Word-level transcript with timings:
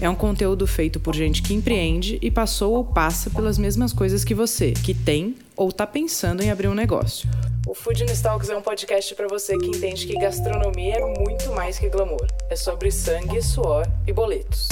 É 0.00 0.08
um 0.08 0.14
conteúdo 0.14 0.64
feito 0.64 1.00
por 1.00 1.12
gente 1.12 1.42
que 1.42 1.52
empreende 1.52 2.20
e 2.22 2.30
passou 2.30 2.74
ou 2.74 2.84
passa 2.84 3.28
pelas 3.30 3.58
mesmas 3.58 3.92
coisas 3.92 4.22
que 4.22 4.32
você, 4.32 4.72
que 4.72 4.94
tem 4.94 5.36
ou 5.56 5.70
está 5.70 5.84
pensando 5.88 6.40
em 6.40 6.52
abrir 6.52 6.68
um 6.68 6.74
negócio. 6.74 7.28
O 7.66 7.74
Food 7.74 8.04
Talks 8.22 8.48
é 8.48 8.56
um 8.56 8.62
podcast 8.62 9.12
para 9.16 9.26
você 9.26 9.58
que 9.58 9.66
entende 9.66 10.06
que 10.06 10.14
gastronomia 10.14 10.98
é 10.98 11.18
muito 11.18 11.50
mais 11.52 11.80
que 11.80 11.88
glamour. 11.88 12.28
É 12.48 12.54
sobre 12.54 12.92
sangue, 12.92 13.42
suor 13.42 13.86
e 14.06 14.12
boletos. 14.12 14.68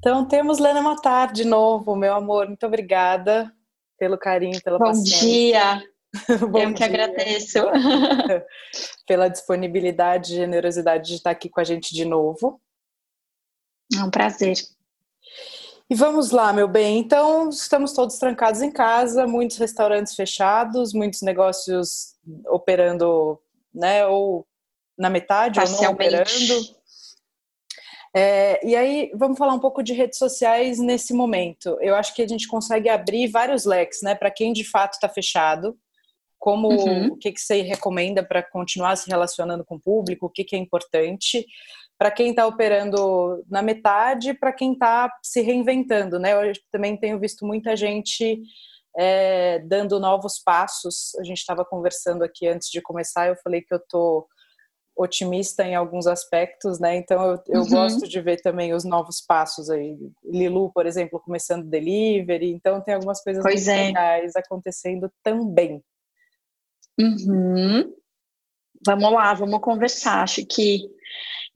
Então 0.00 0.26
temos 0.26 0.58
Lena 0.58 0.82
Matar 0.82 1.32
de 1.32 1.44
novo, 1.44 1.94
meu 1.94 2.14
amor. 2.14 2.48
Muito 2.48 2.66
obrigada 2.66 3.52
pelo 3.96 4.18
carinho, 4.18 4.60
pela 4.60 4.76
Bom 4.76 4.86
paciência. 4.86 5.20
Dia. 5.20 5.93
Bom 6.50 6.58
Eu 6.58 6.68
que 6.68 6.74
dia. 6.74 6.86
agradeço. 6.86 7.58
Pela 9.06 9.28
disponibilidade 9.28 10.32
e 10.32 10.36
generosidade 10.36 11.08
de 11.08 11.14
estar 11.16 11.30
aqui 11.30 11.48
com 11.48 11.60
a 11.60 11.64
gente 11.64 11.94
de 11.94 12.04
novo. 12.04 12.60
É 13.94 14.02
um 14.02 14.10
prazer. 14.10 14.56
E 15.90 15.94
vamos 15.94 16.30
lá, 16.30 16.52
meu 16.52 16.66
bem. 16.66 16.98
Então, 16.98 17.50
estamos 17.50 17.92
todos 17.92 18.16
trancados 18.16 18.62
em 18.62 18.70
casa, 18.70 19.26
muitos 19.26 19.58
restaurantes 19.58 20.14
fechados, 20.14 20.94
muitos 20.94 21.20
negócios 21.20 22.14
operando, 22.46 23.38
né, 23.74 24.06
ou 24.06 24.46
na 24.96 25.10
metade 25.10 25.60
ou 25.60 25.68
não 25.68 25.92
operando. 25.92 26.30
É, 28.16 28.64
e 28.66 28.74
aí, 28.76 29.10
vamos 29.14 29.36
falar 29.36 29.52
um 29.52 29.60
pouco 29.60 29.82
de 29.82 29.92
redes 29.92 30.18
sociais 30.18 30.78
nesse 30.78 31.12
momento. 31.12 31.76
Eu 31.80 31.96
acho 31.96 32.14
que 32.14 32.22
a 32.22 32.28
gente 32.28 32.48
consegue 32.48 32.88
abrir 32.88 33.28
vários 33.28 33.64
leques, 33.64 34.00
né, 34.02 34.14
para 34.14 34.30
quem 34.30 34.52
de 34.52 34.64
fato 34.64 34.94
está 34.94 35.08
fechado. 35.08 35.76
Como 36.44 36.68
Uhum. 36.68 37.06
o 37.12 37.16
que, 37.16 37.32
que 37.32 37.40
você 37.40 37.62
recomenda 37.62 38.22
para 38.22 38.42
continuar 38.42 38.96
se 38.96 39.08
relacionando 39.08 39.64
com 39.64 39.76
o 39.76 39.80
público, 39.80 40.26
o 40.26 40.30
que, 40.30 40.44
que 40.44 40.54
é 40.54 40.58
importante 40.58 41.46
para 41.96 42.10
quem 42.10 42.30
está 42.30 42.46
operando 42.46 43.42
na 43.48 43.62
metade, 43.62 44.34
para 44.34 44.52
quem 44.52 44.74
está 44.74 45.10
se 45.22 45.40
reinventando, 45.40 46.18
né? 46.18 46.34
Eu 46.34 46.52
também 46.70 46.98
tenho 46.98 47.18
visto 47.18 47.46
muita 47.46 47.74
gente 47.74 48.42
é, 48.94 49.60
dando 49.60 49.98
novos 49.98 50.38
passos. 50.38 51.14
A 51.18 51.24
gente 51.24 51.38
estava 51.38 51.64
conversando 51.64 52.22
aqui 52.22 52.46
antes 52.46 52.68
de 52.70 52.82
começar, 52.82 53.28
eu 53.28 53.36
falei 53.42 53.62
que 53.62 53.72
eu 53.72 53.80
tô 53.88 54.26
otimista 54.94 55.64
em 55.64 55.74
alguns 55.74 56.06
aspectos, 56.06 56.78
né? 56.78 56.94
Então 56.96 57.24
eu, 57.30 57.42
eu 57.48 57.60
Uhum. 57.62 57.68
gosto 57.70 58.06
de 58.06 58.20
ver 58.20 58.42
também 58.42 58.74
os 58.74 58.84
novos 58.84 59.20
passos 59.26 59.70
aí. 59.70 59.96
Lilu, 60.22 60.70
por 60.74 60.84
exemplo, 60.84 61.18
começando 61.24 61.64
delivery, 61.70 62.50
então 62.52 62.82
tem 62.82 62.92
algumas 62.94 63.22
coisas 63.22 63.42
Pois 63.42 63.66
é. 63.66 63.86
legais 63.86 64.36
acontecendo 64.36 65.10
também. 65.22 65.82
Uhum. 66.98 67.92
Vamos 68.86 69.12
lá, 69.12 69.34
vamos 69.34 69.60
conversar. 69.60 70.22
Acho 70.22 70.44
que, 70.46 70.82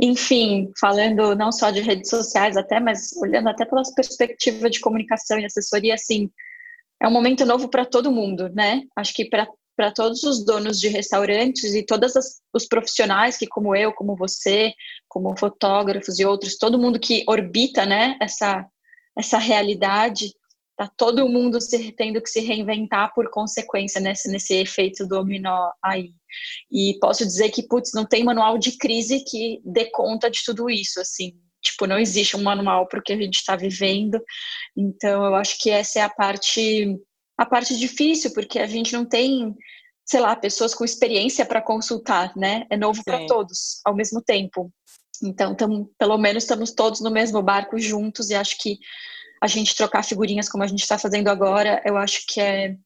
enfim, 0.00 0.70
falando 0.80 1.34
não 1.36 1.52
só 1.52 1.70
de 1.70 1.80
redes 1.80 2.10
sociais 2.10 2.56
até, 2.56 2.80
mas 2.80 3.12
olhando 3.16 3.48
até 3.48 3.64
pela 3.64 3.82
perspectiva 3.94 4.70
de 4.70 4.80
comunicação 4.80 5.38
e 5.38 5.44
assessoria, 5.44 5.94
assim, 5.94 6.30
é 7.00 7.06
um 7.06 7.12
momento 7.12 7.46
novo 7.46 7.68
para 7.68 7.84
todo 7.84 8.12
mundo, 8.12 8.48
né? 8.50 8.82
Acho 8.96 9.14
que 9.14 9.24
para 9.24 9.46
todos 9.94 10.24
os 10.24 10.44
donos 10.44 10.80
de 10.80 10.88
restaurantes 10.88 11.74
e 11.74 11.84
todos 11.84 12.12
os 12.52 12.66
profissionais 12.66 13.36
que, 13.36 13.46
como 13.46 13.76
eu, 13.76 13.92
como 13.92 14.16
você, 14.16 14.72
como 15.08 15.38
fotógrafos 15.38 16.18
e 16.18 16.24
outros, 16.24 16.58
todo 16.58 16.78
mundo 16.78 16.98
que 16.98 17.24
orbita, 17.28 17.86
né, 17.86 18.16
essa, 18.20 18.66
essa 19.16 19.38
realidade, 19.38 20.34
tá 20.78 20.88
todo 20.96 21.28
mundo 21.28 21.60
se, 21.60 21.90
tendo 21.90 22.22
que 22.22 22.30
se 22.30 22.38
reinventar 22.38 23.12
por 23.12 23.28
consequência 23.30 24.00
nesse, 24.00 24.30
nesse 24.30 24.54
efeito 24.54 25.04
dominó 25.04 25.72
aí. 25.82 26.12
E 26.70 26.96
posso 27.00 27.26
dizer 27.26 27.50
que, 27.50 27.66
putz, 27.66 27.90
não 27.92 28.06
tem 28.06 28.22
manual 28.22 28.56
de 28.56 28.78
crise 28.78 29.24
que 29.24 29.60
dê 29.64 29.90
conta 29.90 30.30
de 30.30 30.38
tudo 30.44 30.70
isso, 30.70 31.00
assim. 31.00 31.32
Tipo, 31.60 31.88
não 31.88 31.98
existe 31.98 32.36
um 32.36 32.42
manual 32.42 32.86
para 32.86 33.00
o 33.00 33.02
que 33.02 33.12
a 33.12 33.16
gente 33.16 33.34
está 33.34 33.56
vivendo. 33.56 34.22
Então, 34.76 35.24
eu 35.24 35.34
acho 35.34 35.58
que 35.58 35.68
essa 35.68 35.98
é 35.98 36.02
a 36.02 36.08
parte 36.08 36.96
a 37.36 37.46
parte 37.46 37.76
difícil, 37.76 38.32
porque 38.32 38.58
a 38.58 38.66
gente 38.66 38.92
não 38.92 39.04
tem, 39.04 39.54
sei 40.04 40.20
lá, 40.20 40.34
pessoas 40.34 40.74
com 40.74 40.84
experiência 40.84 41.46
para 41.46 41.62
consultar, 41.62 42.32
né? 42.36 42.66
É 42.70 42.76
novo 42.76 43.02
para 43.04 43.26
todos 43.26 43.80
ao 43.84 43.94
mesmo 43.94 44.22
tempo. 44.22 44.72
Então, 45.22 45.54
tamo, 45.54 45.90
pelo 45.98 46.18
menos 46.18 46.44
estamos 46.44 46.72
todos 46.72 47.00
no 47.00 47.10
mesmo 47.10 47.42
barco 47.42 47.78
juntos 47.78 48.30
e 48.30 48.34
acho 48.34 48.56
que 48.58 48.78
a 49.40 49.46
gente 49.46 49.74
trocar 49.74 50.04
figurinhas 50.04 50.48
como 50.48 50.64
a 50.64 50.66
gente 50.66 50.80
está 50.80 50.98
fazendo 50.98 51.28
agora, 51.28 51.82
eu 51.84 51.96
acho 51.96 52.24
que 52.26 52.40
é 52.40 52.76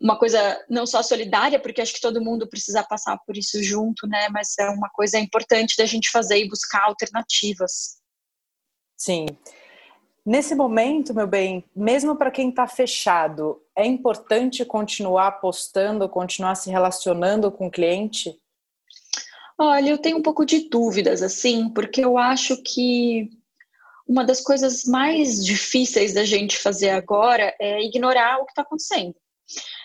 uma 0.00 0.16
coisa 0.16 0.64
não 0.70 0.86
só 0.86 1.02
solidária, 1.02 1.58
porque 1.58 1.80
acho 1.80 1.94
que 1.94 2.00
todo 2.00 2.22
mundo 2.22 2.48
precisa 2.48 2.84
passar 2.84 3.18
por 3.26 3.36
isso 3.36 3.62
junto, 3.62 4.06
né? 4.06 4.28
Mas 4.30 4.56
é 4.58 4.68
uma 4.68 4.88
coisa 4.90 5.18
importante 5.18 5.76
da 5.76 5.84
gente 5.86 6.10
fazer 6.10 6.38
e 6.38 6.48
buscar 6.48 6.84
alternativas. 6.84 7.98
Sim. 8.96 9.26
Nesse 10.24 10.54
momento, 10.54 11.14
meu 11.14 11.26
bem, 11.26 11.64
mesmo 11.74 12.14
para 12.14 12.30
quem 12.30 12.50
está 12.50 12.66
fechado, 12.66 13.62
é 13.74 13.86
importante 13.86 14.64
continuar 14.64 15.40
postando, 15.40 16.08
continuar 16.08 16.54
se 16.54 16.70
relacionando 16.70 17.50
com 17.50 17.66
o 17.66 17.70
cliente? 17.70 18.38
Olha, 19.58 19.90
eu 19.90 19.98
tenho 19.98 20.18
um 20.18 20.22
pouco 20.22 20.44
de 20.44 20.68
dúvidas, 20.68 21.22
assim, 21.22 21.68
porque 21.70 22.04
eu 22.04 22.18
acho 22.18 22.62
que 22.62 23.30
uma 24.08 24.24
das 24.24 24.40
coisas 24.40 24.84
mais 24.84 25.44
difíceis 25.44 26.14
da 26.14 26.24
gente 26.24 26.56
fazer 26.56 26.90
agora 26.90 27.54
é 27.60 27.82
ignorar 27.82 28.38
o 28.38 28.46
que 28.46 28.52
está 28.52 28.62
acontecendo. 28.62 29.14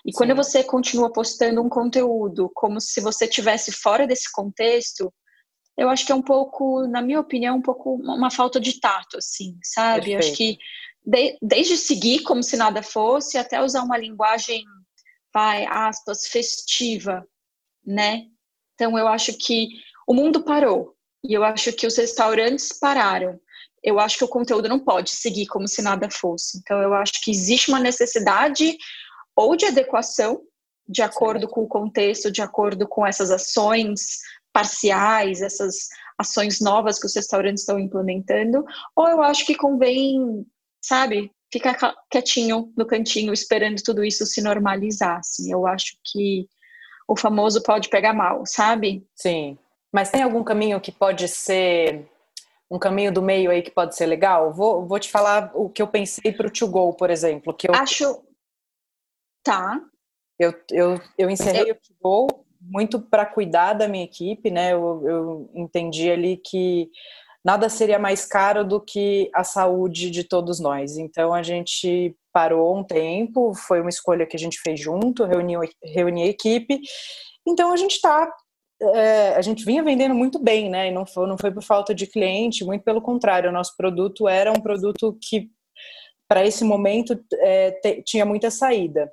E 0.06 0.12
quando 0.12 0.32
Sim. 0.32 0.36
você 0.36 0.64
continua 0.64 1.12
postando 1.12 1.62
um 1.62 1.70
conteúdo 1.70 2.50
como 2.54 2.80
se 2.80 3.02
você 3.02 3.26
estivesse 3.26 3.72
fora 3.72 4.08
desse 4.08 4.32
contexto, 4.32 5.14
eu 5.78 5.90
acho 5.90 6.06
que 6.06 6.12
é 6.12 6.16
um 6.16 6.22
pouco, 6.22 6.88
na 6.88 7.02
minha 7.02 7.20
opinião, 7.20 7.58
um 7.58 7.62
pouco 7.62 7.96
uma 7.96 8.30
falta 8.32 8.60
de 8.60 8.80
tato, 8.80 9.18
assim, 9.18 9.58
sabe? 9.64 10.14
Eu 10.14 10.20
acho 10.20 10.34
que 10.34 10.58
de- 11.06 11.38
desde 11.42 11.78
seguir 11.78 12.22
como 12.24 12.44
se 12.44 12.56
nada 12.56 12.82
fosse 12.82 13.38
até 13.38 13.62
usar 13.62 13.84
uma 13.84 13.98
linguagem, 13.98 14.64
vai, 15.34 15.66
aspas, 15.66 16.28
festiva, 16.28 17.28
né? 17.86 18.28
Então 18.76 18.98
eu 18.98 19.08
acho 19.08 19.34
que 19.38 19.68
o 20.08 20.14
mundo 20.14 20.44
parou 20.44 20.96
e 21.24 21.34
eu 21.34 21.44
acho 21.44 21.74
que 21.74 21.88
os 21.88 21.98
restaurantes 21.98 22.78
pararam. 22.78 23.40
Eu 23.84 24.00
acho 24.00 24.18
que 24.18 24.24
o 24.24 24.30
conteúdo 24.30 24.70
não 24.70 24.80
pode 24.80 25.12
seguir 25.12 25.46
como 25.48 25.68
se 25.68 25.82
nada 25.82 26.10
fosse. 26.10 26.58
Então 26.60 26.82
eu 26.82 26.94
acho 26.94 27.14
que 27.24 27.32
existe 27.32 27.70
uma 27.70 27.80
necessidade 27.80 28.78
ou 29.36 29.56
de 29.56 29.66
adequação 29.66 30.42
de 30.88 31.02
acordo 31.02 31.48
com 31.48 31.62
o 31.62 31.68
contexto, 31.68 32.32
de 32.32 32.42
acordo 32.42 32.88
com 32.88 33.06
essas 33.06 33.32
ações 33.32 34.20
parciais, 34.52 35.42
essas 35.42 35.88
ações 36.18 36.60
novas 36.60 37.00
que 37.00 37.08
os 37.08 37.16
restaurantes 37.16 37.64
estão 37.64 37.80
implementando, 37.80 38.64
ou 38.96 39.08
eu 39.08 39.22
acho 39.24 39.46
que 39.46 39.56
convém, 39.56 40.46
sabe, 40.82 41.32
ficar 41.52 41.76
ca- 41.76 41.96
quietinho 42.10 42.72
no 42.78 42.86
cantinho 42.86 43.34
esperando 43.34 43.82
tudo 43.82 44.04
isso 44.04 44.26
se 44.26 44.42
normalizar. 44.42 45.20
Assim. 45.20 45.52
Eu 45.52 45.66
acho 45.66 45.98
que 46.04 46.48
o 47.08 47.16
famoso 47.18 47.62
pode 47.64 47.90
pegar 47.90 48.14
mal, 48.14 48.44
sabe? 48.46 49.06
Sim. 49.16 49.58
Mas 49.92 50.10
tem 50.10 50.22
algum 50.24 50.44
caminho 50.44 50.82
que 50.82 50.92
pode 50.92 51.28
ser 51.28 52.08
um 52.74 52.80
caminho 52.80 53.14
do 53.14 53.22
meio 53.22 53.52
aí 53.52 53.62
que 53.62 53.70
pode 53.70 53.96
ser 53.96 54.08
legal? 54.08 54.52
Vou, 54.52 54.88
vou 54.88 55.00
te 55.00 55.12
falar 55.12 55.52
o 55.54 55.70
que 55.70 55.80
eu 55.80 55.88
pensei 55.88 56.32
para 56.32 56.48
o 56.48 56.52
To 56.52 56.68
Go, 56.68 56.94
por 56.94 57.12
exemplo, 57.12 57.54
que 57.54 57.70
eu, 57.70 57.76
Acho. 57.76 58.24
Tá. 59.44 59.80
eu, 60.40 60.54
eu, 60.72 61.02
eu 61.16 61.30
encerrei 61.30 61.72
o 61.72 61.76
To 61.76 61.94
Go 62.02 62.46
muito 62.60 63.00
para 63.00 63.28
cuidar 63.28 63.74
da 63.74 63.88
minha 63.88 64.06
equipe, 64.06 64.50
né? 64.50 64.74
Eu, 64.74 65.04
eu 65.06 65.52
entendi 65.54 66.10
ali 66.10 66.38
que 66.38 66.90
nada 67.46 67.70
seria 67.70 68.00
mais 68.00 68.26
caro 68.26 68.64
do 68.64 68.82
que 68.82 69.30
a 69.36 69.44
saúde 69.44 70.10
de 70.10 70.24
todos 70.24 70.60
nós. 70.60 70.98
Então 70.98 71.32
a 71.32 71.44
gente 71.44 72.16
parou 72.32 72.76
um 72.76 72.84
tempo, 72.84 73.54
foi 73.54 73.82
uma 73.82 73.90
escolha 73.90 74.26
que 74.26 74.36
a 74.36 74.40
gente 74.40 74.60
fez 74.62 74.80
junto, 74.80 75.26
reuniu, 75.26 75.62
reuni 75.84 76.24
a 76.24 76.28
equipe. 76.28 76.82
Então 77.46 77.72
a 77.72 77.78
gente 77.78 77.96
está 77.96 78.34
a 79.36 79.42
gente 79.42 79.66
vinha 79.66 79.84
vendendo 79.84 80.16
muito 80.16 80.40
bem, 80.40 80.70
né? 80.70 80.90
E 80.90 80.92
não 80.92 81.06
foi, 81.06 81.28
não 81.28 81.38
foi 81.38 81.52
por 81.52 81.64
falta 81.64 81.94
de 81.94 82.08
cliente, 82.08 82.66
muito 82.66 82.84
pelo 82.84 83.02
contrário, 83.02 83.50
o 83.50 83.54
nosso 83.54 83.76
produto 83.78 84.28
era 84.28 84.52
um 84.52 84.62
produto 84.62 85.18
que, 85.22 85.50
para 86.28 86.46
esse 86.46 86.64
momento, 86.64 87.20
é, 87.40 87.72
te, 87.72 88.02
tinha 88.04 88.26
muita 88.26 88.50
saída. 88.50 89.12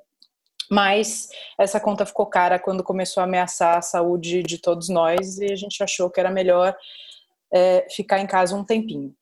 Mas 0.69 1.27
essa 1.59 1.79
conta 1.79 2.05
ficou 2.05 2.25
cara 2.25 2.57
quando 2.57 2.83
começou 2.83 3.19
a 3.21 3.25
ameaçar 3.25 3.77
a 3.77 3.81
saúde 3.81 4.41
de 4.41 4.57
todos 4.57 4.87
nós 4.87 5.37
e 5.37 5.51
a 5.51 5.55
gente 5.55 5.83
achou 5.83 6.09
que 6.09 6.19
era 6.19 6.31
melhor 6.31 6.75
é, 7.53 7.85
ficar 7.89 8.19
em 8.19 8.27
casa 8.27 8.55
um 8.55 8.63
tempinho. 8.63 9.13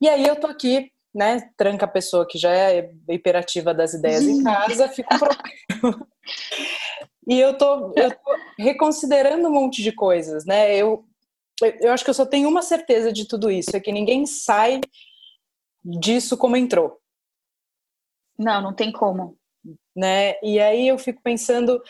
E 0.00 0.08
aí 0.08 0.26
eu 0.26 0.34
tô 0.34 0.46
aqui, 0.46 0.90
né? 1.14 1.50
Tranca 1.56 1.84
a 1.84 1.88
pessoa 1.88 2.26
que 2.26 2.38
já 2.38 2.50
é 2.50 2.90
hiperativa 3.10 3.74
das 3.74 3.92
ideias 3.92 4.22
em 4.22 4.42
casa, 4.42 4.88
fica 4.88 5.14
um 5.14 5.18
problema. 5.18 6.08
E 7.28 7.38
eu 7.38 7.56
tô, 7.56 7.92
eu 7.96 8.10
tô 8.10 8.36
reconsiderando 8.58 9.48
um 9.48 9.52
monte 9.52 9.82
de 9.82 9.92
coisas, 9.92 10.44
né? 10.44 10.76
Eu 10.76 11.04
eu 11.80 11.92
acho 11.92 12.02
que 12.02 12.10
eu 12.10 12.14
só 12.14 12.26
tenho 12.26 12.48
uma 12.48 12.62
certeza 12.62 13.12
de 13.12 13.26
tudo 13.26 13.50
isso, 13.50 13.76
é 13.76 13.80
que 13.80 13.92
ninguém 13.92 14.26
sai 14.26 14.80
disso 15.84 16.36
como 16.36 16.56
entrou. 16.56 16.98
Não, 18.38 18.60
não 18.60 18.74
tem 18.74 18.90
como. 18.90 19.36
Né? 19.94 20.34
E 20.42 20.58
aí 20.58 20.88
eu 20.88 20.98
fico 20.98 21.20
pensando 21.22 21.80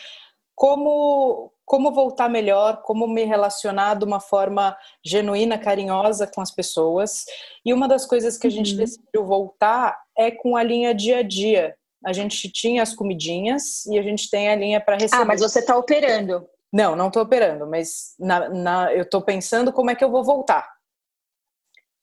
como 0.55 1.51
como 1.65 1.93
voltar 1.93 2.29
melhor, 2.29 2.81
como 2.81 3.07
me 3.07 3.23
relacionar 3.23 3.95
de 3.95 4.03
uma 4.03 4.19
forma 4.19 4.77
genuína, 5.03 5.57
carinhosa 5.57 6.27
com 6.27 6.41
as 6.41 6.51
pessoas. 6.51 7.23
E 7.65 7.73
uma 7.73 7.87
das 7.87 8.05
coisas 8.05 8.37
que 8.37 8.45
a 8.45 8.49
gente 8.49 8.73
uhum. 8.73 8.79
decidiu 8.79 9.25
voltar 9.25 9.97
é 10.15 10.29
com 10.29 10.57
a 10.57 10.61
linha 10.61 10.93
dia 10.93 11.19
a 11.19 11.23
dia. 11.23 11.73
A 12.05 12.13
gente 12.13 12.51
tinha 12.51 12.83
as 12.83 12.93
comidinhas 12.93 13.85
e 13.85 13.97
a 13.97 14.01
gente 14.03 14.29
tem 14.29 14.49
a 14.49 14.55
linha 14.55 14.81
para 14.81 14.95
receber. 14.95 15.21
Ah, 15.21 15.25
mas 15.25 15.41
você 15.41 15.59
está 15.59 15.77
operando? 15.77 16.47
Não, 16.71 16.95
não 16.95 17.07
estou 17.07 17.21
operando, 17.21 17.67
mas 17.67 18.15
na, 18.19 18.49
na, 18.49 18.93
eu 18.93 19.03
estou 19.03 19.21
pensando 19.21 19.71
como 19.71 19.91
é 19.91 19.95
que 19.95 20.03
eu 20.03 20.09
vou 20.09 20.23
voltar. 20.23 20.67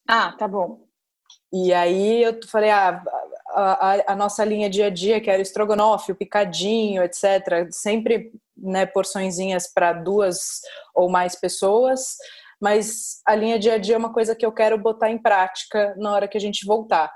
Ah, 0.08 0.32
tá 0.38 0.46
bom. 0.46 0.86
E 1.52 1.72
aí 1.72 2.22
eu 2.22 2.38
falei, 2.46 2.70
ah, 2.70 3.02
a, 3.48 4.12
a, 4.12 4.16
nossa 4.16 4.44
linha 4.44 4.70
dia 4.70 4.86
a 4.86 4.90
dia, 4.90 5.20
que 5.20 5.28
era 5.28 5.40
o 5.40 5.42
estrogonofe, 5.42 6.12
o 6.12 6.16
picadinho, 6.16 7.02
etc., 7.02 7.68
sempre 7.70 8.32
né, 8.56 8.86
porçõezinhas 8.86 9.66
para 9.72 9.92
duas 9.92 10.60
ou 10.94 11.10
mais 11.10 11.34
pessoas, 11.34 12.16
mas 12.60 13.20
a 13.26 13.34
linha 13.34 13.58
dia 13.58 13.74
a 13.74 13.78
dia 13.78 13.94
é 13.94 13.98
uma 13.98 14.12
coisa 14.12 14.36
que 14.36 14.46
eu 14.46 14.52
quero 14.52 14.78
botar 14.78 15.10
em 15.10 15.18
prática 15.18 15.94
na 15.96 16.12
hora 16.12 16.28
que 16.28 16.36
a 16.36 16.40
gente 16.40 16.64
voltar. 16.64 17.12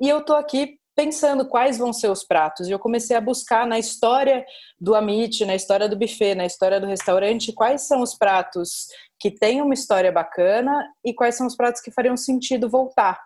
E 0.00 0.08
eu 0.08 0.24
tô 0.24 0.34
aqui 0.34 0.78
pensando 0.94 1.46
quais 1.48 1.78
vão 1.78 1.92
ser 1.92 2.08
os 2.08 2.24
pratos. 2.24 2.68
E 2.68 2.70
eu 2.70 2.78
comecei 2.78 3.16
a 3.16 3.20
buscar 3.20 3.66
na 3.66 3.78
história 3.78 4.44
do 4.80 4.94
Amit, 4.94 5.44
na 5.44 5.54
história 5.54 5.88
do 5.88 5.96
buffet, 5.96 6.34
na 6.34 6.46
história 6.46 6.80
do 6.80 6.86
restaurante, 6.86 7.52
quais 7.52 7.82
são 7.82 8.00
os 8.00 8.14
pratos 8.14 8.86
que 9.18 9.30
têm 9.30 9.60
uma 9.60 9.74
história 9.74 10.12
bacana 10.12 10.86
e 11.04 11.12
quais 11.12 11.34
são 11.34 11.46
os 11.46 11.56
pratos 11.56 11.80
que 11.80 11.90
fariam 11.90 12.16
sentido 12.16 12.68
voltar. 12.68 13.20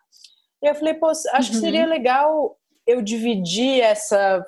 E 0.62 0.66
eu 0.68 0.74
falei, 0.74 0.94
pô, 0.94 1.08
acho 1.08 1.28
uhum. 1.28 1.40
que 1.40 1.54
seria 1.56 1.86
legal 1.86 2.56
eu 2.86 3.02
dividir 3.02 3.82
essa, 3.82 4.42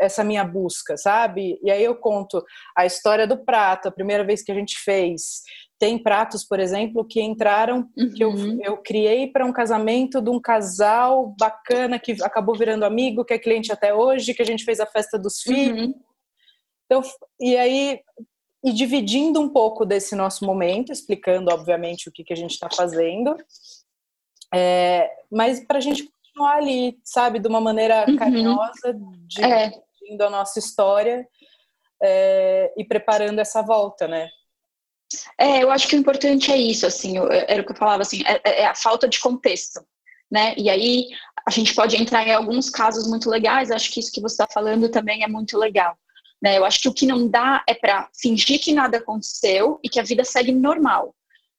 essa 0.00 0.24
minha 0.24 0.42
busca, 0.42 0.96
sabe? 0.96 1.60
E 1.62 1.70
aí 1.70 1.84
eu 1.84 1.94
conto 1.94 2.42
a 2.74 2.86
história 2.86 3.26
do 3.26 3.44
prato, 3.44 3.88
a 3.88 3.92
primeira 3.92 4.24
vez 4.24 4.42
que 4.42 4.50
a 4.50 4.54
gente 4.54 4.78
fez. 4.78 5.42
Tem 5.78 5.98
pratos, 5.98 6.44
por 6.44 6.60
exemplo, 6.60 7.04
que 7.04 7.20
entraram, 7.20 7.88
uhum. 7.96 8.10
que 8.14 8.22
eu, 8.22 8.30
uhum. 8.30 8.58
eu 8.62 8.76
criei 8.78 9.26
para 9.26 9.44
um 9.44 9.52
casamento 9.52 10.20
de 10.20 10.30
um 10.30 10.40
casal 10.40 11.34
bacana 11.38 11.98
que 11.98 12.12
acabou 12.22 12.56
virando 12.56 12.84
amigo, 12.84 13.24
que 13.24 13.34
é 13.34 13.38
cliente 13.38 13.72
até 13.72 13.92
hoje, 13.92 14.34
que 14.34 14.42
a 14.42 14.46
gente 14.46 14.64
fez 14.64 14.78
a 14.80 14.86
festa 14.86 15.18
dos 15.18 15.40
filhos. 15.40 15.88
Uhum. 15.88 15.94
Então, 16.86 17.02
e 17.40 17.56
aí, 17.56 18.00
e 18.64 18.72
dividindo 18.72 19.40
um 19.40 19.48
pouco 19.48 19.84
desse 19.84 20.14
nosso 20.14 20.44
momento, 20.44 20.92
explicando, 20.92 21.50
obviamente, 21.50 22.08
o 22.08 22.12
que, 22.12 22.22
que 22.22 22.32
a 22.32 22.36
gente 22.36 22.52
está 22.52 22.68
fazendo. 22.74 23.36
É, 24.54 25.10
mas 25.30 25.64
para 25.66 25.78
a 25.78 25.80
gente 25.80 26.04
continuar 26.04 26.56
ali, 26.56 26.98
sabe, 27.02 27.38
de 27.40 27.48
uma 27.48 27.60
maneira 27.60 28.06
uhum. 28.08 28.16
carinhosa, 28.16 28.96
dividindo 29.26 30.22
é. 30.22 30.26
a 30.26 30.30
nossa 30.30 30.58
história 30.58 31.26
é, 32.02 32.72
e 32.76 32.84
preparando 32.84 33.40
essa 33.40 33.62
volta, 33.62 34.06
né? 34.06 34.28
É, 35.38 35.62
eu 35.62 35.70
acho 35.70 35.88
que 35.88 35.96
o 35.96 35.98
importante 35.98 36.50
é 36.50 36.56
isso, 36.56 36.86
assim, 36.86 37.16
era 37.46 37.62
o 37.62 37.64
que 37.64 37.72
eu 37.72 37.76
falava, 37.76 38.02
assim, 38.02 38.22
é, 38.26 38.40
é, 38.44 38.60
é 38.62 38.66
a 38.66 38.74
falta 38.74 39.08
de 39.08 39.20
contexto, 39.20 39.84
né? 40.30 40.54
E 40.56 40.68
aí 40.68 41.08
a 41.46 41.50
gente 41.50 41.74
pode 41.74 41.96
entrar 41.96 42.26
em 42.26 42.32
alguns 42.32 42.70
casos 42.70 43.06
muito 43.08 43.28
legais, 43.28 43.70
acho 43.70 43.92
que 43.92 44.00
isso 44.00 44.12
que 44.12 44.20
você 44.20 44.34
está 44.34 44.46
falando 44.52 44.88
também 44.88 45.22
é 45.22 45.28
muito 45.28 45.58
legal. 45.58 45.96
Né? 46.42 46.58
Eu 46.58 46.64
acho 46.64 46.80
que 46.80 46.88
o 46.88 46.94
que 46.94 47.06
não 47.06 47.28
dá 47.28 47.62
é 47.66 47.74
para 47.74 48.08
fingir 48.20 48.60
que 48.60 48.72
nada 48.72 48.98
aconteceu 48.98 49.78
e 49.82 49.88
que 49.88 50.00
a 50.00 50.02
vida 50.02 50.24
segue 50.24 50.52
normal. 50.52 51.14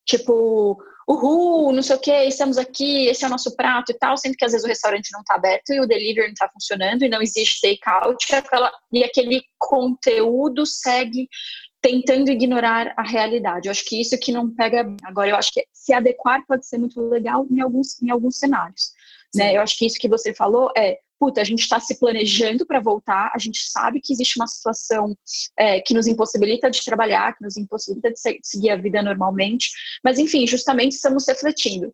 Tipo, 0.06 0.78
uhul, 1.08 1.72
não 1.72 1.82
sei 1.82 1.96
o 1.96 2.00
que, 2.00 2.12
estamos 2.26 2.58
aqui, 2.58 3.08
esse 3.08 3.24
é 3.24 3.28
o 3.28 3.32
nosso 3.32 3.56
prato 3.56 3.92
e 3.92 3.98
tal, 3.98 4.18
sendo 4.18 4.36
que 4.36 4.46
às 4.46 4.52
vezes 4.52 4.66
o 4.66 4.68
restaurante 4.68 5.12
não 5.12 5.22
está 5.22 5.36
aberto 5.36 5.72
e 5.72 5.80
o 5.80 5.88
delivery 5.88 6.28
não 6.28 6.34
está 6.34 6.50
funcionando 6.50 7.04
e 7.04 7.10
não 7.10 7.22
existe 7.22 7.62
take-out, 7.62 8.24
e 8.92 9.04
aquele 9.04 9.44
conteúdo 9.58 10.66
segue 10.66 11.28
tentando 11.86 12.32
ignorar 12.32 12.96
a 12.98 13.04
realidade. 13.04 13.68
Eu 13.68 13.72
acho 13.72 13.86
que 13.86 14.02
isso 14.02 14.18
que 14.18 14.32
não 14.32 14.50
pega. 14.50 14.92
Agora, 15.04 15.30
eu 15.30 15.36
acho 15.36 15.54
que 15.54 15.64
se 15.72 15.94
adequar 15.94 16.44
pode 16.48 16.66
ser 16.66 16.80
muito 16.80 17.00
legal 17.00 17.46
em 17.52 17.62
alguns, 17.62 18.02
em 18.02 18.10
alguns 18.10 18.40
cenários. 18.40 18.92
Né? 19.36 19.56
Eu 19.56 19.62
acho 19.62 19.78
que 19.78 19.86
isso 19.86 20.00
que 20.00 20.10
você 20.10 20.34
falou 20.34 20.72
é 20.76 20.98
puta, 21.20 21.42
a 21.42 21.44
gente 21.44 21.62
está 21.62 21.80
se 21.80 21.98
planejando 22.00 22.66
para 22.66 22.80
voltar, 22.80 23.32
a 23.34 23.38
gente 23.38 23.64
sabe 23.70 24.02
que 24.02 24.12
existe 24.12 24.38
uma 24.38 24.48
situação 24.48 25.16
é, 25.58 25.80
que 25.80 25.94
nos 25.94 26.08
impossibilita 26.08 26.70
de 26.70 26.84
trabalhar, 26.84 27.38
que 27.38 27.44
nos 27.44 27.56
impossibilita 27.56 28.12
de 28.12 28.20
seguir 28.44 28.72
a 28.72 28.76
vida 28.76 29.02
normalmente, 29.02 29.70
mas 30.04 30.20
enfim, 30.20 30.46
justamente 30.46 30.94
estamos 30.94 31.26
refletindo. 31.26 31.94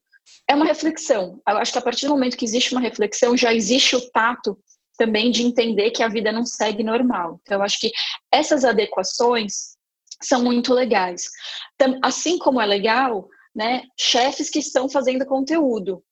É 0.50 0.56
uma 0.56 0.66
reflexão. 0.66 1.40
Eu 1.48 1.58
acho 1.58 1.72
que 1.72 1.78
a 1.78 1.82
partir 1.82 2.08
do 2.08 2.14
momento 2.14 2.36
que 2.36 2.46
existe 2.46 2.72
uma 2.72 2.82
reflexão, 2.82 3.38
já 3.38 3.54
existe 3.54 3.96
o 3.96 4.10
tato 4.10 4.58
também 4.98 5.30
de 5.30 5.44
entender 5.44 5.92
que 5.92 6.02
a 6.02 6.08
vida 6.08 6.32
não 6.32 6.46
segue 6.46 6.82
normal. 6.82 7.40
Então, 7.44 7.60
eu 7.60 7.64
acho 7.64 7.80
que 7.80 7.92
essas 8.32 8.66
adequações 8.66 9.80
são 10.22 10.44
muito 10.44 10.74
legais. 10.74 11.30
Assim 12.02 12.38
como 12.38 12.62
é 12.62 12.66
legal, 12.66 13.28
né, 13.56 13.84
chefes 14.00 14.50
que 14.50 14.60
estão 14.60 14.90
fazendo 14.90 15.26
conteúdo. 15.26 16.04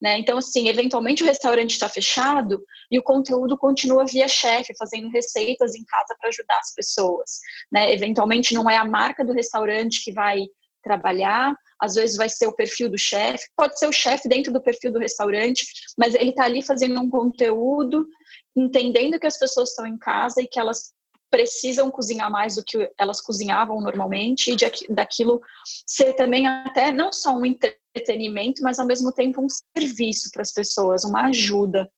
Né? 0.00 0.18
Então, 0.18 0.38
assim, 0.38 0.68
eventualmente 0.68 1.22
o 1.24 1.26
restaurante 1.26 1.72
está 1.72 1.88
fechado 1.88 2.62
e 2.90 2.98
o 2.98 3.02
conteúdo 3.02 3.58
continua 3.58 4.06
via 4.06 4.28
chefe, 4.28 4.72
fazendo 4.78 5.10
receitas 5.10 5.74
em 5.74 5.84
casa 5.84 6.16
para 6.18 6.28
ajudar 6.28 6.58
as 6.58 6.72
pessoas. 6.72 7.40
Né? 7.70 7.92
Eventualmente 7.92 8.54
não 8.54 8.70
é 8.70 8.76
a 8.76 8.84
marca 8.84 9.24
do 9.24 9.32
restaurante 9.32 10.04
que 10.04 10.12
vai 10.12 10.46
trabalhar, 10.82 11.54
às 11.80 11.94
vezes 11.94 12.16
vai 12.16 12.28
ser 12.28 12.46
o 12.46 12.54
perfil 12.54 12.88
do 12.88 12.96
chefe, 12.96 13.44
pode 13.56 13.78
ser 13.78 13.88
o 13.88 13.92
chefe 13.92 14.28
dentro 14.28 14.52
do 14.52 14.62
perfil 14.62 14.92
do 14.92 15.00
restaurante, 15.00 15.66
mas 15.96 16.14
ele 16.14 16.30
está 16.30 16.44
ali 16.44 16.62
fazendo 16.62 17.00
um 17.00 17.10
conteúdo, 17.10 18.06
entendendo 18.56 19.18
que 19.18 19.26
as 19.26 19.38
pessoas 19.38 19.70
estão 19.70 19.86
em 19.86 19.98
casa 19.98 20.40
e 20.40 20.46
que 20.46 20.58
elas 20.58 20.92
precisam 21.30 21.90
cozinhar 21.90 22.30
mais 22.30 22.56
do 22.56 22.64
que 22.64 22.90
elas 22.98 23.20
cozinhavam 23.20 23.80
normalmente 23.80 24.52
e 24.52 24.56
de, 24.56 24.66
daquilo 24.88 25.40
ser 25.86 26.14
também 26.14 26.46
até 26.46 26.90
não 26.92 27.12
só 27.12 27.36
um 27.36 27.44
entretenimento, 27.44 28.62
mas 28.62 28.78
ao 28.78 28.86
mesmo 28.86 29.12
tempo 29.12 29.42
um 29.42 29.48
serviço 29.48 30.30
para 30.32 30.42
as 30.42 30.52
pessoas, 30.52 31.04
uma 31.04 31.26
ajuda. 31.26 31.90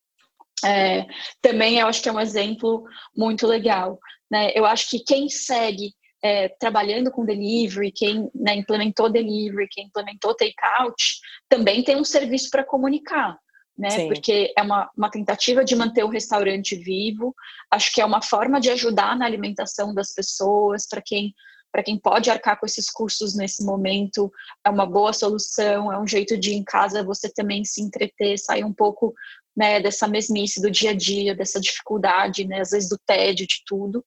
É, 0.65 1.07
também 1.41 1.79
eu 1.79 1.87
acho 1.87 2.03
que 2.03 2.09
é 2.09 2.13
um 2.13 2.21
exemplo 2.21 2.85
muito 3.17 3.47
legal. 3.47 3.99
Né? 4.31 4.53
Eu 4.55 4.67
acho 4.67 4.91
que 4.91 5.01
quem 5.01 5.29
segue 5.29 5.93
é, 6.23 6.49
trabalhando 6.49 7.11
com 7.11 7.25
delivery, 7.25 7.93
quem 7.93 8.31
né, 8.35 8.57
implementou 8.57 9.11
delivery, 9.11 9.69
quem 9.71 9.87
implementou 9.87 10.35
takeout, 10.35 11.21
também 11.49 11.83
tem 11.83 11.97
um 11.97 12.05
serviço 12.05 12.51
para 12.51 12.65
comunicar 12.65 13.39
né? 13.81 13.91
Sim. 13.91 14.09
Porque 14.09 14.53
é 14.57 14.63
uma, 14.63 14.91
uma 14.97 15.11
tentativa 15.11 15.65
de 15.65 15.75
manter 15.75 16.05
o 16.05 16.09
restaurante 16.09 16.77
vivo. 16.77 17.35
Acho 17.71 17.91
que 17.93 18.01
é 18.03 18.05
uma 18.05 18.21
forma 18.21 18.61
de 18.61 18.71
ajudar 18.71 19.17
na 19.17 19.25
alimentação 19.25 19.95
das 19.95 20.13
pessoas, 20.13 20.87
para 20.87 21.01
quem 21.01 21.35
para 21.73 21.85
quem 21.85 21.97
pode 21.97 22.29
arcar 22.29 22.59
com 22.59 22.67
esses 22.67 22.91
cursos 22.91 23.37
nesse 23.37 23.65
momento, 23.65 24.29
é 24.67 24.71
uma 24.71 24.85
boa 24.85 25.13
solução, 25.13 25.93
é 25.93 25.97
um 25.97 26.05
jeito 26.05 26.37
de 26.37 26.53
em 26.53 26.65
casa 26.65 27.05
você 27.05 27.33
também 27.33 27.65
se 27.65 27.81
entreter, 27.81 28.37
sair 28.41 28.65
um 28.65 28.73
pouco 28.73 29.15
né, 29.57 29.79
dessa 29.81 30.09
mesmice 30.09 30.61
do 30.61 30.69
dia 30.69 30.91
a 30.91 30.95
dia, 30.95 31.33
dessa 31.33 31.61
dificuldade, 31.61 32.45
né, 32.45 32.61
às 32.61 32.71
vezes 32.71 32.89
do 32.89 32.99
tédio, 33.07 33.47
de 33.47 33.63
tudo. 33.65 34.05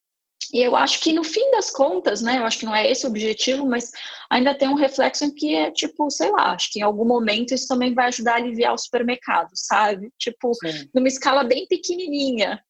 E 0.52 0.62
eu 0.62 0.76
acho 0.76 1.00
que 1.00 1.12
no 1.12 1.24
fim 1.24 1.50
das 1.50 1.70
contas, 1.70 2.22
né, 2.22 2.38
eu 2.38 2.44
acho 2.44 2.58
que 2.58 2.66
não 2.66 2.74
é 2.74 2.90
esse 2.90 3.06
o 3.06 3.08
objetivo, 3.08 3.66
mas 3.66 3.90
ainda 4.30 4.54
tem 4.54 4.68
um 4.68 4.74
reflexo 4.74 5.24
em 5.24 5.34
que 5.34 5.54
é 5.54 5.70
tipo, 5.70 6.10
sei 6.10 6.30
lá, 6.30 6.52
acho 6.52 6.70
que 6.70 6.78
em 6.78 6.82
algum 6.82 7.04
momento 7.04 7.54
isso 7.54 7.66
também 7.66 7.94
vai 7.94 8.06
ajudar 8.06 8.34
a 8.34 8.36
aliviar 8.36 8.72
o 8.72 8.78
supermercado, 8.78 9.50
sabe? 9.54 10.12
Tipo, 10.18 10.54
Sim. 10.54 10.88
numa 10.94 11.08
escala 11.08 11.44
bem 11.44 11.66
pequenininha, 11.66 12.62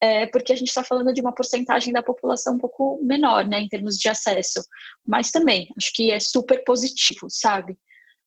é, 0.00 0.26
porque 0.26 0.52
a 0.52 0.56
gente 0.56 0.68
está 0.68 0.84
falando 0.84 1.12
de 1.12 1.20
uma 1.20 1.34
porcentagem 1.34 1.92
da 1.92 2.02
população 2.02 2.54
um 2.54 2.58
pouco 2.58 3.00
menor, 3.02 3.46
né, 3.46 3.60
em 3.60 3.68
termos 3.68 3.98
de 3.98 4.08
acesso, 4.08 4.62
mas 5.06 5.30
também 5.30 5.68
acho 5.76 5.92
que 5.92 6.10
é 6.10 6.20
super 6.20 6.62
positivo, 6.62 7.26
sabe? 7.28 7.76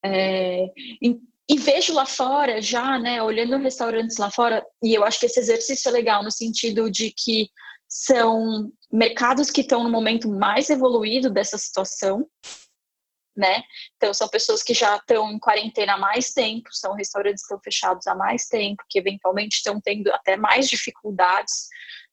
É, 0.04 0.66
e, 1.02 1.18
e 1.50 1.58
vejo 1.58 1.94
lá 1.94 2.06
fora 2.06 2.62
já, 2.62 3.00
né, 3.00 3.22
olhando 3.22 3.58
restaurantes 3.58 4.18
lá 4.18 4.30
fora, 4.30 4.66
e 4.84 4.94
eu 4.94 5.04
acho 5.04 5.20
que 5.20 5.28
esse 5.28 5.40
exercício 5.40 5.88
é 5.88 5.92
legal 5.92 6.24
no 6.24 6.32
sentido 6.32 6.90
de 6.92 7.12
que 7.12 7.50
são 7.88 8.72
mercados 8.92 9.50
que 9.50 9.62
estão 9.62 9.84
no 9.84 9.90
momento 9.90 10.30
mais 10.30 10.70
evoluído 10.70 11.30
dessa 11.30 11.58
situação, 11.58 12.28
né? 13.36 13.62
Então, 13.96 14.14
são 14.14 14.28
pessoas 14.28 14.64
que 14.64 14.74
já 14.74 14.96
estão 14.96 15.32
em 15.32 15.40
quarentena 15.40 15.94
há 15.94 15.98
mais 15.98 16.34
tempo, 16.34 16.70
são 16.72 16.94
restaurantes 16.94 17.44
que 17.44 17.46
estão 17.46 17.60
fechados 17.64 18.08
há 18.08 18.16
mais 18.16 18.48
tempo, 18.48 18.84
que 18.90 18.98
eventualmente 18.98 19.58
estão 19.58 19.80
tendo 19.80 20.12
até 20.12 20.36
mais 20.36 20.68
dificuldades, 20.68 21.68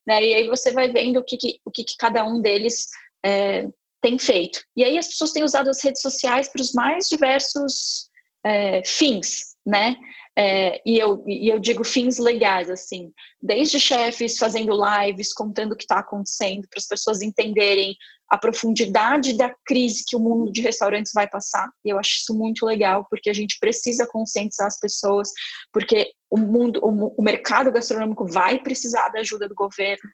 né? 0.06 0.22
E 0.22 0.34
aí 0.34 0.48
você 0.48 0.70
vai 0.70 0.90
vendo 0.90 1.18
o 1.18 1.24
que, 1.24 1.36
que 1.36 1.60
o 1.64 1.70
que, 1.70 1.82
que 1.82 1.96
cada 1.96 2.24
um 2.24 2.40
deles 2.40 2.88
é, 3.24 3.66
tem 4.02 4.18
feito. 4.18 4.60
E 4.76 4.84
aí 4.84 4.98
as 4.98 5.08
pessoas 5.08 5.32
têm 5.32 5.42
usado 5.42 5.70
as 5.70 5.82
redes 5.82 6.02
sociais 6.02 6.48
para 6.48 6.60
os 6.60 6.72
mais 6.72 7.08
diversos 7.08 8.10
é, 8.44 8.84
fins, 8.84 9.56
né? 9.64 9.96
É, 10.36 10.82
e, 10.84 10.98
eu, 10.98 11.22
e 11.28 11.48
eu 11.48 11.60
digo 11.60 11.84
fins 11.84 12.18
legais, 12.18 12.68
assim, 12.68 13.12
desde 13.40 13.78
chefes 13.78 14.36
fazendo 14.36 14.72
lives, 14.74 15.32
contando 15.32 15.72
o 15.72 15.76
que 15.76 15.84
está 15.84 16.00
acontecendo, 16.00 16.66
para 16.68 16.78
as 16.78 16.88
pessoas 16.88 17.22
entenderem 17.22 17.96
a 18.28 18.38
profundidade 18.38 19.36
da 19.36 19.54
crise 19.64 20.02
que 20.04 20.16
o 20.16 20.18
mundo 20.18 20.50
de 20.50 20.60
restaurantes 20.60 21.12
vai 21.12 21.28
passar. 21.28 21.70
E 21.84 21.90
eu 21.90 21.98
acho 21.98 22.16
isso 22.16 22.34
muito 22.36 22.66
legal, 22.66 23.06
porque 23.08 23.30
a 23.30 23.34
gente 23.34 23.58
precisa 23.60 24.08
conscientizar 24.08 24.66
as 24.66 24.78
pessoas, 24.78 25.28
porque 25.72 26.10
o 26.28 26.38
mundo, 26.38 26.80
o, 26.82 27.14
o 27.16 27.22
mercado 27.22 27.70
gastronômico 27.70 28.26
vai 28.26 28.58
precisar 28.60 29.10
da 29.10 29.20
ajuda 29.20 29.48
do 29.48 29.54
governo. 29.54 30.10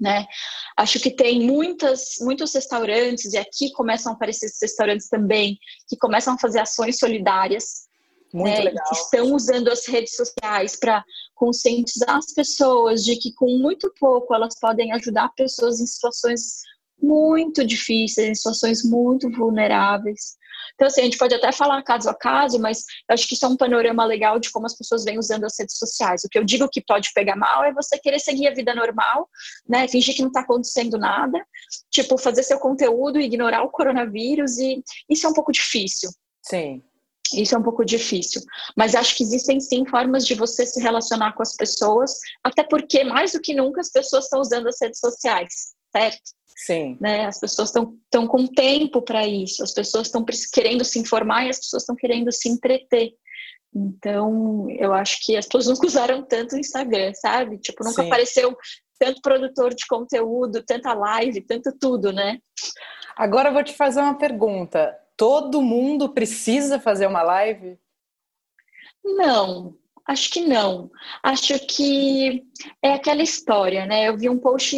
Né? 0.00 0.26
Acho 0.76 1.00
que 1.00 1.10
tem 1.10 1.40
muitas, 1.40 2.16
muitos 2.20 2.54
restaurantes, 2.54 3.32
e 3.32 3.38
aqui 3.38 3.70
começam 3.72 4.12
a 4.12 4.14
aparecer 4.14 4.46
esses 4.46 4.60
restaurantes 4.62 5.08
também, 5.08 5.58
que 5.88 5.96
começam 5.96 6.34
a 6.34 6.38
fazer 6.38 6.60
ações 6.60 6.98
solidárias, 6.98 7.85
muito 8.32 8.54
né, 8.54 8.64
legal. 8.64 8.84
que 8.88 8.96
estão 8.96 9.34
usando 9.34 9.68
as 9.68 9.86
redes 9.86 10.14
sociais 10.14 10.76
para 10.76 11.04
conscientizar 11.34 12.16
as 12.16 12.32
pessoas 12.32 13.04
de 13.04 13.16
que 13.16 13.32
com 13.34 13.58
muito 13.58 13.92
pouco 13.98 14.34
elas 14.34 14.58
podem 14.58 14.92
ajudar 14.92 15.32
pessoas 15.36 15.80
em 15.80 15.86
situações 15.86 16.62
muito 17.00 17.64
difíceis, 17.64 18.28
em 18.28 18.34
situações 18.34 18.82
muito 18.82 19.30
vulneráveis. 19.30 20.36
Então, 20.74 20.86
assim, 20.86 21.02
a 21.02 21.04
gente 21.04 21.18
pode 21.18 21.34
até 21.34 21.52
falar 21.52 21.82
caso 21.82 22.08
a 22.08 22.14
caso, 22.14 22.58
mas 22.58 22.84
eu 23.08 23.14
acho 23.14 23.26
que 23.26 23.34
isso 23.34 23.44
é 23.44 23.48
um 23.48 23.56
panorama 23.56 24.04
legal 24.04 24.38
de 24.38 24.50
como 24.50 24.66
as 24.66 24.76
pessoas 24.76 25.04
vêm 25.04 25.18
usando 25.18 25.44
as 25.44 25.58
redes 25.58 25.78
sociais. 25.78 26.22
O 26.24 26.28
que 26.28 26.38
eu 26.38 26.44
digo 26.44 26.68
que 26.68 26.82
pode 26.82 27.12
pegar 27.14 27.36
mal 27.36 27.64
é 27.64 27.72
você 27.72 27.98
querer 27.98 28.18
seguir 28.18 28.48
a 28.48 28.54
vida 28.54 28.74
normal, 28.74 29.28
né? 29.68 29.88
Fingir 29.88 30.14
que 30.14 30.22
não 30.22 30.28
está 30.28 30.40
acontecendo 30.40 30.98
nada, 30.98 31.38
tipo, 31.90 32.18
fazer 32.18 32.42
seu 32.42 32.58
conteúdo, 32.58 33.20
ignorar 33.20 33.62
o 33.62 33.70
coronavírus, 33.70 34.58
e 34.58 34.82
isso 35.08 35.26
é 35.26 35.30
um 35.30 35.34
pouco 35.34 35.52
difícil. 35.52 36.10
Sim. 36.42 36.82
Isso 37.34 37.54
é 37.54 37.58
um 37.58 37.62
pouco 37.62 37.84
difícil, 37.84 38.42
mas 38.76 38.94
acho 38.94 39.16
que 39.16 39.22
existem 39.22 39.60
sim 39.60 39.84
formas 39.86 40.26
de 40.26 40.34
você 40.34 40.64
se 40.66 40.80
relacionar 40.80 41.32
com 41.32 41.42
as 41.42 41.54
pessoas, 41.54 42.12
até 42.42 42.62
porque 42.62 43.04
mais 43.04 43.32
do 43.32 43.40
que 43.40 43.54
nunca 43.54 43.80
as 43.80 43.90
pessoas 43.90 44.24
estão 44.24 44.40
usando 44.40 44.68
as 44.68 44.80
redes 44.80 45.00
sociais, 45.00 45.74
certo? 45.94 46.36
Sim. 46.56 46.96
Né? 47.00 47.26
As 47.26 47.38
pessoas 47.38 47.68
estão 47.68 48.26
com 48.26 48.46
tempo 48.46 49.02
para 49.02 49.26
isso, 49.26 49.62
as 49.62 49.72
pessoas 49.72 50.06
estão 50.06 50.24
querendo 50.52 50.84
se 50.84 50.98
informar 50.98 51.44
e 51.44 51.50
as 51.50 51.58
pessoas 51.58 51.82
estão 51.82 51.94
querendo 51.94 52.32
se 52.32 52.48
entreter. 52.48 53.12
Então, 53.74 54.66
eu 54.70 54.94
acho 54.94 55.18
que 55.22 55.36
as 55.36 55.44
pessoas 55.44 55.66
nunca 55.66 55.86
usaram 55.86 56.22
tanto 56.22 56.56
o 56.56 56.58
Instagram, 56.58 57.12
sabe? 57.14 57.58
Tipo, 57.58 57.84
nunca 57.84 58.02
Sim. 58.02 58.08
apareceu 58.08 58.56
tanto 58.98 59.20
produtor 59.20 59.74
de 59.74 59.86
conteúdo, 59.86 60.62
tanta 60.64 60.94
live, 60.94 61.42
tanto 61.42 61.70
tudo, 61.78 62.10
né? 62.10 62.38
Agora 63.14 63.50
eu 63.50 63.52
vou 63.52 63.62
te 63.62 63.74
fazer 63.74 64.00
uma 64.00 64.16
pergunta. 64.16 64.96
Todo 65.16 65.62
mundo 65.62 66.12
precisa 66.12 66.78
fazer 66.78 67.06
uma 67.06 67.22
live? 67.22 67.78
Não, 69.04 69.76
acho 70.06 70.30
que 70.30 70.40
não. 70.40 70.90
Acho 71.22 71.58
que 71.66 72.44
é 72.82 72.92
aquela 72.92 73.22
história, 73.22 73.86
né? 73.86 74.08
Eu 74.08 74.16
vi 74.16 74.28
um 74.28 74.38
post 74.38 74.76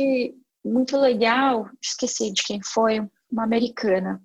muito 0.65 0.97
legal, 0.97 1.69
esqueci 1.83 2.33
de 2.33 2.43
quem 2.43 2.61
foi, 2.63 3.01
uma 3.31 3.45
americana. 3.45 4.23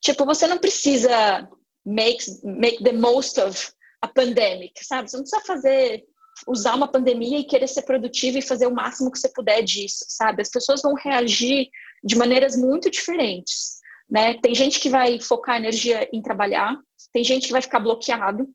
Tipo, 0.00 0.24
você 0.24 0.46
não 0.46 0.58
precisa 0.58 1.48
make, 1.84 2.24
make 2.42 2.82
the 2.82 2.92
most 2.92 3.40
of 3.40 3.72
a 4.02 4.08
pandemic, 4.08 4.84
sabe? 4.84 5.10
Você 5.10 5.16
não 5.16 5.24
precisa 5.24 5.44
fazer, 5.46 6.04
usar 6.46 6.74
uma 6.74 6.88
pandemia 6.88 7.38
e 7.38 7.44
querer 7.44 7.66
ser 7.66 7.82
produtivo 7.82 8.38
e 8.38 8.42
fazer 8.42 8.66
o 8.66 8.74
máximo 8.74 9.10
que 9.10 9.18
você 9.18 9.28
puder 9.30 9.62
disso, 9.62 10.04
sabe? 10.08 10.42
As 10.42 10.50
pessoas 10.50 10.82
vão 10.82 10.94
reagir 10.94 11.68
de 12.02 12.16
maneiras 12.16 12.56
muito 12.56 12.90
diferentes, 12.90 13.80
né? 14.10 14.34
Tem 14.34 14.54
gente 14.54 14.80
que 14.80 14.88
vai 14.88 15.20
focar 15.20 15.56
energia 15.56 16.08
em 16.12 16.22
trabalhar, 16.22 16.78
tem 17.12 17.24
gente 17.24 17.46
que 17.46 17.52
vai 17.52 17.62
ficar 17.62 17.80
bloqueado, 17.80 18.48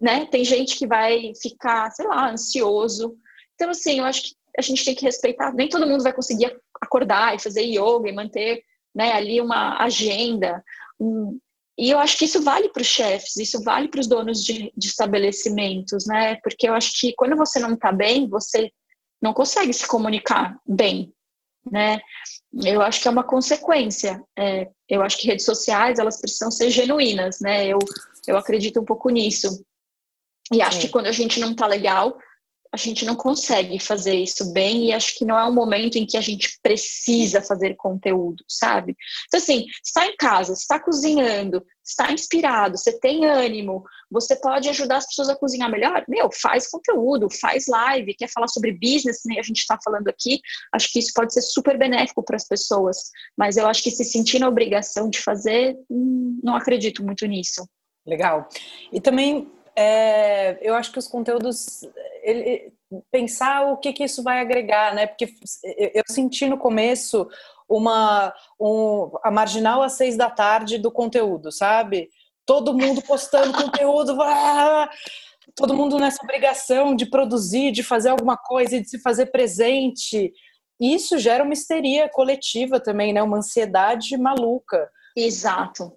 né? 0.00 0.26
Tem 0.26 0.44
gente 0.44 0.76
que 0.76 0.86
vai 0.86 1.32
ficar, 1.40 1.90
sei 1.90 2.06
lá, 2.06 2.30
ansioso. 2.30 3.16
Então, 3.54 3.70
assim, 3.70 3.98
eu 3.98 4.04
acho 4.04 4.22
que 4.22 4.30
a 4.58 4.62
gente 4.62 4.84
tem 4.84 4.94
que 4.94 5.04
respeitar. 5.04 5.52
Nem 5.52 5.68
todo 5.68 5.86
mundo 5.86 6.02
vai 6.02 6.12
conseguir 6.12 6.56
acordar 6.80 7.34
e 7.34 7.42
fazer 7.42 7.62
yoga 7.62 8.08
e 8.08 8.12
manter 8.12 8.62
né, 8.94 9.12
ali 9.12 9.40
uma 9.40 9.82
agenda. 9.82 10.64
Um, 10.98 11.38
e 11.78 11.90
eu 11.90 11.98
acho 11.98 12.18
que 12.18 12.24
isso 12.24 12.42
vale 12.42 12.68
para 12.68 12.82
os 12.82 12.86
chefes, 12.86 13.36
isso 13.36 13.62
vale 13.62 13.88
para 13.88 14.00
os 14.00 14.06
donos 14.06 14.44
de, 14.44 14.72
de, 14.76 14.86
estabelecimentos, 14.86 16.06
né? 16.06 16.36
Porque 16.42 16.68
eu 16.68 16.74
acho 16.74 16.92
que 17.00 17.14
quando 17.14 17.36
você 17.36 17.58
não 17.58 17.74
está 17.74 17.90
bem, 17.90 18.28
você 18.28 18.70
não 19.22 19.32
consegue 19.32 19.72
se 19.72 19.86
comunicar 19.86 20.58
bem, 20.66 21.12
né? 21.70 22.00
Eu 22.64 22.82
acho 22.82 23.00
que 23.00 23.08
é 23.08 23.10
uma 23.10 23.24
consequência. 23.24 24.22
É, 24.38 24.68
eu 24.88 25.02
acho 25.02 25.18
que 25.18 25.26
redes 25.26 25.44
sociais 25.44 25.98
elas 25.98 26.20
precisam 26.20 26.50
ser 26.50 26.70
genuínas, 26.70 27.40
né? 27.40 27.66
Eu, 27.66 27.78
eu 28.26 28.36
acredito 28.36 28.80
um 28.80 28.84
pouco 28.84 29.08
nisso. 29.10 29.64
E 30.52 30.60
acho 30.62 30.80
Sim. 30.80 30.86
que 30.86 30.92
quando 30.92 31.06
a 31.06 31.12
gente 31.12 31.38
não 31.38 31.52
está 31.52 31.66
legal, 31.66 32.18
a 32.72 32.76
gente 32.76 33.04
não 33.04 33.16
consegue 33.16 33.80
fazer 33.80 34.14
isso 34.14 34.52
bem 34.52 34.86
e 34.86 34.92
acho 34.92 35.18
que 35.18 35.24
não 35.24 35.36
é 35.36 35.44
um 35.44 35.52
momento 35.52 35.96
em 35.96 36.06
que 36.06 36.16
a 36.16 36.20
gente 36.20 36.58
precisa 36.62 37.42
fazer 37.42 37.74
conteúdo, 37.74 38.44
sabe? 38.48 38.96
Então, 39.26 39.38
assim, 39.38 39.66
está 39.84 40.06
em 40.06 40.16
casa, 40.16 40.52
está 40.52 40.78
cozinhando, 40.78 41.64
está 41.84 42.12
inspirado, 42.12 42.78
você 42.78 42.96
tem 43.00 43.26
ânimo, 43.26 43.82
você 44.08 44.36
pode 44.36 44.68
ajudar 44.68 44.98
as 44.98 45.06
pessoas 45.06 45.28
a 45.28 45.36
cozinhar 45.36 45.68
melhor? 45.68 46.04
Meu, 46.08 46.30
faz 46.32 46.68
conteúdo, 46.68 47.28
faz 47.28 47.66
live, 47.66 48.14
quer 48.14 48.28
falar 48.28 48.46
sobre 48.46 48.72
business, 48.72 49.22
né? 49.26 49.36
a 49.40 49.42
gente 49.42 49.58
está 49.58 49.76
falando 49.84 50.06
aqui, 50.06 50.40
acho 50.72 50.92
que 50.92 51.00
isso 51.00 51.10
pode 51.12 51.32
ser 51.32 51.42
super 51.42 51.76
benéfico 51.76 52.22
para 52.22 52.36
as 52.36 52.46
pessoas, 52.46 53.10
mas 53.36 53.56
eu 53.56 53.66
acho 53.66 53.82
que 53.82 53.90
se 53.90 54.04
sentir 54.04 54.38
na 54.38 54.48
obrigação 54.48 55.10
de 55.10 55.20
fazer, 55.20 55.76
hum, 55.90 56.38
não 56.42 56.54
acredito 56.54 57.04
muito 57.04 57.26
nisso. 57.26 57.68
Legal. 58.06 58.48
E 58.92 59.00
também 59.00 59.50
é, 59.76 60.58
eu 60.60 60.74
acho 60.74 60.92
que 60.92 60.98
os 60.98 61.08
conteúdos 61.08 61.80
ele, 62.22 62.72
pensar 63.10 63.66
o 63.66 63.76
que, 63.76 63.92
que 63.92 64.04
isso 64.04 64.22
vai 64.22 64.40
agregar, 64.40 64.94
né? 64.94 65.06
Porque 65.06 65.32
eu 65.64 66.02
senti 66.08 66.48
no 66.48 66.58
começo 66.58 67.28
uma 67.68 68.34
um, 68.60 69.10
a 69.22 69.30
marginal 69.30 69.82
às 69.82 69.92
seis 69.92 70.16
da 70.16 70.28
tarde 70.28 70.78
do 70.78 70.90
conteúdo, 70.90 71.52
sabe? 71.52 72.08
Todo 72.44 72.74
mundo 72.74 73.00
postando 73.02 73.52
conteúdo, 73.52 74.20
ah, 74.20 74.90
todo 75.54 75.74
mundo 75.74 75.98
nessa 75.98 76.22
obrigação 76.22 76.94
de 76.96 77.06
produzir, 77.06 77.70
de 77.70 77.82
fazer 77.82 78.08
alguma 78.08 78.36
coisa, 78.36 78.80
de 78.80 78.88
se 78.88 79.00
fazer 79.00 79.26
presente. 79.26 80.32
Isso 80.80 81.18
gera 81.18 81.44
uma 81.44 81.52
histeria 81.52 82.08
coletiva 82.08 82.80
também, 82.80 83.12
né? 83.12 83.22
Uma 83.22 83.38
ansiedade 83.38 84.16
maluca. 84.16 84.90
Exato. 85.16 85.92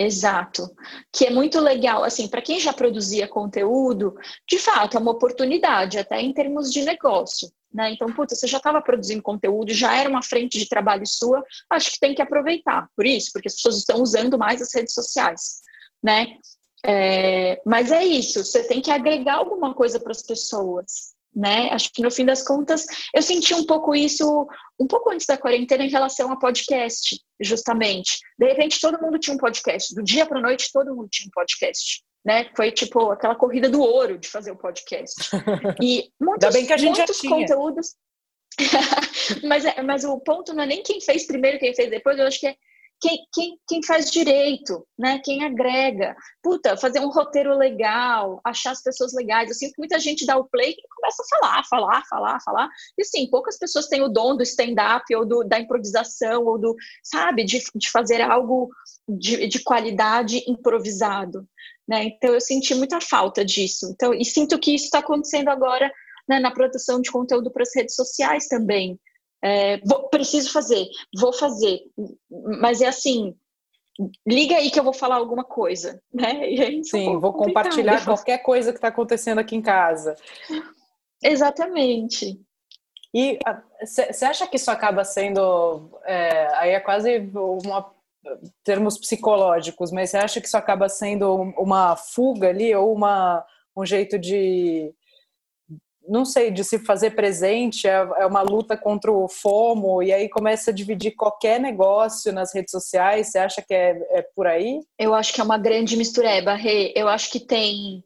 Exato, 0.00 0.70
que 1.12 1.26
é 1.26 1.30
muito 1.30 1.58
legal, 1.58 2.04
assim, 2.04 2.28
para 2.28 2.40
quem 2.40 2.60
já 2.60 2.72
produzia 2.72 3.26
conteúdo, 3.26 4.14
de 4.48 4.56
fato 4.56 4.96
é 4.96 5.00
uma 5.00 5.10
oportunidade, 5.10 5.98
até 5.98 6.20
em 6.20 6.32
termos 6.32 6.72
de 6.72 6.84
negócio, 6.84 7.50
né? 7.74 7.90
Então, 7.90 8.06
puta, 8.12 8.36
você 8.36 8.46
já 8.46 8.58
estava 8.58 8.80
produzindo 8.80 9.20
conteúdo, 9.20 9.74
já 9.74 9.96
era 9.96 10.08
uma 10.08 10.22
frente 10.22 10.56
de 10.56 10.68
trabalho 10.68 11.04
sua, 11.04 11.42
acho 11.68 11.90
que 11.90 11.98
tem 11.98 12.14
que 12.14 12.22
aproveitar, 12.22 12.88
por 12.94 13.04
isso, 13.04 13.30
porque 13.32 13.48
as 13.48 13.56
pessoas 13.56 13.78
estão 13.78 14.00
usando 14.00 14.38
mais 14.38 14.62
as 14.62 14.72
redes 14.72 14.94
sociais, 14.94 15.62
né? 16.00 16.28
É, 16.86 17.60
mas 17.66 17.90
é 17.90 18.04
isso, 18.04 18.44
você 18.44 18.62
tem 18.62 18.80
que 18.80 18.92
agregar 18.92 19.38
alguma 19.38 19.74
coisa 19.74 19.98
para 19.98 20.12
as 20.12 20.22
pessoas, 20.22 21.12
né? 21.38 21.68
Acho 21.70 21.92
que 21.92 22.02
no 22.02 22.10
fim 22.10 22.24
das 22.24 22.42
contas 22.42 22.84
eu 23.14 23.22
senti 23.22 23.54
um 23.54 23.64
pouco 23.64 23.94
isso 23.94 24.48
um 24.78 24.86
pouco 24.86 25.10
antes 25.10 25.24
da 25.24 25.38
quarentena 25.38 25.84
em 25.84 25.88
relação 25.88 26.32
a 26.32 26.36
podcast, 26.36 27.20
justamente. 27.40 28.18
De 28.36 28.48
repente 28.48 28.80
todo 28.80 29.00
mundo 29.00 29.18
tinha 29.18 29.34
um 29.34 29.38
podcast, 29.38 29.94
do 29.94 30.02
dia 30.02 30.26
para 30.26 30.40
noite 30.40 30.72
todo 30.72 30.94
mundo 30.94 31.08
tinha 31.08 31.28
um 31.28 31.30
podcast. 31.30 32.02
Né? 32.24 32.50
Foi 32.56 32.72
tipo 32.72 33.12
aquela 33.12 33.36
corrida 33.36 33.70
do 33.70 33.80
ouro 33.80 34.18
de 34.18 34.28
fazer 34.28 34.50
o 34.50 34.56
podcast. 34.56 35.14
E 35.80 36.10
muitos, 36.20 36.52
bem 36.52 36.66
que 36.66 36.72
a 36.72 36.76
gente 36.76 36.96
muitos 36.96 37.20
conteúdos. 37.20 37.94
mas, 39.44 39.64
é, 39.64 39.80
mas 39.82 40.04
o 40.04 40.18
ponto 40.18 40.52
não 40.52 40.64
é 40.64 40.66
nem 40.66 40.82
quem 40.82 41.00
fez 41.00 41.24
primeiro, 41.24 41.60
quem 41.60 41.72
fez 41.72 41.88
depois, 41.88 42.18
eu 42.18 42.26
acho 42.26 42.40
que 42.40 42.48
é 42.48 42.56
quem, 43.00 43.18
quem, 43.32 43.58
quem 43.66 43.82
faz 43.84 44.10
direito, 44.10 44.86
né? 44.98 45.20
Quem 45.24 45.44
agrega. 45.44 46.16
Puta, 46.42 46.76
fazer 46.76 47.00
um 47.00 47.10
roteiro 47.10 47.56
legal, 47.56 48.40
achar 48.44 48.72
as 48.72 48.82
pessoas 48.82 49.12
legais. 49.14 49.56
Que 49.56 49.70
muita 49.78 49.98
gente 49.98 50.26
dá 50.26 50.36
o 50.36 50.48
play 50.48 50.70
e 50.70 50.88
começa 50.96 51.22
a 51.22 51.38
falar, 51.38 51.64
falar, 51.64 52.02
falar, 52.08 52.40
falar. 52.40 52.68
E 52.96 53.04
sim, 53.04 53.28
poucas 53.30 53.58
pessoas 53.58 53.86
têm 53.86 54.02
o 54.02 54.08
dom 54.08 54.36
do 54.36 54.42
stand-up 54.42 55.04
ou 55.14 55.24
do, 55.24 55.44
da 55.44 55.60
improvisação, 55.60 56.44
ou 56.44 56.58
do, 56.58 56.74
sabe, 57.02 57.44
de, 57.44 57.62
de 57.74 57.90
fazer 57.90 58.20
algo 58.20 58.68
de, 59.08 59.46
de 59.46 59.62
qualidade 59.62 60.42
improvisado. 60.48 61.46
Né? 61.86 62.04
Então 62.04 62.34
eu 62.34 62.40
senti 62.40 62.74
muita 62.74 63.00
falta 63.00 63.44
disso. 63.44 63.90
Então, 63.92 64.12
e 64.12 64.24
sinto 64.24 64.58
que 64.58 64.74
isso 64.74 64.86
está 64.86 64.98
acontecendo 64.98 65.48
agora 65.48 65.90
né, 66.28 66.38
na 66.38 66.50
produção 66.50 67.00
de 67.00 67.10
conteúdo 67.10 67.50
para 67.50 67.62
as 67.62 67.74
redes 67.74 67.94
sociais 67.94 68.48
também. 68.48 68.98
É, 69.42 69.78
vou, 69.78 70.08
preciso 70.08 70.52
fazer, 70.52 70.86
vou 71.16 71.32
fazer, 71.32 71.80
mas 72.60 72.80
é 72.80 72.88
assim, 72.88 73.36
liga 74.26 74.56
aí 74.56 74.70
que 74.70 74.78
eu 74.78 74.84
vou 74.84 74.92
falar 74.92 75.16
alguma 75.16 75.44
coisa, 75.44 76.02
né? 76.12 76.82
Sim, 76.82 77.18
vou 77.18 77.32
compartilhar 77.32 78.04
qualquer 78.04 78.38
coisa 78.38 78.72
que 78.72 78.78
está 78.78 78.88
acontecendo 78.88 79.38
aqui 79.38 79.54
em 79.54 79.62
casa. 79.62 80.16
Exatamente. 81.22 82.40
E 83.14 83.38
você 83.80 84.24
acha 84.24 84.46
que 84.46 84.56
isso 84.56 84.70
acaba 84.70 85.04
sendo, 85.04 85.98
é, 86.04 86.48
aí 86.56 86.70
é 86.70 86.80
quase 86.80 87.30
uma 87.34 87.92
termos 88.62 88.98
psicológicos, 88.98 89.90
mas 89.90 90.10
você 90.10 90.18
acha 90.18 90.40
que 90.40 90.46
isso 90.46 90.56
acaba 90.56 90.88
sendo 90.88 91.34
uma 91.56 91.96
fuga 91.96 92.48
ali 92.48 92.74
ou 92.74 92.92
uma, 92.92 93.44
um 93.76 93.86
jeito 93.86 94.18
de 94.18 94.92
não 96.08 96.24
sei, 96.24 96.50
de 96.50 96.64
se 96.64 96.78
fazer 96.78 97.10
presente, 97.10 97.86
é, 97.86 98.08
é 98.18 98.26
uma 98.26 98.42
luta 98.42 98.76
contra 98.76 99.12
o 99.12 99.28
FOMO, 99.28 100.02
e 100.02 100.12
aí 100.12 100.28
começa 100.28 100.70
a 100.70 100.74
dividir 100.74 101.12
qualquer 101.12 101.60
negócio 101.60 102.32
nas 102.32 102.54
redes 102.54 102.70
sociais. 102.70 103.28
Você 103.30 103.38
acha 103.38 103.62
que 103.62 103.74
é, 103.74 103.98
é 104.10 104.22
por 104.22 104.46
aí? 104.46 104.80
Eu 104.98 105.14
acho 105.14 105.32
que 105.32 105.40
é 105.40 105.44
uma 105.44 105.58
grande 105.58 105.96
mistureba, 105.96 106.54
Rê. 106.54 106.92
Eu 106.96 107.08
acho 107.08 107.30
que 107.30 107.40
tem. 107.40 108.02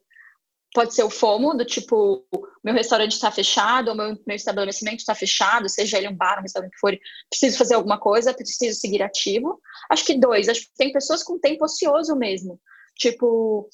Pode 0.74 0.94
ser 0.94 1.04
o 1.04 1.10
FOMO, 1.10 1.54
do 1.54 1.66
tipo, 1.66 2.24
meu 2.64 2.72
restaurante 2.72 3.12
está 3.12 3.30
fechado, 3.30 3.88
ou 3.88 3.94
meu, 3.94 4.16
meu 4.26 4.36
estabelecimento 4.36 5.00
está 5.00 5.14
fechado, 5.14 5.68
seja 5.68 5.98
ele 5.98 6.08
um 6.08 6.16
bar, 6.16 6.38
um 6.38 6.42
restaurante 6.42 6.72
que 6.72 6.78
for, 6.78 6.98
preciso 7.28 7.58
fazer 7.58 7.74
alguma 7.74 8.00
coisa, 8.00 8.32
preciso 8.32 8.80
seguir 8.80 9.02
ativo. 9.02 9.60
Acho 9.90 10.04
que 10.04 10.18
dois, 10.18 10.48
acho 10.48 10.62
que 10.62 10.74
tem 10.76 10.90
pessoas 10.90 11.22
com 11.22 11.38
tempo 11.38 11.64
ocioso 11.66 12.16
mesmo. 12.16 12.58
Tipo, 12.96 13.68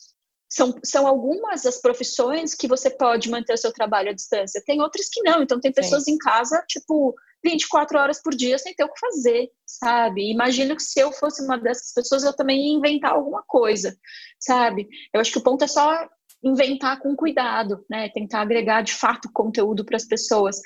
são, 0.49 0.75
são 0.85 1.07
algumas 1.07 1.62
das 1.62 1.81
profissões 1.81 2.55
que 2.55 2.67
você 2.67 2.90
pode 2.90 3.31
manter 3.31 3.52
o 3.52 3.59
seu 3.59 3.73
trabalho 3.73 4.11
à 4.11 4.12
distância. 4.14 4.62
Tem 4.64 4.81
outras 4.81 5.09
que 5.09 5.23
não. 5.23 5.43
Então, 5.43 5.61
tem 5.61 5.73
pessoas 5.73 6.05
Sim. 6.05 6.12
em 6.12 6.19
casa, 6.19 6.64
tipo, 6.67 7.14
24 7.45 7.99
horas 7.99 8.23
por 8.23 8.35
dia 8.35 8.59
sem 8.59 8.75
ter 8.75 8.85
o 8.85 8.93
que 8.93 8.99
fazer, 8.99 9.50
sabe? 9.67 10.31
Imagino 10.31 10.75
que 10.75 10.83
se 10.83 10.99
eu 10.99 11.12
fosse 11.12 11.43
uma 11.43 11.59
dessas 11.59 11.93
pessoas, 11.93 12.25
eu 12.25 12.35
também 12.35 12.69
ia 12.69 12.78
inventar 12.78 13.12
alguma 13.12 13.43
coisa, 13.47 13.97
sabe? 14.38 14.88
Eu 15.12 15.21
acho 15.21 15.33
que 15.33 15.38
o 15.38 15.43
ponto 15.43 15.62
é 15.64 15.69
só 15.69 16.09
inventar 16.43 17.00
com 17.00 17.17
cuidado, 17.17 17.85
né? 17.90 18.09
Tentar 18.09 18.40
agregar 18.40 18.83
de 18.83 18.95
fato 18.95 19.31
conteúdo 19.33 19.85
para 19.85 19.97
as 19.97 20.07
pessoas. 20.07 20.57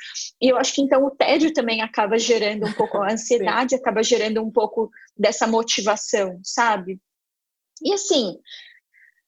E 0.41 0.53
eu 0.53 0.57
acho 0.57 0.75
que 0.75 0.83
então 0.83 1.05
o 1.05 1.11
tédio 1.11 1.53
também 1.53 1.83
acaba 1.83 2.19
gerando 2.19 2.67
um 2.67 2.73
pouco, 2.73 2.99
a 2.99 3.11
ansiedade 3.13 3.75
acaba 3.75 4.03
gerando 4.03 4.43
um 4.43 4.51
pouco 4.51 4.91
dessa 5.17 5.47
motivação, 5.47 6.39
sabe? 6.43 7.01
E 7.83 7.93
assim, 7.93 8.39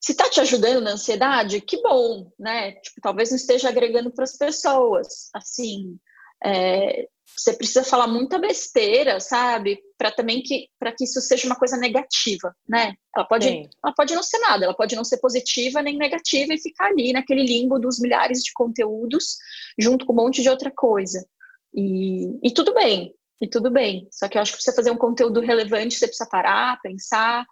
se 0.04 0.12
está 0.12 0.28
te 0.28 0.38
ajudando 0.38 0.82
na 0.82 0.90
ansiedade, 0.90 1.62
que 1.62 1.80
bom, 1.80 2.30
né? 2.38 2.72
Tipo, 2.72 3.00
talvez 3.00 3.30
não 3.30 3.36
esteja 3.36 3.70
agregando 3.70 4.10
para 4.10 4.24
as 4.24 4.36
pessoas. 4.36 5.30
Assim, 5.32 5.98
é, 6.44 7.08
você 7.34 7.54
precisa 7.54 7.82
falar 7.82 8.06
muita 8.06 8.38
besteira, 8.38 9.18
sabe? 9.18 9.80
Para 9.96 10.10
também 10.10 10.42
que 10.42 10.68
para 10.78 10.92
que 10.92 11.04
isso 11.04 11.22
seja 11.22 11.46
uma 11.46 11.56
coisa 11.56 11.78
negativa, 11.78 12.54
né? 12.68 12.92
Ela 13.16 13.24
pode, 13.26 13.48
ela 13.82 13.94
pode 13.96 14.14
não 14.14 14.22
ser 14.22 14.40
nada, 14.40 14.66
ela 14.66 14.76
pode 14.76 14.94
não 14.94 15.04
ser 15.04 15.16
positiva 15.16 15.80
nem 15.80 15.96
negativa 15.96 16.52
e 16.52 16.60
ficar 16.60 16.88
ali 16.88 17.10
naquele 17.10 17.42
limbo 17.42 17.78
dos 17.78 17.98
milhares 17.98 18.42
de 18.42 18.52
conteúdos 18.52 19.38
junto 19.78 20.04
com 20.04 20.12
um 20.12 20.16
monte 20.16 20.42
de 20.42 20.50
outra 20.50 20.70
coisa. 20.70 21.26
E, 21.72 22.46
e 22.46 22.52
tudo 22.52 22.74
bem, 22.74 23.14
e 23.40 23.48
tudo 23.48 23.70
bem. 23.70 24.06
Só 24.10 24.28
que 24.28 24.36
eu 24.36 24.42
acho 24.42 24.52
que 24.52 24.58
para 24.58 24.64
você 24.64 24.76
fazer 24.76 24.90
um 24.90 24.98
conteúdo 24.98 25.40
relevante, 25.40 25.94
você 25.94 26.06
precisa 26.06 26.28
parar, 26.28 26.78
pensar, 26.82 27.46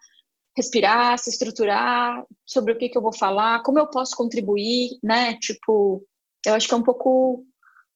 respirar, 0.56 1.18
se 1.18 1.30
estruturar 1.30 2.24
sobre 2.46 2.72
o 2.72 2.78
que, 2.78 2.88
que 2.88 2.96
eu 2.96 3.02
vou 3.02 3.12
falar, 3.12 3.62
como 3.62 3.78
eu 3.78 3.86
posso 3.86 4.16
contribuir, 4.16 4.98
né? 5.02 5.36
Tipo, 5.38 6.04
eu 6.46 6.54
acho 6.54 6.68
que 6.68 6.74
é 6.74 6.76
um 6.76 6.82
pouco, 6.82 7.44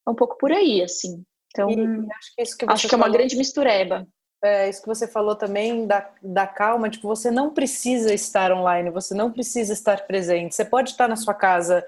é 0.06 0.10
um 0.10 0.14
pouco 0.14 0.36
por 0.38 0.52
aí, 0.52 0.82
assim. 0.82 1.22
Então, 1.50 1.68
acho 1.68 2.34
que, 2.34 2.42
isso 2.42 2.56
que, 2.56 2.66
acho 2.68 2.88
que 2.88 2.94
é 2.94 2.98
uma 2.98 3.08
grande 3.08 3.36
mistureba. 3.36 4.06
É, 4.44 4.68
isso 4.68 4.82
que 4.82 4.88
você 4.88 5.08
falou 5.08 5.34
também 5.34 5.86
da, 5.86 6.10
da 6.22 6.46
calma, 6.46 6.90
tipo, 6.90 7.08
você 7.08 7.30
não 7.30 7.52
precisa 7.52 8.12
estar 8.12 8.52
online, 8.52 8.90
você 8.90 9.14
não 9.14 9.32
precisa 9.32 9.72
estar 9.72 10.06
presente. 10.06 10.54
Você 10.54 10.64
pode 10.64 10.90
estar 10.90 11.08
na 11.08 11.16
sua 11.16 11.34
casa 11.34 11.84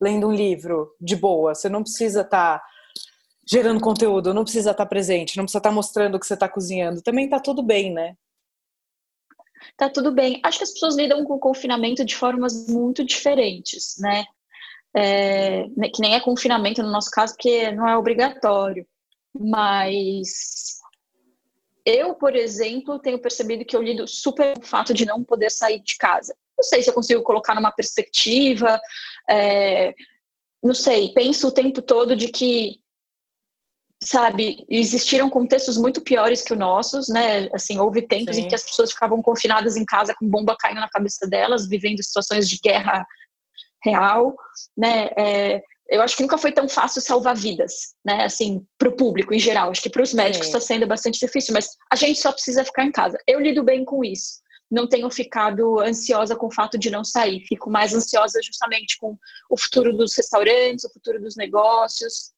lendo 0.00 0.26
um 0.26 0.32
livro 0.32 0.94
de 1.00 1.14
boa, 1.14 1.54
você 1.54 1.68
não 1.68 1.82
precisa 1.82 2.22
estar 2.22 2.62
gerando 3.46 3.80
conteúdo, 3.80 4.32
não 4.32 4.44
precisa 4.44 4.70
estar 4.70 4.86
presente, 4.86 5.36
não 5.36 5.44
precisa 5.44 5.58
estar 5.58 5.72
mostrando 5.72 6.14
o 6.14 6.20
que 6.20 6.26
você 6.26 6.34
está 6.34 6.48
cozinhando. 6.48 7.02
Também 7.02 7.26
está 7.26 7.38
tudo 7.38 7.62
bem, 7.62 7.92
né? 7.92 8.14
Tá 9.76 9.88
tudo 9.88 10.12
bem. 10.12 10.40
Acho 10.42 10.58
que 10.58 10.64
as 10.64 10.72
pessoas 10.72 10.96
lidam 10.96 11.24
com 11.24 11.34
o 11.34 11.40
confinamento 11.40 12.04
de 12.04 12.16
formas 12.16 12.68
muito 12.68 13.04
diferentes, 13.04 13.96
né? 13.98 14.24
É, 14.92 15.68
né, 15.76 15.88
que 15.88 16.00
nem 16.00 16.16
é 16.16 16.20
confinamento 16.20 16.82
no 16.82 16.90
nosso 16.90 17.10
caso, 17.10 17.34
porque 17.34 17.70
não 17.72 17.88
é 17.88 17.96
obrigatório. 17.96 18.86
Mas 19.38 20.80
eu, 21.84 22.14
por 22.14 22.34
exemplo, 22.34 22.98
tenho 22.98 23.20
percebido 23.20 23.64
que 23.64 23.76
eu 23.76 23.82
lido 23.82 24.06
super 24.06 24.54
com 24.54 24.62
o 24.62 24.66
fato 24.66 24.92
de 24.92 25.04
não 25.04 25.22
poder 25.22 25.50
sair 25.50 25.80
de 25.80 25.96
casa. 25.96 26.36
Não 26.56 26.64
sei 26.64 26.82
se 26.82 26.90
eu 26.90 26.94
consigo 26.94 27.22
colocar 27.22 27.54
numa 27.54 27.72
perspectiva, 27.72 28.80
é, 29.28 29.94
não 30.62 30.74
sei, 30.74 31.12
penso 31.14 31.48
o 31.48 31.52
tempo 31.52 31.80
todo 31.80 32.14
de 32.14 32.28
que 32.28 32.79
sabe, 34.02 34.64
existiram 34.68 35.28
contextos 35.28 35.76
muito 35.76 36.00
piores 36.00 36.42
que 36.42 36.52
os 36.52 36.58
nossos, 36.58 37.08
né? 37.08 37.48
Assim, 37.52 37.78
houve 37.78 38.02
tempos 38.02 38.36
Sim. 38.36 38.42
em 38.42 38.48
que 38.48 38.54
as 38.54 38.62
pessoas 38.62 38.92
ficavam 38.92 39.20
confinadas 39.20 39.76
em 39.76 39.84
casa 39.84 40.14
com 40.14 40.28
bomba 40.28 40.56
caindo 40.58 40.80
na 40.80 40.88
cabeça 40.88 41.28
delas, 41.28 41.68
vivendo 41.68 42.02
situações 42.02 42.48
de 42.48 42.58
guerra 42.62 43.06
real, 43.84 44.34
né? 44.76 45.10
É, 45.16 45.62
eu 45.88 46.00
acho 46.00 46.16
que 46.16 46.22
nunca 46.22 46.38
foi 46.38 46.52
tão 46.52 46.68
fácil 46.68 47.02
salvar 47.02 47.36
vidas, 47.36 47.94
né? 48.04 48.24
Assim, 48.24 48.64
para 48.78 48.88
o 48.88 48.96
público 48.96 49.34
em 49.34 49.38
geral. 49.38 49.70
Acho 49.70 49.82
que 49.82 49.90
para 49.90 50.02
os 50.02 50.14
médicos 50.14 50.46
está 50.46 50.60
sendo 50.60 50.86
bastante 50.86 51.18
difícil, 51.18 51.52
mas 51.52 51.76
a 51.90 51.96
gente 51.96 52.20
só 52.20 52.32
precisa 52.32 52.64
ficar 52.64 52.84
em 52.84 52.92
casa. 52.92 53.18
Eu 53.26 53.40
lido 53.40 53.62
bem 53.62 53.84
com 53.84 54.02
isso. 54.04 54.40
Não 54.70 54.88
tenho 54.88 55.10
ficado 55.10 55.80
ansiosa 55.80 56.36
com 56.36 56.46
o 56.46 56.54
fato 56.54 56.78
de 56.78 56.90
não 56.90 57.02
sair. 57.02 57.40
Fico 57.40 57.68
mais 57.68 57.92
ansiosa 57.92 58.40
justamente 58.42 58.96
com 58.98 59.18
o 59.50 59.58
futuro 59.58 59.94
dos 59.94 60.16
restaurantes, 60.16 60.84
o 60.84 60.92
futuro 60.92 61.20
dos 61.20 61.36
negócios. 61.36 62.32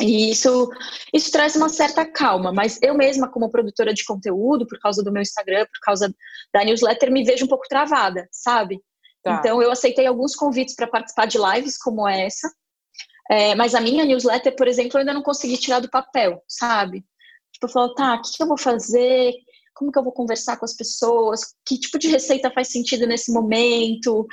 E 0.00 0.30
isso, 0.30 0.68
isso 1.12 1.32
traz 1.32 1.56
uma 1.56 1.68
certa 1.68 2.04
calma, 2.04 2.52
mas 2.52 2.78
eu 2.82 2.94
mesma, 2.94 3.30
como 3.30 3.50
produtora 3.50 3.94
de 3.94 4.04
conteúdo, 4.04 4.66
por 4.66 4.78
causa 4.78 5.02
do 5.02 5.10
meu 5.10 5.22
Instagram, 5.22 5.64
por 5.66 5.80
causa 5.80 6.14
da 6.52 6.64
newsletter, 6.64 7.10
me 7.10 7.24
vejo 7.24 7.46
um 7.46 7.48
pouco 7.48 7.66
travada, 7.68 8.28
sabe? 8.30 8.80
Tá. 9.22 9.38
Então, 9.38 9.62
eu 9.62 9.70
aceitei 9.70 10.06
alguns 10.06 10.34
convites 10.34 10.74
para 10.74 10.86
participar 10.86 11.26
de 11.26 11.38
lives 11.38 11.78
como 11.78 12.06
essa, 12.06 12.48
é, 13.30 13.54
mas 13.54 13.74
a 13.74 13.80
minha 13.80 14.04
newsletter, 14.04 14.54
por 14.54 14.68
exemplo, 14.68 14.96
eu 14.96 15.00
ainda 15.00 15.14
não 15.14 15.22
consegui 15.22 15.56
tirar 15.56 15.80
do 15.80 15.90
papel, 15.90 16.42
sabe? 16.46 17.04
Tipo, 17.52 17.66
eu 17.66 17.70
falo, 17.70 17.94
tá, 17.94 18.14
o 18.14 18.22
que, 18.22 18.42
eu 18.42 18.46
vou 18.46 18.58
fazer? 18.58 19.32
Como 19.74 19.90
que 19.90 19.98
eu 19.98 20.04
vou 20.04 20.12
conversar 20.12 20.56
com 20.56 20.64
as 20.64 20.74
pessoas? 20.74 21.54
Que 21.66 21.78
tipo 21.78 21.98
de 21.98 22.08
receita 22.08 22.50
faz 22.50 22.68
sentido 22.68 23.06
nesse 23.06 23.32
momento? 23.32 24.26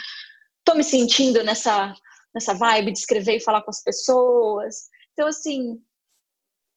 Tô 0.64 0.76
me 0.76 0.84
sentindo 0.84 1.44
nessa, 1.44 1.94
nessa 2.34 2.54
vibe 2.54 2.92
de 2.92 3.00
escrever 3.00 3.38
e 3.38 3.44
falar 3.44 3.64
com 3.64 3.72
as 3.72 3.82
pessoas? 3.82 4.90
Então, 5.14 5.28
assim, 5.28 5.80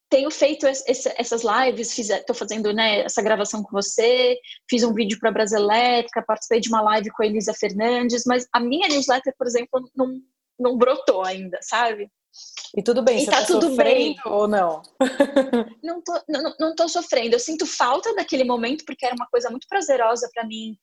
tenho 0.09 0.31
feito 0.31 0.67
esse, 0.67 1.13
essas 1.17 1.43
lives, 1.43 1.99
estou 1.99 2.35
fazendo 2.35 2.73
né, 2.73 3.01
essa 3.01 3.23
gravação 3.23 3.63
com 3.63 3.71
você, 3.73 4.39
fiz 4.69 4.83
um 4.85 4.95
vídeo 4.95 5.19
para 5.19 5.31
a 5.31 5.33
Braselétrica, 5.33 6.25
participei 6.25 6.61
de 6.61 6.69
uma 6.69 6.81
live 6.81 7.11
com 7.11 7.23
a 7.23 7.27
Elisa 7.27 7.53
Fernandes, 7.53 8.25
mas 8.25 8.47
a 8.53 8.61
minha 8.61 8.89
newsletter, 8.89 9.35
por 9.37 9.47
exemplo, 9.47 9.91
não, 9.97 10.21
não 10.59 10.79
brotou 10.79 11.25
ainda, 11.25 11.59
sabe? 11.61 12.09
E 12.77 12.83
tudo 12.83 13.03
bem, 13.03 13.19
e 13.19 13.25
você 13.25 13.31
tá, 13.31 13.41
tá 13.41 13.47
tudo 13.47 13.75
bem 13.75 14.15
ou 14.27 14.47
não? 14.47 14.83
não, 15.83 16.03
tô, 16.03 16.13
não, 16.29 16.55
não 16.61 16.75
tô 16.75 16.87
sofrendo. 16.87 17.35
Eu 17.35 17.41
sinto 17.41 17.67
falta 17.67 18.15
daquele 18.15 18.45
momento 18.45 18.85
porque 18.85 19.07
era 19.07 19.15
uma 19.15 19.27
coisa 19.27 19.49
muito 19.51 19.67
prazerosa 19.67 20.29
para 20.35 20.47
mim 20.47 20.77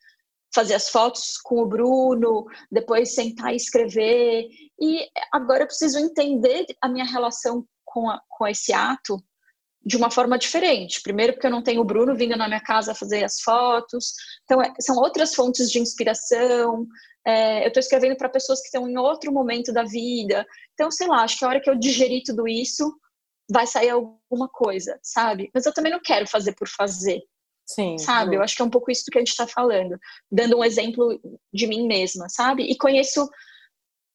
fazer 0.53 0.75
as 0.75 0.89
fotos 0.89 1.37
com 1.37 1.61
o 1.61 1.65
Bruno, 1.65 2.45
depois 2.71 3.15
sentar 3.15 3.53
e 3.53 3.57
escrever. 3.57 4.47
E 4.79 5.07
agora 5.31 5.63
eu 5.63 5.67
preciso 5.67 5.99
entender 5.99 6.65
a 6.81 6.87
minha 6.87 7.05
relação 7.05 7.65
com, 7.83 8.09
a, 8.09 8.21
com 8.29 8.47
esse 8.47 8.71
ato 8.73 9.23
de 9.85 9.97
uma 9.97 10.09
forma 10.09 10.37
diferente. 10.37 11.01
Primeiro, 11.01 11.33
porque 11.33 11.47
eu 11.47 11.51
não 11.51 11.63
tenho 11.63 11.81
o 11.81 11.85
Bruno 11.85 12.15
vindo 12.15 12.37
na 12.37 12.47
minha 12.47 12.61
casa 12.61 12.95
fazer 12.95 13.23
as 13.23 13.41
fotos. 13.41 14.13
Então, 14.43 14.61
é, 14.61 14.73
são 14.79 14.95
outras 14.97 15.35
fontes 15.35 15.69
de 15.69 15.79
inspiração. 15.79 16.87
É, 17.25 17.63
eu 17.63 17.67
estou 17.67 17.81
escrevendo 17.81 18.15
para 18.15 18.29
pessoas 18.29 18.59
que 18.59 18.67
estão 18.67 18.87
em 18.87 18.97
outro 18.97 19.31
momento 19.31 19.73
da 19.73 19.83
vida. 19.83 20.45
Então, 20.73 20.89
sei 20.89 21.07
lá, 21.07 21.23
acho 21.23 21.37
que 21.37 21.45
a 21.45 21.49
hora 21.49 21.61
que 21.61 21.69
eu 21.69 21.75
digerir 21.75 22.23
tudo 22.25 22.47
isso, 22.47 22.95
vai 23.49 23.67
sair 23.67 23.89
alguma 23.89 24.47
coisa, 24.49 24.97
sabe? 25.03 25.49
Mas 25.53 25.65
eu 25.65 25.73
também 25.73 25.91
não 25.91 25.99
quero 26.01 26.27
fazer 26.27 26.53
por 26.53 26.67
fazer. 26.67 27.21
Sim. 27.65 27.97
Sabe? 27.97 28.35
Eu 28.35 28.41
acho 28.41 28.55
que 28.55 28.61
é 28.61 28.65
um 28.65 28.69
pouco 28.69 28.91
isso 28.91 29.05
que 29.11 29.17
a 29.17 29.21
gente 29.21 29.29
está 29.29 29.47
falando. 29.47 29.97
Dando 30.31 30.57
um 30.57 30.63
exemplo 30.63 31.19
de 31.53 31.67
mim 31.67 31.87
mesma, 31.87 32.27
sabe? 32.29 32.63
E 32.63 32.77
conheço. 32.77 33.29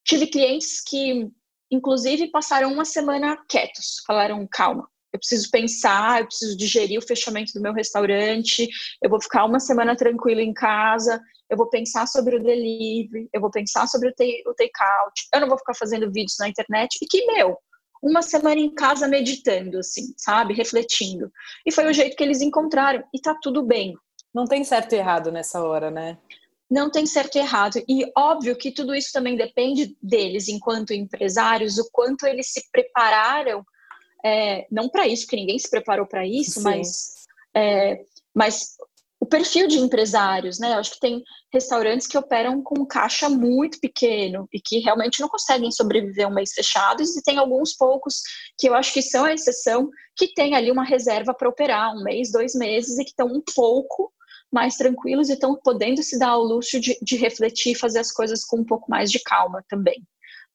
Tive 0.05 0.27
clientes 0.27 0.83
que, 0.83 1.29
inclusive, 1.71 2.31
passaram 2.31 2.73
uma 2.73 2.85
semana 2.85 3.37
quietos. 3.49 4.03
Falaram, 4.07 4.47
calma, 4.51 4.89
eu 5.13 5.19
preciso 5.19 5.51
pensar, 5.51 6.21
eu 6.21 6.27
preciso 6.27 6.57
digerir 6.57 6.99
o 6.99 7.07
fechamento 7.07 7.53
do 7.53 7.61
meu 7.63 7.73
restaurante, 7.73 8.69
eu 9.03 9.11
vou 9.11 9.21
ficar 9.21 9.45
uma 9.45 9.61
semana 9.61 9.97
tranquila 9.97 10.43
em 10.43 10.53
casa, 10.53 11.21
eu 11.51 11.57
vou 11.57 11.69
pensar 11.69 12.07
sobre 12.07 12.37
o 12.37 12.43
delivery, 12.43 13.29
eu 13.33 13.41
vou 13.41 13.51
pensar 13.51 13.87
sobre 13.87 14.11
o 14.11 14.15
take-out, 14.15 15.29
eu 15.35 15.41
não 15.41 15.49
vou 15.49 15.59
ficar 15.59 15.75
fazendo 15.75 16.13
vídeos 16.13 16.37
na 16.39 16.49
internet, 16.49 16.99
e 17.03 17.07
que, 17.07 17.25
meu, 17.27 17.57
uma 18.03 18.23
semana 18.23 18.61
em 18.61 18.75
casa 18.75 19.09
meditando, 19.09 19.79
assim, 19.79 20.13
sabe? 20.17 20.55
Refletindo. 20.55 21.33
E 21.67 21.73
foi 21.73 21.87
o 21.87 21.93
jeito 21.93 22.17
que 22.17 22.23
eles 22.23 22.41
encontraram. 22.41 23.03
E 23.15 23.21
tá 23.21 23.37
tudo 23.41 23.63
bem. 23.63 23.95
Não 24.33 24.45
tem 24.45 24.65
certo 24.65 24.95
e 24.95 24.99
errado 24.99 25.33
nessa 25.33 25.63
hora, 25.63 25.91
né? 25.91 26.19
Não 26.71 26.91
tem 26.91 27.07
certo 27.07 27.37
e 27.37 27.39
errado. 27.39 27.83
E 27.89 28.11
óbvio 28.17 28.57
que 28.57 28.71
tudo 28.71 28.95
isso 28.95 29.11
também 29.13 29.37
depende 29.37 29.97
deles, 30.03 30.49
enquanto 30.49 30.93
empresários, 30.93 31.79
o 31.79 31.89
quanto 31.91 32.27
eles 32.27 32.53
se 32.53 32.63
prepararam, 32.71 33.65
é, 34.25 34.67
não 34.71 34.89
para 34.89 35.07
isso, 35.07 35.27
que 35.27 35.37
ninguém 35.37 35.59
se 35.59 35.71
preparou 35.71 36.07
para 36.07 36.27
isso, 36.27 36.63
mas, 36.63 37.27
é, 37.55 38.05
mas 38.35 38.77
o 39.21 39.27
perfil 39.27 39.67
de 39.67 39.79
empresários, 39.79 40.59
né? 40.59 40.73
Eu 40.75 40.79
acho 40.79 40.93
que 40.93 41.01
tem 41.01 41.23
restaurantes 41.53 42.07
que 42.07 42.17
operam 42.17 42.63
com 42.63 42.87
caixa 42.87 43.29
muito 43.29 43.81
pequeno 43.81 44.49
e 44.53 44.61
que 44.61 44.79
realmente 44.79 45.21
não 45.21 45.29
conseguem 45.29 45.73
sobreviver 45.73 46.29
um 46.29 46.35
mês 46.35 46.53
fechados, 46.53 47.17
e 47.17 47.23
tem 47.23 47.39
alguns 47.39 47.75
poucos 47.75 48.23
que 48.57 48.69
eu 48.69 48.75
acho 48.75 48.93
que 48.93 49.03
são 49.03 49.25
a 49.25 49.33
exceção, 49.35 49.91
que 50.17 50.33
tem 50.35 50.55
ali 50.55 50.71
uma 50.71 50.85
reserva 50.85 51.35
para 51.35 51.49
operar 51.49 51.95
um 51.95 52.03
mês, 52.03 52.31
dois 52.31 52.55
meses 52.55 52.99
e 52.99 53.05
que 53.05 53.11
estão 53.11 53.27
um 53.27 53.43
pouco 53.55 54.13
mais 54.53 54.77
tranquilos 54.77 55.29
e 55.29 55.35
estão 55.35 55.59
podendo 55.63 56.03
se 56.03 56.19
dar 56.19 56.31
ao 56.31 56.43
luxo 56.43 56.81
de, 56.81 56.97
de 57.03 57.17
refletir 57.17 57.73
e 57.73 57.79
fazer 57.79 57.99
as 57.99 58.11
coisas 58.11 58.45
com 58.45 58.59
um 58.59 58.65
pouco 58.65 58.91
mais 58.91 59.11
de 59.11 59.21
calma 59.21 59.63
também. 59.69 60.03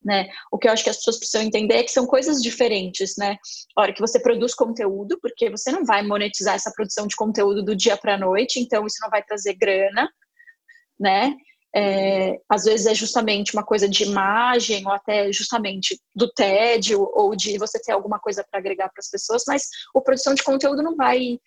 Né? 0.03 0.27
O 0.51 0.57
que 0.57 0.67
eu 0.67 0.73
acho 0.73 0.83
que 0.83 0.89
as 0.89 0.97
pessoas 0.97 1.17
precisam 1.17 1.41
entender 1.41 1.75
é 1.75 1.83
que 1.83 1.91
são 1.91 2.05
coisas 2.05 2.41
diferentes, 2.41 3.15
né? 3.17 3.37
A 3.75 3.81
hora 3.81 3.93
que 3.93 4.01
você 4.01 4.19
produz 4.19 4.53
conteúdo, 4.53 5.17
porque 5.21 5.49
você 5.49 5.71
não 5.71 5.85
vai 5.85 6.03
monetizar 6.03 6.55
essa 6.55 6.71
produção 6.75 7.07
de 7.07 7.15
conteúdo 7.15 7.63
do 7.63 7.73
dia 7.73 7.95
para 7.95 8.15
a 8.15 8.17
noite, 8.17 8.59
então 8.59 8.85
isso 8.85 8.97
não 9.01 9.09
vai 9.09 9.23
trazer 9.23 9.53
grana, 9.53 10.09
né? 10.99 11.33
É, 11.75 12.37
às 12.47 12.65
vezes 12.65 12.85
é 12.85 12.93
justamente 12.93 13.53
uma 13.53 13.63
coisa 13.63 13.89
de 13.89 14.03
imagem 14.03 14.85
ou 14.85 14.91
até 14.91 15.31
justamente 15.31 15.99
do 16.15 16.31
tédio 16.31 17.09
ou 17.13 17.35
de 17.35 17.57
você 17.57 17.81
ter 17.81 17.93
alguma 17.93 18.19
coisa 18.19 18.45
para 18.47 18.59
agregar 18.59 18.89
para 18.89 18.99
as 18.99 19.09
pessoas, 19.09 19.43
mas 19.47 19.69
a 19.95 20.01
produção 20.01 20.35
de 20.35 20.43
conteúdo 20.43 20.83
não 20.83 20.95
vai 20.95 21.39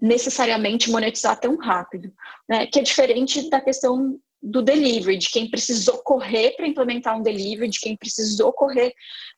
necessariamente 0.00 0.90
monetizar 0.90 1.40
tão 1.40 1.56
rápido, 1.56 2.12
né? 2.48 2.66
Que 2.66 2.80
é 2.80 2.82
diferente 2.82 3.48
da 3.48 3.60
questão 3.60 4.18
do 4.44 4.60
delivery, 4.60 5.16
de 5.16 5.30
quem 5.30 5.48
precisou 5.48 5.98
correr 6.02 6.50
para 6.50 6.66
implementar 6.66 7.18
um 7.18 7.22
delivery, 7.22 7.70
de 7.70 7.80
quem 7.80 7.96
precisou 7.96 8.52
correr 8.52 8.92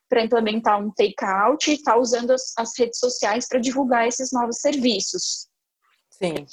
para 0.09 0.23
implementar 0.23 0.81
um 0.81 0.91
take-out 0.91 1.71
e 1.71 1.75
está 1.75 1.97
usando 1.97 2.31
as, 2.31 2.53
as, 2.57 2.77
redes 2.77 2.99
sociais 2.99 3.47
para 3.47 3.59
divulgar 3.59 4.05
esses 4.05 4.31
novos 4.33 4.57
serviços. 4.57 5.47
Sim. 6.09 6.45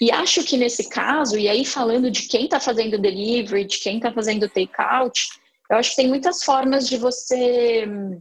E 0.00 0.10
acho 0.10 0.42
que 0.44 0.56
nesse 0.56 0.88
caso, 0.88 1.38
e 1.38 1.48
aí 1.48 1.64
falando 1.64 2.10
de 2.10 2.22
quem 2.22 2.44
está 2.44 2.58
fazendo 2.58 2.98
delivery, 2.98 3.64
de 3.64 3.78
quem 3.78 3.96
está 3.96 4.12
fazendo 4.12 4.48
take-out, 4.48 5.28
eu 5.70 5.76
acho 5.76 5.90
que 5.90 5.96
tem 5.96 6.08
muitas 6.08 6.42
formas 6.42 6.88
de 6.88 6.96
você 6.96 7.86
hum, 7.88 8.20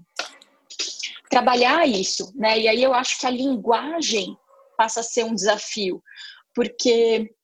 trabalhar 1.29 1.87
isso, 1.87 2.31
né? 2.35 2.59
E 2.59 2.67
aí 2.67 2.83
eu 2.83 2.93
acho 2.93 3.19
que 3.19 3.25
a 3.25 3.31
linguagem 3.31 4.37
passa 4.77 4.99
a 4.99 5.03
ser 5.03 5.25
um 5.25 5.33
desafio, 5.33 6.01
porque 6.53 7.34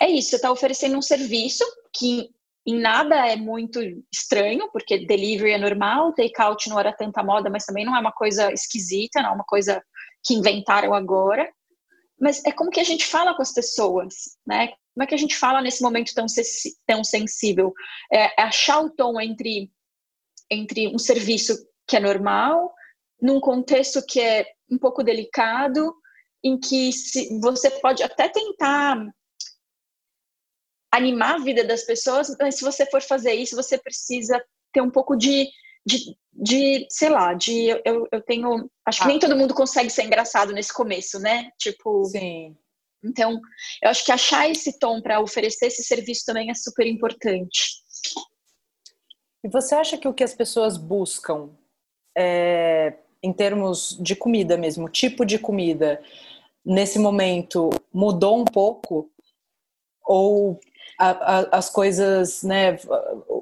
é 0.00 0.10
isso, 0.10 0.30
você 0.30 0.36
está 0.36 0.50
oferecendo 0.50 0.96
um 0.96 1.02
serviço 1.02 1.64
que 1.92 2.30
em 2.66 2.78
nada 2.78 3.26
é 3.26 3.34
muito 3.34 3.80
estranho, 4.12 4.70
porque 4.70 5.06
delivery 5.06 5.52
é 5.52 5.58
normal, 5.58 6.12
take-out 6.12 6.68
não 6.68 6.78
era 6.78 6.92
tanta 6.92 7.22
moda, 7.22 7.48
mas 7.48 7.64
também 7.64 7.84
não 7.84 7.96
é 7.96 8.00
uma 8.00 8.12
coisa 8.12 8.52
esquisita, 8.52 9.22
não 9.22 9.30
é 9.30 9.32
uma 9.32 9.44
coisa 9.44 9.82
que 10.22 10.34
inventaram 10.34 10.92
agora. 10.92 11.50
Mas 12.20 12.44
é 12.44 12.52
como 12.52 12.70
que 12.70 12.80
a 12.80 12.84
gente 12.84 13.06
fala 13.06 13.34
com 13.34 13.40
as 13.40 13.54
pessoas, 13.54 14.14
né? 14.46 14.68
Como 14.92 15.04
é 15.04 15.06
que 15.06 15.14
a 15.14 15.18
gente 15.18 15.36
fala 15.36 15.62
nesse 15.62 15.82
momento 15.82 16.12
tão, 16.12 16.26
tão 16.86 17.02
sensível? 17.02 17.72
É, 18.12 18.38
é 18.38 18.44
achar 18.44 18.80
o 18.80 18.90
tom 18.90 19.18
entre, 19.18 19.70
entre 20.50 20.88
um 20.88 20.98
serviço 20.98 21.56
que 21.86 21.96
é 21.96 22.00
normal, 22.00 22.74
num 23.22 23.40
contexto 23.40 24.04
que 24.04 24.20
é 24.20 24.46
um 24.70 24.76
pouco 24.76 25.02
delicado, 25.02 25.94
em 26.44 26.58
que 26.58 26.92
se, 26.92 27.40
você 27.40 27.70
pode 27.70 28.02
até 28.02 28.28
tentar 28.28 28.96
animar 30.92 31.36
a 31.36 31.44
vida 31.44 31.64
das 31.64 31.84
pessoas, 31.84 32.34
mas 32.40 32.56
se 32.56 32.64
você 32.64 32.86
for 32.86 33.02
fazer 33.02 33.34
isso, 33.34 33.56
você 33.56 33.78
precisa 33.78 34.42
ter 34.72 34.80
um 34.80 34.90
pouco 34.90 35.16
de, 35.16 35.48
de, 35.84 36.16
de 36.32 36.86
sei 36.90 37.08
lá, 37.08 37.34
de 37.34 37.68
eu, 37.84 38.06
eu 38.10 38.20
tenho. 38.22 38.70
Acho 38.84 39.00
que 39.00 39.04
ah. 39.04 39.08
nem 39.08 39.18
todo 39.18 39.36
mundo 39.36 39.54
consegue 39.54 39.90
ser 39.90 40.04
engraçado 40.04 40.52
nesse 40.52 40.72
começo, 40.72 41.18
né? 41.18 41.50
Tipo. 41.58 42.04
Sim. 42.04 42.56
Então, 43.04 43.40
eu 43.80 43.90
acho 43.90 44.04
que 44.04 44.10
achar 44.10 44.50
esse 44.50 44.76
tom 44.76 45.00
para 45.00 45.20
oferecer 45.20 45.66
esse 45.66 45.84
serviço 45.84 46.24
também 46.26 46.50
é 46.50 46.54
super 46.54 46.84
importante. 46.84 47.76
E 49.44 49.48
você 49.48 49.74
acha 49.76 49.96
que 49.96 50.08
o 50.08 50.12
que 50.12 50.24
as 50.24 50.34
pessoas 50.34 50.76
buscam 50.76 51.50
é, 52.16 52.98
em 53.22 53.32
termos 53.32 53.96
de 54.00 54.16
comida 54.16 54.56
mesmo, 54.56 54.88
tipo 54.88 55.24
de 55.24 55.38
comida, 55.38 56.02
nesse 56.64 56.98
momento 56.98 57.70
mudou 57.92 58.40
um 58.40 58.44
pouco? 58.44 59.10
Ou 60.04 60.58
a, 60.98 61.10
a, 61.10 61.58
as 61.58 61.70
coisas, 61.70 62.42
né? 62.42 62.76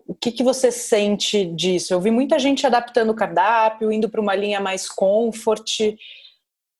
O 0.06 0.14
que, 0.14 0.30
que 0.30 0.44
você 0.44 0.70
sente 0.70 1.46
disso? 1.46 1.94
Eu 1.94 2.00
vi 2.00 2.10
muita 2.10 2.38
gente 2.38 2.66
adaptando 2.66 3.10
o 3.10 3.16
cardápio, 3.16 3.90
indo 3.90 4.10
para 4.10 4.20
uma 4.20 4.34
linha 4.34 4.60
mais 4.60 4.88
comfort. 4.88 5.80
O 5.80 5.96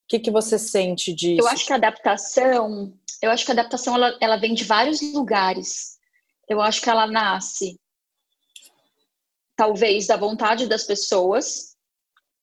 que, 0.09 0.19
que 0.19 0.31
você 0.31 0.59
sente 0.59 1.15
disso? 1.15 1.41
Eu 1.41 1.49
acho 1.49 1.67
que 1.67 1.73
a 1.73 1.77
adaptação, 1.77 2.93
eu 3.23 3.31
acho 3.31 3.45
que 3.45 3.51
a 3.51 3.55
adaptação 3.55 3.95
ela, 3.95 4.17
ela 4.21 4.37
vem 4.37 4.55
de 4.55 4.65
vários 4.65 5.01
lugares. 5.15 5.97
Eu 6.49 6.61
acho 6.61 6.83
que 6.83 6.91
ela 6.91 7.07
nasce 7.07 7.81
talvez 9.57 10.07
da 10.07 10.17
vontade 10.17 10.69
das 10.69 10.85
pessoas, 10.85 11.75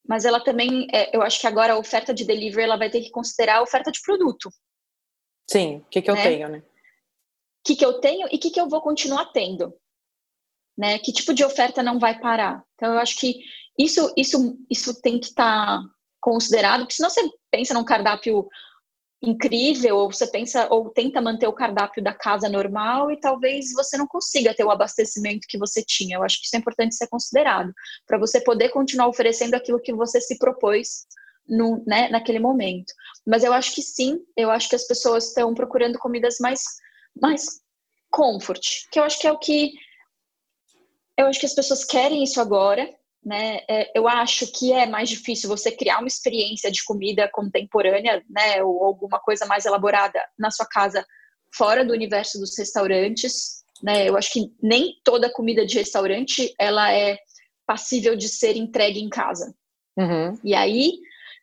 mas 0.06 0.26
ela 0.26 0.44
também, 0.44 0.88
é, 0.92 1.16
eu 1.16 1.22
acho 1.22 1.40
que 1.40 1.48
agora 1.48 1.74
a 1.74 1.78
oferta 1.78 2.14
de 2.14 2.26
delivery 2.26 2.64
ela 2.64 2.76
vai 2.76 2.90
ter 2.90 3.02
que 3.02 3.12
considerar 3.12 3.58
a 3.58 3.62
oferta 3.62 3.92
de 3.92 4.02
produto. 4.02 4.50
Sim, 5.50 5.78
o 5.78 5.86
que, 5.90 6.02
que 6.02 6.10
eu 6.10 6.16
né? 6.16 6.24
tenho, 6.24 6.50
né? 6.50 6.64
Que, 7.64 7.76
que 7.76 7.86
eu 7.86 8.00
tenho 8.00 8.28
e 8.32 8.36
o 8.36 8.40
que, 8.40 8.50
que 8.50 8.60
eu 8.60 8.70
vou 8.70 8.82
continuar 8.82 9.26
tendo. 9.28 9.74
Né? 10.78 10.98
Que 11.00 11.14
tipo 11.14 11.34
de 11.34 11.44
oferta 11.44 11.84
não 11.84 12.00
vai 12.00 12.20
parar? 12.20 12.64
Então, 12.76 12.94
eu 12.94 13.00
acho 13.00 13.18
que 13.20 13.40
isso, 13.78 14.12
isso, 14.18 14.58
isso 14.70 15.02
tem 15.02 15.20
que 15.20 15.28
estar 15.28 15.78
tá 15.78 15.84
considerado, 16.20 16.82
porque 16.82 16.96
senão 16.96 17.10
você 17.10 17.22
pensa 17.52 17.74
num 17.74 17.84
cardápio 17.84 18.48
incrível, 19.22 19.98
ou 19.98 20.12
você 20.12 20.28
pensa, 20.28 20.68
ou 20.70 20.90
tenta 20.90 21.22
manter 21.22 21.48
o 21.48 21.54
cardápio 21.54 22.04
da 22.04 22.14
casa 22.14 22.50
normal 22.50 23.10
e 23.10 23.20
talvez 23.20 23.72
você 23.72 23.98
não 23.98 24.06
consiga 24.06 24.54
ter 24.54 24.66
o 24.66 24.72
abastecimento 24.72 25.48
que 25.48 25.58
você 25.58 25.82
tinha. 25.82 26.18
Eu 26.18 26.24
acho 26.24 26.40
que 26.40 26.46
isso 26.46 26.56
é 26.56 26.60
importante 26.60 26.96
ser 26.96 27.08
considerado, 27.08 27.74
para 28.06 28.18
você 28.18 28.42
poder 28.42 28.70
continuar 28.70 29.08
oferecendo 29.08 29.54
aquilo 29.54 29.80
que 29.80 29.94
você 29.94 30.20
se 30.20 30.38
propôs 30.38 31.06
no, 31.48 31.82
né, 31.88 32.10
naquele 32.10 32.40
momento. 32.40 32.94
Mas 33.26 33.44
eu 33.44 33.54
acho 33.54 33.74
que 33.74 33.82
sim, 33.82 34.20
eu 34.36 34.52
acho 34.52 34.68
que 34.68 34.76
as 34.76 34.86
pessoas 34.86 35.28
estão 35.30 35.54
procurando 35.54 35.98
comidas 35.98 36.38
mais 36.42 36.64
mais 37.20 37.46
comfort, 38.12 38.62
que 38.92 39.00
eu 39.00 39.04
acho 39.04 39.20
que 39.20 39.28
é 39.28 39.32
o 39.32 39.40
que 39.40 39.74
eu 41.18 41.28
acho 41.28 41.40
que 41.40 41.46
as 41.46 41.54
pessoas 41.54 41.84
querem 41.84 42.24
isso 42.24 42.42
agora, 42.42 42.90
né? 43.24 43.60
É, 43.70 43.98
eu 43.98 44.08
acho 44.08 44.52
que 44.52 44.74
é 44.74 44.86
mais 44.86 45.10
difícil 45.10 45.48
você 45.48 45.72
criar 45.72 46.00
uma 46.00 46.08
experiência 46.08 46.72
de 46.72 46.84
comida 46.84 47.30
contemporânea, 47.32 48.24
né, 48.30 48.64
ou 48.64 48.84
alguma 48.84 49.20
coisa 49.20 49.46
mais 49.46 49.66
elaborada 49.66 50.20
na 50.38 50.52
sua 50.52 50.66
casa 50.66 51.06
fora 51.56 51.86
do 51.86 51.94
universo 51.94 52.40
dos 52.40 52.58
restaurantes, 52.58 53.64
né? 53.82 54.10
Eu 54.10 54.18
acho 54.18 54.32
que 54.32 54.52
nem 54.62 54.94
toda 55.04 55.32
comida 55.32 55.66
de 55.66 55.78
restaurante 55.78 56.54
ela 56.60 56.92
é 56.92 57.18
passível 57.66 58.16
de 58.16 58.28
ser 58.28 58.58
entregue 58.58 59.00
em 59.00 59.10
casa. 59.10 59.54
Uhum. 59.98 60.38
E 60.44 60.54
aí, 60.56 60.94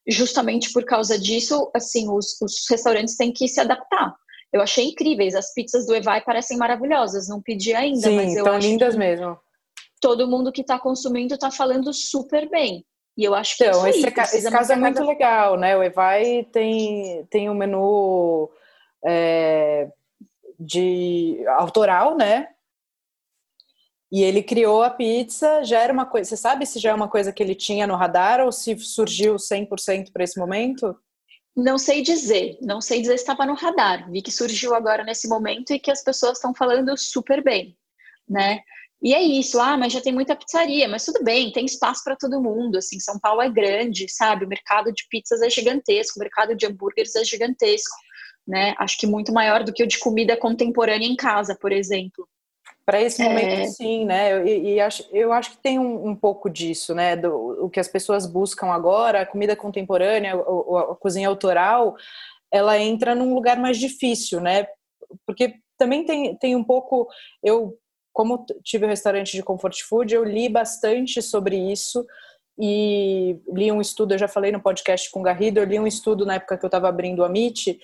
justamente 0.06 0.72
por 0.72 0.84
causa 0.84 1.18
disso, 1.18 1.70
assim, 1.74 2.10
os, 2.10 2.40
os 2.42 2.68
restaurantes 2.68 3.16
têm 3.16 3.32
que 3.32 3.46
se 3.48 3.60
adaptar. 3.60 4.14
Eu 4.52 4.60
achei 4.60 4.86
incríveis. 4.86 5.34
As 5.34 5.52
pizzas 5.54 5.86
do 5.86 5.94
Evai 5.94 6.20
parecem 6.22 6.56
maravilhosas. 6.56 7.28
Não 7.28 7.40
pedi 7.40 7.72
ainda, 7.72 8.08
Sim, 8.08 8.16
mas 8.16 8.32
eu 8.32 8.38
estão 8.38 8.54
acho 8.54 8.66
lindas 8.66 8.96
mesmo. 8.96 9.38
Todo 10.00 10.28
mundo 10.28 10.52
que 10.52 10.62
está 10.62 10.78
consumindo 10.78 11.34
está 11.34 11.50
falando 11.50 11.92
super 11.92 12.48
bem. 12.48 12.84
E 13.16 13.24
eu 13.24 13.34
acho 13.34 13.56
que 13.56 13.64
então, 13.64 13.86
esse, 13.86 14.06
aí, 14.06 14.12
esse 14.24 14.50
caso 14.50 14.72
é 14.72 14.76
muito 14.76 14.96
cada... 14.96 15.06
legal, 15.06 15.56
né? 15.56 15.76
O 15.76 15.82
Evai 15.82 16.46
tem, 16.52 17.26
tem 17.26 17.50
um 17.50 17.54
menu 17.54 18.50
é, 19.04 19.90
de 20.58 21.44
autoral, 21.58 22.16
né? 22.16 22.48
E 24.12 24.22
ele 24.24 24.42
criou 24.42 24.82
a 24.82 24.90
pizza, 24.90 25.62
já 25.62 25.80
era 25.80 25.92
uma 25.92 26.04
coisa. 26.04 26.30
Você 26.30 26.36
sabe 26.36 26.66
se 26.66 26.80
já 26.80 26.90
é 26.90 26.94
uma 26.94 27.08
coisa 27.08 27.32
que 27.32 27.42
ele 27.42 27.54
tinha 27.54 27.86
no 27.86 27.94
radar 27.94 28.40
ou 28.40 28.50
se 28.50 28.76
surgiu 28.78 29.36
100% 29.36 30.10
para 30.12 30.24
esse 30.24 30.38
momento? 30.38 30.96
Não 31.56 31.78
sei 31.78 32.02
dizer, 32.02 32.58
não 32.60 32.80
sei 32.80 33.00
dizer 33.00 33.18
se 33.18 33.24
estava 33.24 33.44
no 33.44 33.54
radar. 33.54 34.10
Vi 34.10 34.22
que 34.22 34.30
surgiu 34.30 34.74
agora 34.74 35.04
nesse 35.04 35.28
momento 35.28 35.72
e 35.72 35.78
que 35.78 35.90
as 35.90 36.02
pessoas 36.02 36.38
estão 36.38 36.54
falando 36.54 36.96
super 36.96 37.42
bem, 37.42 37.76
né? 38.28 38.60
E 39.02 39.14
é 39.14 39.22
isso, 39.22 39.58
ah, 39.58 39.78
mas 39.78 39.92
já 39.94 40.00
tem 40.00 40.12
muita 40.12 40.36
pizzaria, 40.36 40.86
mas 40.86 41.06
tudo 41.06 41.24
bem, 41.24 41.50
tem 41.52 41.64
espaço 41.64 42.02
para 42.04 42.16
todo 42.16 42.40
mundo. 42.40 42.76
Assim, 42.76 43.00
São 43.00 43.18
Paulo 43.18 43.40
é 43.40 43.48
grande, 43.48 44.06
sabe? 44.08 44.44
O 44.44 44.48
mercado 44.48 44.92
de 44.92 45.06
pizzas 45.08 45.40
é 45.40 45.48
gigantesco, 45.48 46.18
o 46.18 46.22
mercado 46.22 46.54
de 46.54 46.66
hambúrgueres 46.66 47.16
é 47.16 47.24
gigantesco, 47.24 47.96
né? 48.46 48.74
Acho 48.78 48.98
que 48.98 49.06
muito 49.06 49.32
maior 49.32 49.64
do 49.64 49.72
que 49.72 49.82
o 49.82 49.86
de 49.86 49.98
comida 49.98 50.36
contemporânea 50.36 51.06
em 51.06 51.16
casa, 51.16 51.56
por 51.58 51.72
exemplo. 51.72 52.28
Para 52.90 53.00
esse 53.00 53.22
momento, 53.22 53.52
é... 53.52 53.66
sim, 53.68 54.04
né? 54.04 54.44
E, 54.44 54.74
e, 54.74 54.80
acho, 54.80 55.06
eu 55.12 55.32
acho 55.32 55.52
que 55.52 55.58
tem 55.58 55.78
um, 55.78 56.08
um, 56.08 56.16
pouco 56.16 56.50
disso, 56.50 56.92
né? 56.92 57.14
Do, 57.14 57.66
o 57.66 57.70
que 57.70 57.78
as 57.78 57.86
pessoas 57.86 58.26
buscam 58.26 58.66
agora, 58.66 59.20
a 59.20 59.26
comida 59.26 59.54
contemporânea, 59.54 60.34
a, 60.34 60.80
a 60.90 60.96
cozinha 60.96 61.28
autoral, 61.28 61.94
ela 62.50 62.76
entra 62.80 63.14
num 63.14 63.32
lugar 63.32 63.60
mais 63.60 63.78
difícil, 63.78 64.40
né? 64.40 64.66
Porque 65.24 65.54
também 65.78 66.04
tem, 66.04 66.34
tem 66.34 66.56
um 66.56 66.64
pouco. 66.64 67.06
Eu, 67.44 67.78
como 68.12 68.44
tive 68.64 68.86
um 68.86 68.88
restaurante 68.88 69.36
de 69.36 69.42
comfort 69.44 69.82
food, 69.82 70.12
eu 70.12 70.24
li 70.24 70.48
bastante 70.48 71.22
sobre 71.22 71.56
isso 71.56 72.04
e 72.58 73.38
li 73.52 73.70
um 73.70 73.80
estudo, 73.80 74.14
eu 74.14 74.18
já 74.18 74.26
falei 74.26 74.50
no 74.50 74.60
podcast 74.60 75.08
com 75.12 75.20
o 75.20 75.22
Garrido, 75.22 75.60
eu 75.60 75.64
li 75.64 75.78
um 75.78 75.86
estudo 75.86 76.26
na 76.26 76.34
época 76.34 76.58
que 76.58 76.64
eu 76.64 76.68
estava 76.68 76.88
abrindo 76.88 77.22
a 77.22 77.28
MIT, 77.28 77.78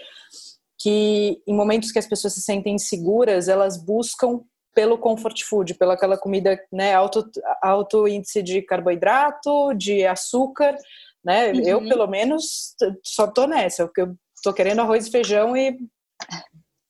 que 0.76 1.40
em 1.46 1.54
momentos 1.54 1.92
que 1.92 1.98
as 2.00 2.08
pessoas 2.08 2.34
se 2.34 2.42
sentem 2.42 2.74
inseguras, 2.74 3.46
elas 3.46 3.80
buscam 3.80 4.42
pelo 4.76 4.98
comfort 4.98 5.42
food, 5.42 5.72
pela 5.72 5.94
aquela 5.94 6.18
comida, 6.18 6.62
né, 6.70 6.94
alto, 6.94 7.26
alto 7.62 8.06
índice 8.06 8.42
de 8.42 8.60
carboidrato, 8.60 9.72
de 9.72 10.06
açúcar, 10.06 10.76
né? 11.24 11.50
Uhum. 11.50 11.62
Eu, 11.62 11.88
pelo 11.88 12.06
menos, 12.06 12.76
só 13.02 13.26
tô 13.26 13.46
nessa, 13.46 13.86
porque 13.86 14.02
eu 14.02 14.14
tô 14.42 14.52
querendo 14.52 14.82
arroz 14.82 15.06
e 15.06 15.10
feijão 15.10 15.56
e 15.56 15.78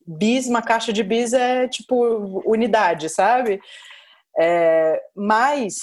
bis, 0.05 0.49
uma 0.49 0.61
caixa 0.61 0.92
de 0.92 1.05
bis 1.05 1.33
é 1.33 1.68
tipo 1.68 2.42
unidade, 2.44 3.09
sabe? 3.09 3.61
É, 4.37 5.01
mas 5.14 5.77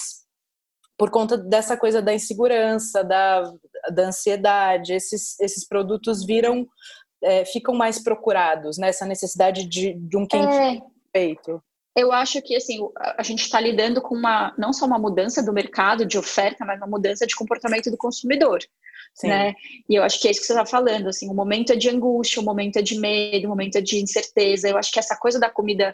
por 0.97 1.09
conta 1.09 1.37
dessa 1.37 1.77
coisa 1.77 2.01
da 2.01 2.13
insegurança, 2.13 3.01
da, 3.01 3.49
da 3.93 4.07
ansiedade, 4.07 4.93
esses, 4.93 5.39
esses 5.39 5.65
produtos 5.65 6.25
viram, 6.25 6.67
é, 7.23 7.45
ficam 7.45 7.73
mais 7.73 8.03
procurados, 8.03 8.77
né? 8.77 8.89
Essa 8.89 9.05
necessidade 9.05 9.65
de, 9.65 9.93
de 9.93 10.17
um 10.17 10.27
quentinho 10.27 10.51
é. 10.51 10.81
feito. 11.17 11.63
Eu 11.95 12.11
acho 12.11 12.41
que 12.41 12.55
assim 12.55 12.79
a 13.17 13.23
gente 13.23 13.41
está 13.43 13.59
lidando 13.59 14.01
com 14.01 14.15
uma 14.15 14.53
não 14.57 14.73
só 14.73 14.85
uma 14.85 14.97
mudança 14.97 15.43
do 15.43 15.53
mercado 15.53 16.05
de 16.05 16.17
oferta, 16.17 16.65
mas 16.65 16.77
uma 16.77 16.87
mudança 16.87 17.27
de 17.27 17.35
comportamento 17.35 17.91
do 17.91 17.97
consumidor. 17.97 18.59
Sim. 19.13 19.27
né? 19.27 19.53
E 19.87 19.95
eu 19.95 20.03
acho 20.03 20.19
que 20.19 20.27
é 20.27 20.31
isso 20.31 20.41
que 20.41 20.47
você 20.47 20.53
está 20.53 20.65
falando, 20.65 21.07
assim, 21.07 21.29
o 21.29 21.33
momento 21.33 21.71
é 21.71 21.75
de 21.75 21.89
angústia, 21.89 22.41
o 22.41 22.45
momento 22.45 22.77
é 22.77 22.81
de 22.81 22.97
medo, 22.97 23.45
o 23.45 23.49
momento 23.49 23.77
é 23.77 23.81
de 23.81 24.01
incerteza. 24.01 24.67
Eu 24.67 24.77
acho 24.77 24.91
que 24.91 24.99
essa 24.99 25.15
coisa 25.15 25.39
da 25.39 25.49
comida, 25.49 25.93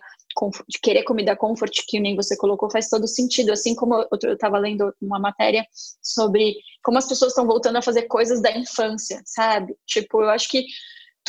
de 0.67 0.79
querer 0.79 1.03
comida 1.03 1.35
comfort, 1.35 1.81
que 1.85 1.99
nem 1.99 2.15
você 2.15 2.37
colocou, 2.37 2.71
faz 2.71 2.87
todo 2.87 3.07
sentido. 3.07 3.51
Assim 3.51 3.75
como 3.75 3.95
eu 3.95 4.33
estava 4.33 4.57
lendo 4.57 4.93
uma 5.01 5.19
matéria 5.19 5.65
sobre 6.01 6.55
como 6.81 6.97
as 6.97 7.07
pessoas 7.07 7.31
estão 7.31 7.45
voltando 7.45 7.77
a 7.77 7.81
fazer 7.81 8.03
coisas 8.03 8.41
da 8.41 8.55
infância, 8.57 9.21
sabe? 9.25 9.75
Tipo, 9.85 10.21
eu 10.21 10.29
acho 10.29 10.47
que 10.47 10.65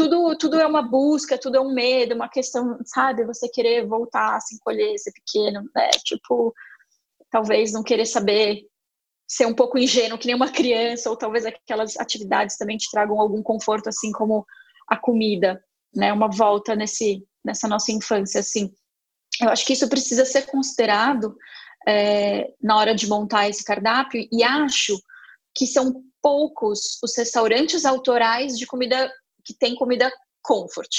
tudo, 0.01 0.35
tudo 0.39 0.59
é 0.59 0.67
uma 0.67 0.81
busca, 0.81 1.37
tudo 1.37 1.59
é 1.59 1.61
um 1.61 1.75
medo, 1.75 2.15
uma 2.15 2.29
questão, 2.29 2.79
sabe? 2.87 3.27
Você 3.27 3.51
querer 3.51 3.87
voltar, 3.87 4.41
se 4.41 4.55
encolher, 4.55 4.99
ser 4.99 5.13
pequeno, 5.13 5.69
né? 5.77 5.91
Tipo, 6.03 6.55
talvez 7.31 7.71
não 7.71 7.83
querer 7.83 8.07
saber 8.07 8.63
ser 9.29 9.45
um 9.45 9.53
pouco 9.53 9.79
ingênuo 9.79 10.19
que 10.19 10.27
nem 10.27 10.35
uma 10.35 10.51
criança, 10.51 11.11
ou 11.11 11.17
talvez 11.17 11.45
aquelas 11.45 11.99
atividades 11.99 12.57
também 12.57 12.79
te 12.79 12.91
tragam 12.91 13.21
algum 13.21 13.43
conforto, 13.43 13.91
assim 13.91 14.11
como 14.11 14.47
a 14.89 14.97
comida, 14.97 15.63
né? 15.95 16.15
Uma 16.15 16.31
volta 16.31 16.75
nesse, 16.75 17.23
nessa 17.45 17.69
nossa 17.69 17.93
infância, 17.93 18.41
assim. 18.41 18.73
Eu 19.39 19.51
acho 19.51 19.67
que 19.67 19.75
isso 19.75 19.87
precisa 19.87 20.25
ser 20.25 20.47
considerado 20.47 21.37
é, 21.87 22.55
na 22.59 22.79
hora 22.79 22.95
de 22.95 23.07
montar 23.07 23.51
esse 23.51 23.63
cardápio, 23.63 24.27
e 24.33 24.43
acho 24.43 24.99
que 25.55 25.67
são 25.67 26.03
poucos 26.23 26.99
os 27.03 27.15
restaurantes 27.19 27.85
autorais 27.85 28.57
de 28.57 28.67
comida 28.67 29.13
que 29.51 29.59
tem 29.59 29.75
comida 29.75 30.11
comfort, 30.43 30.91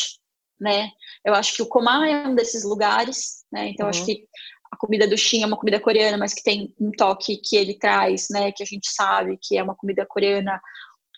né? 0.59 0.89
Eu 1.23 1.33
acho 1.33 1.55
que 1.55 1.61
o 1.61 1.67
Comar 1.67 2.07
é 2.07 2.27
um 2.27 2.35
desses 2.35 2.63
lugares, 2.63 3.43
né? 3.51 3.69
Então 3.69 3.85
uhum. 3.85 3.89
acho 3.89 4.05
que 4.05 4.25
a 4.71 4.77
comida 4.77 5.07
do 5.07 5.17
Shin 5.17 5.43
é 5.43 5.45
uma 5.45 5.57
comida 5.57 5.79
coreana, 5.79 6.17
mas 6.17 6.33
que 6.33 6.43
tem 6.43 6.73
um 6.79 6.91
toque 6.91 7.37
que 7.37 7.57
ele 7.57 7.77
traz, 7.77 8.27
né, 8.31 8.53
que 8.53 8.63
a 8.63 8.65
gente 8.65 8.89
sabe 8.89 9.37
que 9.41 9.57
é 9.57 9.63
uma 9.63 9.75
comida 9.75 10.05
coreana 10.05 10.61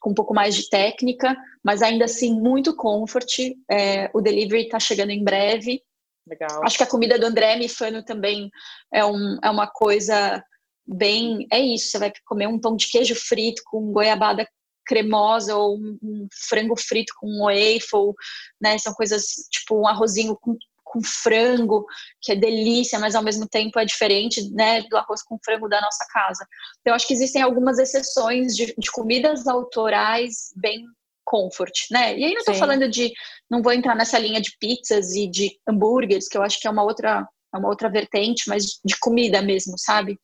com 0.02 0.10
um 0.10 0.14
pouco 0.14 0.34
mais 0.34 0.56
de 0.56 0.68
técnica, 0.70 1.38
mas 1.64 1.82
ainda 1.82 2.06
assim 2.06 2.34
muito 2.34 2.76
comfort. 2.76 3.40
É, 3.72 4.10
o 4.14 4.22
delivery 4.22 4.64
está 4.64 4.80
chegando 4.80 5.12
em 5.12 5.24
breve. 5.24 5.82
Legal. 6.28 6.62
Acho 6.66 6.78
que 6.78 6.84
a 6.84 6.90
comida 6.90 7.18
do 7.20 7.26
André 7.26 7.56
Mifano 7.56 8.04
também 8.04 8.50
é, 8.92 9.06
um, 9.06 9.38
é 9.42 9.50
uma 9.50 9.68
coisa 9.68 10.44
bem. 10.86 11.48
É 11.52 11.60
isso, 11.60 11.92
você 11.92 12.00
vai 12.00 12.12
comer 12.26 12.48
um 12.48 12.60
pão 12.60 12.76
de 12.76 12.90
queijo 12.90 13.16
frito 13.16 13.62
com 13.66 13.94
goiabada 13.94 14.48
cremosa 14.86 15.56
ou 15.56 15.78
um, 15.78 15.98
um 16.02 16.28
frango 16.48 16.76
frito 16.80 17.14
com 17.20 17.28
um 17.28 17.46
waffle, 17.46 18.14
né? 18.62 18.78
São 18.78 18.94
coisas 18.94 19.26
tipo 19.52 19.80
um 19.80 19.88
arrozinho 19.88 20.38
com 20.42 20.58
com 20.94 21.02
frango, 21.02 21.88
que 22.22 22.32
é 22.32 22.36
delícia, 22.36 23.00
mas 23.00 23.16
ao 23.16 23.24
mesmo 23.24 23.48
tempo 23.48 23.80
é 23.80 23.86
diferente 23.86 24.48
né, 24.52 24.84
do 24.84 24.96
arroz 24.96 25.24
com 25.24 25.40
frango 25.44 25.68
da 25.68 25.82
nossa 25.82 26.06
casa. 26.14 26.46
Então, 26.82 26.94
acho 26.94 27.08
que 27.08 27.16
existem 27.16 27.42
algumas 27.42 27.80
exceções 27.80 28.56
de, 28.56 28.76
de 28.78 28.92
comidas 28.92 29.48
autorais 29.48 30.54
bem 30.56 30.86
comfort, 31.26 31.86
né? 31.90 32.18
E 32.18 32.26
aí 32.26 32.32
não 32.34 32.40
estou 32.40 32.54
falando 32.54 32.88
de, 32.88 33.12
não 33.50 33.64
vou 33.64 33.74
entrar 33.74 33.96
nessa 33.96 34.20
linha 34.20 34.40
de 34.40 34.56
pizzas 34.60 35.16
e 35.16 35.26
de 35.28 35.58
hambúrgueres, 35.68 36.28
que 36.28 36.38
eu 36.38 36.44
acho 36.44 36.60
que 36.60 36.68
é 36.68 36.70
uma 36.70 36.84
outra, 36.84 37.28
é 37.54 37.58
uma 37.58 37.70
outra 37.70 37.90
vertente, 37.90 38.44
mas 38.48 38.80
de 38.86 39.00
comida 39.00 39.42
mesmo, 39.42 39.74
sabe? 39.78 40.20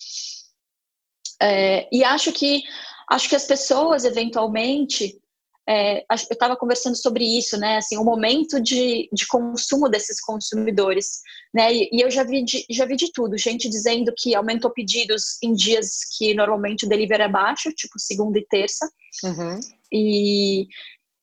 É, 1.42 1.88
e 1.92 2.04
acho 2.04 2.32
que 2.34 2.62
acho 3.10 3.28
que 3.28 3.36
as 3.36 3.46
pessoas 3.46 4.06
eventualmente 4.06 5.20
é, 5.68 6.00
eu 6.00 6.16
estava 6.32 6.58
conversando 6.58 6.96
sobre 6.96 7.24
isso, 7.24 7.56
né? 7.56 7.78
Assim, 7.78 7.96
o 7.96 8.04
momento 8.04 8.60
de, 8.60 9.08
de 9.14 9.28
consumo 9.28 9.88
desses 9.88 10.20
consumidores, 10.20 11.22
né? 11.54 11.72
E, 11.72 11.90
e, 11.94 12.02
eu 12.02 12.10
já 12.10 12.24
vi, 12.24 12.44
de, 12.44 12.66
já 12.72 12.86
vi 12.86 12.96
de 12.96 13.12
tudo, 13.12 13.38
gente 13.38 13.70
dizendo 13.70 14.12
que 14.18 14.34
aumentou 14.34 14.72
pedidos 14.72 15.38
em 15.44 15.54
dias 15.54 16.00
que 16.18 16.34
normalmente 16.34 16.88
o 16.88 16.90
delivery 16.90 17.22
é 17.22 17.30
baixo, 17.30 17.72
tipo 17.72 18.00
segunda 18.00 18.40
e 18.40 18.48
terça. 18.48 18.90
Uhum. 19.24 19.60
E, 19.94 20.68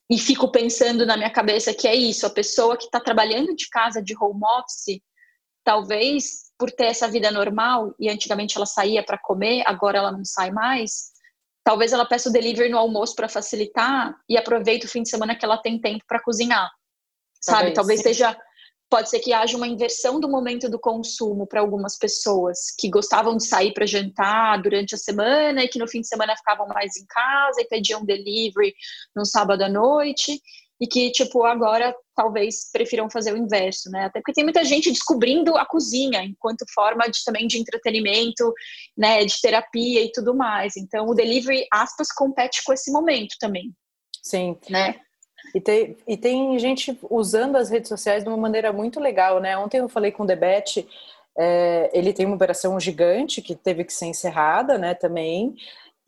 e 0.09 0.17
fico 0.17 0.53
pensando 0.53 1.05
na 1.05 1.17
minha 1.17 1.31
cabeça 1.31 1.75
que 1.75 1.89
é 1.89 1.95
isso, 1.97 2.25
a 2.25 2.31
pessoa 2.31 2.77
que 2.77 2.85
está 2.85 3.01
trabalhando 3.01 3.53
de 3.53 3.69
casa 3.69 4.01
de 4.01 4.15
home 4.17 4.43
office, 4.61 5.01
talvez 5.65 6.53
por 6.57 6.71
ter 6.71 6.87
essa 6.87 7.09
vida 7.09 7.33
normal 7.33 7.97
e 7.99 8.09
antigamente 8.09 8.57
ela 8.57 8.65
saía 8.65 9.05
para 9.05 9.19
comer, 9.19 9.65
agora 9.67 9.99
ela 9.99 10.13
não 10.13 10.25
sai 10.25 10.53
mais 10.53 11.16
Talvez 11.67 11.93
ela 11.93 12.07
peça 12.07 12.29
o 12.29 12.33
delivery 12.33 12.69
no 12.69 12.79
almoço 12.79 13.17
para 13.17 13.29
facilitar 13.29 14.17
e 14.29 14.39
aproveite 14.39 14.87
o 14.87 14.89
fim 14.89 15.03
de 15.03 15.09
semana 15.09 15.35
que 15.35 15.45
ela 15.45 15.59
tem 15.59 15.81
tempo 15.81 16.05
para 16.07 16.23
cozinhar. 16.23 16.71
Sabe? 17.41 17.73
Talvez, 17.73 18.01
Talvez 18.01 18.03
seja 18.03 18.41
pode 18.89 19.11
ser 19.11 19.19
que 19.19 19.33
haja 19.33 19.57
uma 19.57 19.67
inversão 19.67 20.21
do 20.21 20.29
momento 20.29 20.71
do 20.71 20.79
consumo 20.79 21.45
para 21.45 21.61
algumas 21.61 21.99
pessoas 21.99 22.73
que 22.79 22.89
gostavam 22.89 23.37
de 23.37 23.45
sair 23.45 23.75
para 23.75 23.85
jantar 23.85 24.63
durante 24.63 24.95
a 24.95 24.99
semana 24.99 25.65
e 25.65 25.69
que 25.69 25.81
no 25.81 25.89
fim 25.89 26.03
de 26.03 26.07
semana 26.07 26.37
ficavam 26.37 26.69
mais 26.69 26.97
em 26.97 27.05
casa 27.05 27.61
e 27.61 27.67
pediam 27.67 28.05
delivery 28.05 28.73
no 29.13 29.27
sábado 29.27 29.63
à 29.63 29.69
noite 29.69 30.41
e 30.81 30.87
que, 30.87 31.11
tipo, 31.11 31.45
agora 31.45 31.95
talvez 32.15 32.71
prefiram 32.71 33.09
fazer 33.09 33.33
o 33.33 33.37
inverso, 33.37 33.91
né? 33.91 34.05
Até 34.05 34.21
porque 34.21 34.33
tem 34.33 34.45
muita 34.45 34.65
gente 34.65 34.91
descobrindo 34.91 35.57
a 35.57 35.65
cozinha 35.65 36.23
enquanto 36.23 36.67
forma 36.75 37.09
de, 37.09 37.25
também 37.25 37.47
de 37.47 37.59
entretenimento, 37.59 38.53
né, 38.97 39.25
de 39.25 39.41
terapia 39.41 40.03
e 40.03 40.13
tudo 40.13 40.35
mais. 40.35 40.77
Então, 40.77 41.07
o 41.07 41.15
delivery, 41.15 41.67
aspas, 41.73 42.09
compete 42.13 42.63
com 42.65 42.73
esse 42.73 42.91
momento 42.93 43.37
também. 43.41 43.73
Sim. 44.23 44.57
Né? 44.69 44.97
E 45.55 45.61
tem, 45.61 45.97
e 46.07 46.17
tem 46.17 46.59
gente 46.59 46.99
usando 47.09 47.57
as 47.57 47.71
redes 47.71 47.89
sociais 47.89 48.23
de 48.23 48.29
uma 48.29 48.37
maneira 48.37 48.73
muito 48.73 49.01
legal, 49.01 49.41
né? 49.41 49.57
Ontem 49.57 49.79
eu 49.79 49.89
falei 49.89 50.11
com 50.11 50.25
o 50.25 50.27
Debete, 50.27 50.87
é, 51.39 51.91
ele 51.93 52.13
tem 52.13 52.27
uma 52.27 52.35
operação 52.35 52.79
gigante 52.81 53.43
que 53.43 53.55
teve 53.55 53.85
que 53.85 53.93
ser 53.93 54.07
encerrada, 54.07 54.79
né, 54.79 54.95
também, 54.95 55.55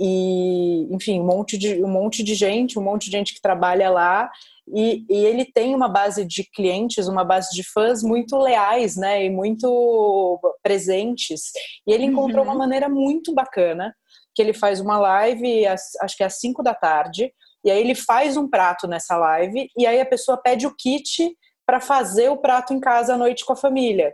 e 0.01 0.87
enfim, 0.91 1.21
um 1.21 1.27
monte 1.27 1.59
de 1.59 1.83
um 1.83 1.89
monte 1.89 2.23
de 2.23 2.35
gente, 2.35 2.79
um 2.79 2.83
monte 2.83 3.07
de 3.07 3.11
gente 3.11 3.35
que 3.35 3.41
trabalha 3.41 3.91
lá 3.91 4.31
e, 4.75 5.05
e, 5.09 5.25
ele 5.25 5.45
tem 5.45 5.75
uma 5.75 5.89
base 5.89 6.25
de 6.25 6.45
clientes, 6.45 7.09
uma 7.09 7.25
base 7.25 7.55
de 7.55 7.63
fãs 7.63 8.03
muito 8.03 8.37
leais, 8.37 8.97
né, 8.97 9.25
e 9.25 9.31
muito 9.31 10.39
presentes. 10.63 11.51
E 11.87 11.93
ele 11.93 12.05
encontrou 12.05 12.45
uhum. 12.45 12.51
uma 12.51 12.59
maneira 12.59 12.89
muito 12.89 13.35
bacana, 13.35 13.95
que 14.35 14.43
ele 14.43 14.53
faz 14.53 14.81
uma 14.81 14.99
live, 14.99 15.67
acho 15.67 16.17
que 16.17 16.23
é 16.23 16.27
às 16.27 16.39
5 16.39 16.63
da 16.63 16.75
tarde, 16.75 17.33
e 17.65 17.71
aí 17.71 17.81
ele 17.81 17.95
faz 17.95 18.37
um 18.37 18.49
prato 18.49 18.87
nessa 18.87 19.17
live, 19.17 19.69
e 19.77 19.87
aí 19.87 20.01
a 20.01 20.07
pessoa 20.07 20.37
pede 20.37 20.67
o 20.67 20.75
kit 20.77 21.35
para 21.67 21.81
fazer 21.81 22.29
o 22.29 22.37
prato 22.37 22.73
em 22.73 22.81
casa 22.81 23.15
à 23.15 23.19
noite 23.19 23.45
com 23.45 23.53
a 23.53 23.57
família. 23.57 24.13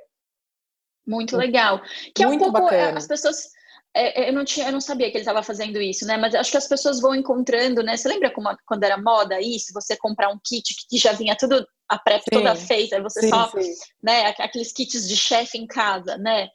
Muito 1.07 1.37
legal. 1.37 1.81
Que 2.15 2.25
muito 2.25 2.45
é 2.45 2.49
um 2.49 2.53
pouco 2.53 2.69
é, 2.69 2.79
bacana. 2.79 2.99
as 2.99 3.07
pessoas 3.07 3.49
eu, 3.95 4.33
não 4.33 4.45
tinha, 4.45 4.67
eu 4.67 4.73
não 4.73 4.81
sabia 4.81 5.09
que 5.11 5.17
ele 5.17 5.23
estava 5.23 5.43
fazendo 5.43 5.81
isso, 5.81 6.05
né? 6.05 6.17
Mas 6.17 6.35
acho 6.35 6.51
que 6.51 6.57
as 6.57 6.67
pessoas 6.67 7.01
vão 7.01 7.15
encontrando, 7.15 7.83
né? 7.83 7.97
Você 7.97 8.09
lembra 8.09 8.31
como, 8.31 8.49
quando 8.67 8.83
era 8.83 9.01
moda 9.01 9.41
isso? 9.41 9.73
Você 9.73 9.97
comprar 9.97 10.31
um 10.31 10.41
kit 10.43 10.75
que 10.89 10.99
já 10.99 11.13
vinha 11.13 11.37
tudo, 11.37 11.65
a 11.89 11.99
pré 11.99 12.21
toda 12.31 12.57
feita, 12.57 13.01
você 13.01 13.21
sim, 13.21 13.29
só, 13.29 13.49
sim. 13.51 13.73
né? 14.03 14.35
Aqueles 14.39 14.73
kits 14.73 15.09
de 15.09 15.17
chefe 15.17 15.59
em 15.59 15.67
casa, 15.67 16.17
né? 16.19 16.49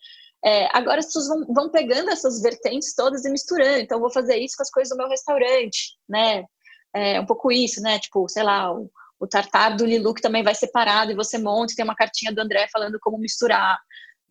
É, 0.44 0.68
agora 0.78 1.00
as 1.00 1.08
pessoas 1.08 1.28
vão, 1.28 1.46
vão 1.54 1.70
pegando 1.70 2.10
essas 2.10 2.42
vertentes 2.42 2.94
todas 2.94 3.24
e 3.24 3.30
misturando. 3.30 3.80
Então, 3.80 4.00
vou 4.00 4.12
fazer 4.12 4.38
isso 4.38 4.58
com 4.58 4.64
as 4.64 4.72
coisas 4.72 4.90
do 4.90 4.98
meu 4.98 5.08
restaurante, 5.08 5.98
né? 6.08 6.44
É 6.94 7.22
um 7.22 7.26
pouco 7.26 7.52
isso, 7.52 7.82
né? 7.82 8.00
Tipo, 8.00 8.28
sei 8.28 8.44
lá, 8.44 8.74
o, 8.74 8.90
o 9.20 9.28
tartar 9.28 9.76
do 9.78 9.86
Lilu 9.86 10.14
que 10.14 10.22
também 10.22 10.44
vai 10.44 10.56
separado 10.56 11.12
e 11.12 11.16
você 11.16 11.38
monta 11.38 11.72
e 11.72 11.76
tem 11.76 11.86
uma 11.86 11.96
cartinha 11.96 12.34
do 12.34 12.42
André 12.42 12.68
falando 12.72 12.98
como 13.02 13.18
misturar 13.18 13.78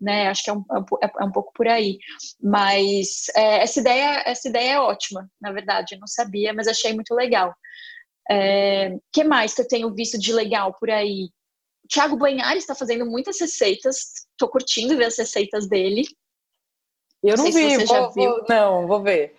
né? 0.01 0.29
Acho 0.29 0.45
que 0.45 0.51
é 0.51 0.53
um, 0.53 0.65
é, 1.03 1.11
é 1.21 1.25
um 1.25 1.33
pouco 1.33 1.53
por 1.53 1.67
aí. 1.67 1.99
Mas 2.41 3.27
é, 3.35 3.63
essa, 3.63 3.81
ideia, 3.81 4.23
essa 4.27 4.49
ideia 4.49 4.73
é 4.73 4.81
ótima, 4.81 5.29
na 5.41 5.53
verdade. 5.53 5.95
Eu 5.95 6.01
não 6.01 6.07
sabia, 6.07 6.53
mas 6.53 6.69
achei 6.69 6.93
muito 6.93 7.15
legal. 7.15 7.51
O 7.51 8.33
é, 8.33 8.97
que 9.13 9.25
mais 9.25 9.55
que 9.55 9.63
eu 9.63 9.69
tenho 9.69 9.95
visto 9.95 10.19
de 10.19 10.33
legal 10.33 10.75
por 10.79 10.91
aí? 10.91 11.31
O 11.85 11.89
Thiago 11.89 12.17
Banhari 12.17 12.59
está 12.59 12.75
fazendo 12.75 13.07
muitas 13.07 13.41
receitas. 13.41 14.27
Estou 14.33 14.49
curtindo 14.49 14.97
ver 14.97 15.07
as 15.07 15.19
receitas 15.19 15.69
dele. 15.69 16.05
Eu 17.23 17.37
não, 17.37 17.45
não 17.45 17.53
vi, 17.53 17.77
você 17.77 17.85
vou. 17.87 18.13
Vou, 18.13 18.45
não, 18.49 18.87
vou 18.87 19.03
ver. 19.03 19.35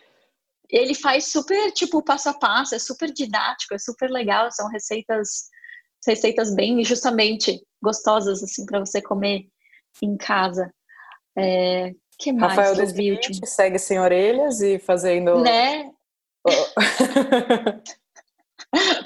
Ele 0.69 0.93
faz 0.93 1.25
super, 1.31 1.71
tipo, 1.71 2.03
passo 2.03 2.29
a 2.29 2.33
passo, 2.33 2.75
é 2.75 2.79
super 2.79 3.11
didático, 3.11 3.73
é 3.73 3.79
super 3.79 4.09
legal. 4.09 4.51
São 4.51 4.67
receitas 4.67 5.49
receitas 6.05 6.53
bem 6.53 6.83
justamente 6.83 7.61
gostosas 7.81 8.41
assim 8.43 8.65
para 8.65 8.79
você 8.79 9.01
comer 9.01 9.47
em 10.01 10.17
casa. 10.17 10.73
É, 11.37 11.93
que 12.17 12.31
mais? 12.33 12.55
Rafael 12.55 12.75
Desvinte 12.75 13.33
segue 13.45 13.79
sem 13.79 13.99
orelhas 13.99 14.61
e 14.61 14.79
fazendo. 14.79 15.41
Né? 15.41 15.91
Oh. 16.43 16.51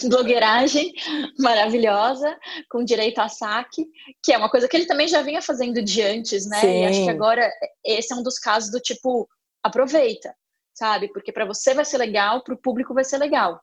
blogueiragem 0.10 0.94
maravilhosa, 1.40 2.38
com 2.70 2.84
direito 2.84 3.20
a 3.20 3.30
saque, 3.30 3.86
que 4.22 4.34
é 4.34 4.38
uma 4.38 4.50
coisa 4.50 4.68
que 4.68 4.76
ele 4.76 4.86
também 4.86 5.08
já 5.08 5.22
vinha 5.22 5.42
fazendo 5.42 5.82
de 5.82 6.02
antes, 6.02 6.46
né? 6.46 6.60
Sim. 6.60 6.82
E 6.82 6.86
acho 6.86 7.04
que 7.04 7.10
agora 7.10 7.50
esse 7.86 8.14
é 8.14 8.16
um 8.16 8.24
dos 8.24 8.38
casos 8.38 8.72
do 8.72 8.80
tipo, 8.80 9.28
aproveita, 9.64 10.36
sabe? 10.74 11.08
Porque 11.14 11.32
para 11.32 11.46
você 11.46 11.74
vai 11.74 11.86
ser 11.86 11.98
legal, 11.98 12.44
para 12.44 12.54
o 12.54 12.62
público 12.62 12.94
vai 12.94 13.04
ser 13.04 13.18
legal. 13.18 13.62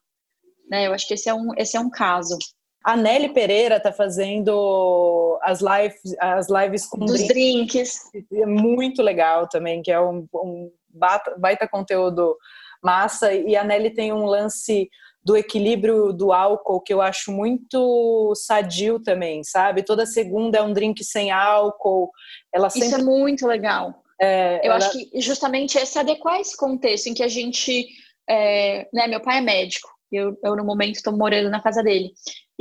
Né? 0.71 0.87
Eu 0.87 0.95
acho 0.95 1.07
que 1.07 1.15
esse 1.15 1.29
é 1.29 1.35
um, 1.35 1.53
esse 1.57 1.77
é 1.77 1.81
um 1.81 1.91
caso. 1.91 2.39
A 2.85 2.97
Nelly 2.97 3.29
Pereira 3.31 3.79
tá 3.79 3.93
fazendo 3.93 5.39
as 5.43 5.61
lives, 5.61 6.17
as 6.19 6.49
lives 6.49 6.87
com 6.87 7.05
Dos 7.05 7.27
drinks. 7.27 8.11
drinks. 8.11 8.31
É 8.33 8.47
muito 8.47 9.03
legal 9.03 9.49
também, 9.49 9.83
que 9.83 9.93
é 9.93 10.01
um, 10.01 10.27
um 10.35 10.71
baita, 10.89 11.35
baita 11.39 11.69
conteúdo 11.69 12.37
massa. 12.83 13.33
E 13.33 13.55
a 13.55 13.63
Nelly 13.63 13.91
tem 13.91 14.13
um 14.13 14.25
lance 14.25 14.89
do 15.23 15.37
equilíbrio 15.37 16.13
do 16.13 16.33
álcool 16.33 16.81
que 16.81 16.93
eu 16.93 17.03
acho 17.03 17.31
muito 17.31 18.33
sadio 18.35 18.99
também, 18.99 19.45
sabe? 19.45 19.83
Toda 19.83 20.07
segunda 20.07 20.59
é 20.59 20.63
um 20.63 20.73
drink 20.73 21.05
sem 21.05 21.31
álcool. 21.31 22.11
Ela 22.53 22.71
sempre... 22.71 22.89
Isso 22.89 22.99
é 22.99 23.03
muito 23.03 23.47
legal. 23.47 24.03
É, 24.21 24.67
eu 24.67 24.73
ela... 24.73 24.77
acho 24.77 24.93
que 24.93 25.21
justamente 25.21 25.79
esse 25.79 25.99
adequar 25.99 26.41
esse 26.41 26.57
contexto 26.57 27.09
em 27.09 27.15
que 27.15 27.23
a 27.23 27.29
gente, 27.29 27.87
é, 28.29 28.89
né? 28.93 29.07
Meu 29.07 29.21
pai 29.21 29.39
é 29.39 29.43
médico. 29.43 29.89
Eu, 30.11 30.37
eu 30.43 30.57
no 30.57 30.65
momento 30.65 30.97
estou 30.97 31.17
morando 31.17 31.49
na 31.51 31.63
casa 31.63 31.83
dele. 31.83 32.13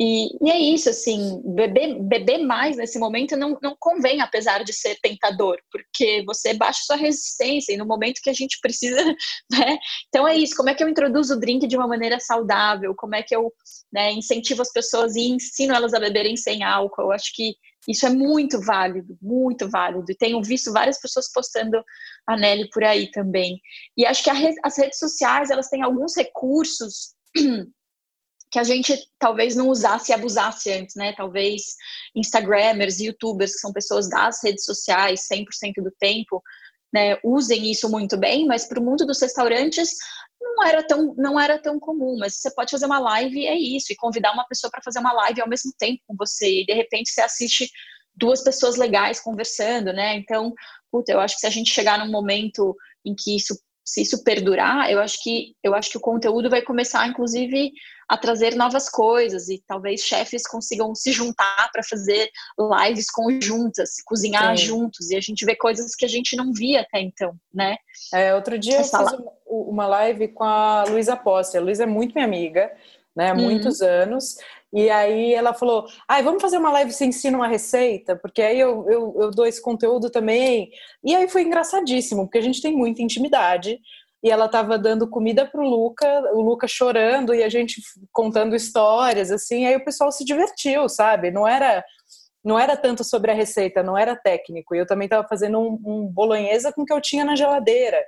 E, 0.01 0.29
e, 0.41 0.49
é 0.49 0.57
isso, 0.57 0.89
assim, 0.89 1.41
beber, 1.43 2.01
beber 2.01 2.37
mais 2.37 2.77
nesse 2.77 2.97
momento 2.97 3.35
não, 3.35 3.59
não 3.61 3.75
convém, 3.77 4.21
apesar 4.21 4.63
de 4.63 4.71
ser 4.71 4.97
tentador, 5.01 5.57
porque 5.69 6.23
você 6.25 6.53
baixa 6.53 6.79
sua 6.85 6.95
resistência 6.95 7.73
e 7.73 7.77
no 7.77 7.85
momento 7.85 8.21
que 8.23 8.29
a 8.29 8.33
gente 8.33 8.59
precisa, 8.61 9.03
né? 9.51 9.77
Então 10.07 10.25
é 10.25 10.37
isso, 10.37 10.55
como 10.55 10.69
é 10.69 10.73
que 10.73 10.81
eu 10.81 10.87
introduzo 10.87 11.33
o 11.35 11.39
drink 11.39 11.67
de 11.67 11.75
uma 11.75 11.85
maneira 11.85 12.17
saudável? 12.17 12.95
Como 12.95 13.13
é 13.13 13.21
que 13.21 13.35
eu 13.35 13.51
né, 13.91 14.13
incentivo 14.13 14.61
as 14.61 14.71
pessoas 14.71 15.17
e 15.17 15.31
ensino 15.31 15.75
elas 15.75 15.93
a 15.93 15.99
beberem 15.99 16.37
sem 16.37 16.63
álcool? 16.63 17.01
Eu 17.01 17.11
acho 17.11 17.33
que 17.35 17.55
isso 17.85 18.05
é 18.05 18.09
muito 18.09 18.61
válido, 18.61 19.17
muito 19.21 19.69
válido. 19.69 20.09
E 20.09 20.15
tenho 20.15 20.41
visto 20.41 20.71
várias 20.71 21.01
pessoas 21.01 21.29
postando 21.29 21.83
a 22.25 22.37
Nelly 22.37 22.69
por 22.69 22.85
aí 22.85 23.11
também. 23.11 23.59
E 23.97 24.05
acho 24.05 24.23
que 24.23 24.29
as 24.29 24.77
redes 24.77 24.97
sociais, 24.97 25.49
elas 25.49 25.67
têm 25.67 25.81
alguns 25.81 26.15
recursos 26.15 27.15
que 28.51 28.59
a 28.59 28.63
gente 28.63 28.97
talvez 29.19 29.55
não 29.55 29.67
usasse 29.67 30.11
e 30.11 30.15
abusasse 30.15 30.71
antes, 30.71 30.95
né? 30.95 31.13
Talvez 31.15 31.75
Instagramers, 32.15 32.99
YouTubers, 32.99 33.53
que 33.53 33.59
são 33.59 33.71
pessoas 33.71 34.09
das 34.09 34.43
redes 34.43 34.65
sociais 34.65 35.27
100% 35.31 35.83
do 35.83 35.91
tempo, 35.99 36.41
né, 36.91 37.17
usem 37.23 37.69
isso 37.69 37.87
muito 37.89 38.17
bem, 38.17 38.47
mas 38.47 38.67
para 38.67 38.79
o 38.79 38.83
mundo 38.83 39.05
dos 39.05 39.21
restaurantes 39.21 39.95
não 40.41 40.65
era 40.65 40.81
tão 40.81 41.13
não 41.15 41.39
era 41.39 41.61
tão 41.61 41.79
comum. 41.79 42.17
Mas 42.19 42.35
você 42.35 42.53
pode 42.53 42.71
fazer 42.71 42.85
uma 42.87 42.99
live 42.99 43.45
é 43.45 43.55
isso 43.55 43.93
e 43.93 43.95
convidar 43.95 44.33
uma 44.33 44.47
pessoa 44.47 44.71
para 44.71 44.81
fazer 44.83 44.99
uma 44.99 45.13
live 45.13 45.41
ao 45.41 45.49
mesmo 45.49 45.71
tempo 45.77 46.01
com 46.07 46.15
você 46.17 46.61
e 46.61 46.65
de 46.65 46.73
repente 46.73 47.11
você 47.11 47.21
assiste 47.21 47.69
duas 48.15 48.43
pessoas 48.43 48.75
legais 48.75 49.19
conversando, 49.19 49.93
né? 49.93 50.15
Então, 50.15 50.53
puta, 50.91 51.11
eu 51.11 51.19
acho 51.19 51.35
que 51.35 51.41
se 51.41 51.47
a 51.47 51.51
gente 51.51 51.71
chegar 51.71 51.99
num 51.99 52.11
momento 52.11 52.75
em 53.05 53.15
que 53.15 53.35
isso 53.35 53.55
se 53.85 54.01
isso 54.01 54.23
perdurar, 54.23 54.91
eu 54.91 54.99
acho 54.99 55.17
que 55.23 55.55
eu 55.63 55.73
acho 55.73 55.89
que 55.89 55.97
o 55.97 56.01
conteúdo 56.01 56.49
vai 56.49 56.61
começar, 56.61 57.07
inclusive, 57.07 57.71
a 58.09 58.17
trazer 58.17 58.55
novas 58.55 58.89
coisas 58.89 59.49
e 59.49 59.63
talvez 59.67 60.01
chefes 60.01 60.41
consigam 60.47 60.95
se 60.95 61.11
juntar 61.11 61.69
para 61.71 61.83
fazer 61.83 62.31
lives 62.57 63.11
conjuntas, 63.11 64.01
cozinhar 64.03 64.57
Sim. 64.57 64.65
juntos 64.65 65.11
e 65.11 65.15
a 65.15 65.21
gente 65.21 65.45
vê 65.45 65.55
coisas 65.55 65.95
que 65.95 66.05
a 66.05 66.09
gente 66.09 66.35
não 66.35 66.51
via 66.51 66.81
até 66.81 66.99
então, 66.99 67.35
né? 67.53 67.77
É, 68.11 68.33
outro 68.33 68.57
dia 68.57 68.77
Essa 68.77 69.01
eu 69.01 69.09
fiz 69.09 69.19
uma 69.45 69.85
live 69.85 70.29
com 70.29 70.43
a 70.43 70.85
Luísa 70.89 71.15
Posse. 71.15 71.57
A 71.57 71.61
Luísa 71.61 71.83
é 71.83 71.85
muito 71.85 72.13
minha 72.13 72.25
amiga, 72.25 72.71
né? 73.15 73.29
Há 73.29 73.33
uhum. 73.33 73.41
muitos 73.43 73.79
anos. 73.81 74.37
E 74.73 74.89
aí 74.89 75.33
ela 75.33 75.53
falou: 75.53 75.85
ai, 76.07 76.23
vamos 76.23 76.41
fazer 76.41 76.57
uma 76.57 76.71
live 76.71 76.91
se 76.91 77.05
ensina 77.05 77.37
uma 77.37 77.47
receita, 77.47 78.15
porque 78.15 78.41
aí 78.41 78.59
eu, 78.59 78.85
eu, 78.89 79.15
eu 79.19 79.31
dou 79.31 79.45
esse 79.45 79.61
conteúdo 79.61 80.09
também. 80.09 80.71
E 81.03 81.15
aí 81.15 81.27
foi 81.27 81.43
engraçadíssimo, 81.43 82.25
porque 82.25 82.37
a 82.37 82.41
gente 82.43 82.61
tem 82.61 82.75
muita 82.75 83.01
intimidade 83.01 83.79
e 84.23 84.29
ela 84.29 84.45
estava 84.45 84.77
dando 84.77 85.09
comida 85.09 85.45
pro 85.45 85.63
Luca, 85.63 86.07
o 86.33 86.41
Luca 86.41 86.67
chorando 86.67 87.33
e 87.33 87.43
a 87.43 87.49
gente 87.49 87.81
contando 88.11 88.55
histórias 88.55 89.31
assim, 89.31 89.65
aí 89.65 89.75
o 89.75 89.85
pessoal 89.85 90.11
se 90.11 90.25
divertiu, 90.25 90.89
sabe? 90.89 91.31
Não 91.31 91.47
era 91.47 91.83
não 92.43 92.57
era 92.57 92.77
tanto 92.77 93.03
sobre 93.03 93.31
a 93.31 93.33
receita, 93.33 93.83
não 93.83 93.97
era 93.97 94.15
técnico. 94.15 94.73
E 94.73 94.79
eu 94.79 94.87
também 94.87 95.07
estava 95.07 95.27
fazendo 95.27 95.59
um, 95.59 95.77
um 95.85 96.05
bolonhesa 96.07 96.71
com 96.71 96.83
o 96.83 96.85
que 96.85 96.93
eu 96.93 97.01
tinha 97.01 97.25
na 97.25 97.35
geladeira, 97.35 98.01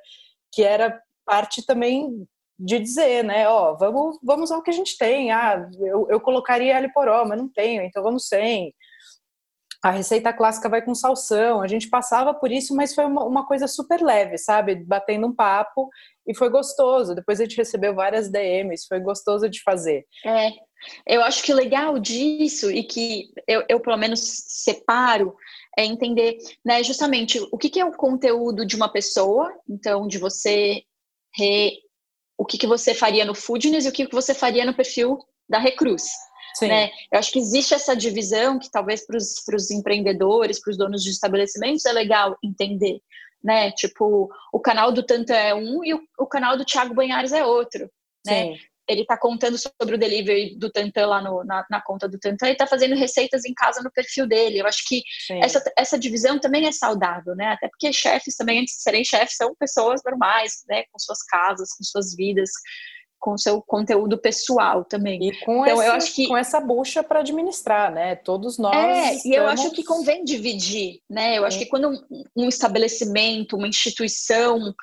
que 0.52 0.64
era 0.64 1.02
parte 1.26 1.66
também 1.66 2.26
de 2.58 2.80
dizer, 2.80 3.24
né, 3.24 3.50
ó, 3.50 3.74
vamos, 3.76 4.20
vamos 4.24 4.52
ao 4.52 4.62
que 4.62 4.70
a 4.70 4.74
gente 4.74 4.98
tem. 4.98 5.32
Ah, 5.32 5.68
eu, 5.80 6.08
eu 6.10 6.20
colocaria 6.20 6.78
alho 6.78 6.92
poró, 6.94 7.26
mas 7.28 7.38
não 7.38 7.50
tenho, 7.50 7.82
então 7.82 8.02
vamos 8.02 8.28
sem 8.28 8.74
a 9.84 9.90
receita 9.90 10.32
clássica 10.32 10.70
vai 10.70 10.82
com 10.82 10.94
salsão. 10.94 11.62
A 11.62 11.68
gente 11.68 11.90
passava 11.90 12.34
por 12.34 12.52
isso, 12.52 12.76
mas 12.76 12.94
foi 12.94 13.06
uma, 13.06 13.24
uma, 13.24 13.48
coisa 13.48 13.68
super 13.68 14.02
leve, 14.02 14.38
sabe? 14.38 14.76
Batendo 14.76 15.28
um 15.28 15.34
papo 15.34 15.90
e 16.28 16.36
foi 16.36 16.50
gostoso. 16.50 17.16
Depois 17.16 17.40
a 17.40 17.44
gente 17.44 17.58
recebeu 17.58 17.96
várias 17.96 18.30
DMs, 18.30 18.86
foi 18.88 19.00
gostoso 19.00 19.50
de 19.50 19.62
fazer. 19.64 20.06
É, 20.24 20.52
eu 21.08 21.24
acho 21.24 21.44
que 21.44 21.52
o 21.52 21.56
legal 21.56 21.98
disso 21.98 22.72
e 22.72 22.84
que 22.84 23.30
eu, 23.48 23.64
eu 23.68 23.80
pelo 23.80 23.98
menos 23.98 24.20
separo 24.20 25.36
é 25.78 25.86
entender, 25.86 26.38
né, 26.66 26.84
justamente 26.84 27.40
o 27.52 27.58
que, 27.58 27.70
que 27.70 27.80
é 27.80 27.86
o 27.86 27.96
conteúdo 27.96 28.66
de 28.66 28.76
uma 28.76 28.90
pessoa, 28.90 29.52
então 29.70 30.08
de 30.08 30.18
você 30.18 30.84
re, 31.36 31.80
o 32.38 32.46
que, 32.46 32.58
que 32.58 32.68
você 32.68 32.94
faria 32.94 33.24
no 33.24 33.34
Foodness 33.34 33.86
e 33.86 33.90
o 33.90 33.92
que, 33.92 34.06
que 34.06 34.16
você 34.16 34.34
faria 34.34 34.66
no 34.66 34.74
perfil 34.74 35.18
da 35.50 35.60
Recruz. 35.60 36.04
Né? 36.62 36.90
Eu 37.12 37.20
acho 37.20 37.32
que 37.32 37.40
existe 37.40 37.74
essa 37.74 37.96
divisão 37.96 38.60
que 38.60 38.70
talvez 38.70 39.06
para 39.06 39.18
os 39.18 39.72
empreendedores, 39.72 40.60
para 40.60 40.72
os 40.72 40.78
donos 40.78 41.04
de 41.04 41.10
estabelecimentos 41.10 41.86
é 41.86 41.92
legal 41.92 42.38
entender, 42.44 43.00
né? 43.44 43.72
Tipo, 43.72 44.30
o 44.52 44.60
canal 44.60 44.92
do 44.92 45.04
Tantan 45.04 45.36
é 45.36 45.56
um 45.56 45.84
e 45.84 45.94
o, 45.94 46.02
o 46.20 46.26
canal 46.26 46.58
do 46.58 46.66
Thiago 46.66 46.94
Banhares 46.94 47.32
é 47.32 47.46
outro, 47.46 47.90
né? 48.26 48.54
Sim. 48.54 48.60
Ele 48.88 49.04
está 49.04 49.16
contando 49.16 49.58
sobre 49.58 49.96
o 49.96 49.98
delivery 49.98 50.58
do 50.58 50.70
Tantan 50.70 51.06
lá 51.06 51.22
no, 51.22 51.44
na, 51.46 51.66
na, 51.70 51.80
conta 51.80 52.10
do 52.10 52.20
Tantan 52.20 52.50
e 52.50 52.52
está 52.52 52.68
fazendo 52.68 52.96
receitas 52.96 53.46
em 53.46 53.54
casa 53.54 53.82
no 53.82 53.92
perfil 53.92 54.28
dele. 54.28 54.60
Eu 54.60 54.68
acho 54.68 54.84
que 54.86 55.02
essa, 55.42 55.64
essa 55.78 55.98
divisão 55.98 56.40
também 56.40 56.68
é 56.68 56.72
saudável, 56.74 57.34
né? 57.36 57.54
Até 57.54 57.70
porque 57.70 57.94
chefes 57.94 58.36
também, 58.36 58.60
antes 58.60 58.76
de 58.76 58.82
serem 58.82 59.06
chefes, 59.06 59.38
são 59.38 59.56
pessoas 59.56 60.02
normais, 60.04 60.64
né? 60.68 60.84
Com 60.92 61.00
suas 61.00 61.24
casas, 61.24 61.70
com 61.74 61.84
suas 61.84 62.14
vidas 62.16 62.50
com 63.22 63.34
o 63.34 63.38
seu 63.38 63.62
conteúdo 63.62 64.18
pessoal 64.18 64.84
também. 64.84 65.30
E 65.30 65.40
com, 65.46 65.62
então, 65.62 65.80
essa, 65.80 65.86
eu 65.86 65.92
acho 65.94 66.14
que... 66.16 66.28
com 66.28 66.36
essa 66.36 66.60
bucha 66.60 67.04
para 67.04 67.20
administrar, 67.20 67.94
né? 67.94 68.16
Todos 68.16 68.58
nós. 68.58 68.76
É, 68.76 69.14
estamos... 69.14 69.26
e 69.26 69.34
eu 69.34 69.48
acho 69.48 69.72
que 69.72 69.84
convém 69.84 70.26
dividir, 70.26 71.00
né? 71.08 71.38
Eu 71.38 71.46
acho 71.46 71.60
que 71.60 71.68
quando 71.68 71.90
um, 71.90 72.24
um 72.36 72.50
estabelecimento, 72.50 73.56
uma 73.56 73.68
instituição 73.68 74.74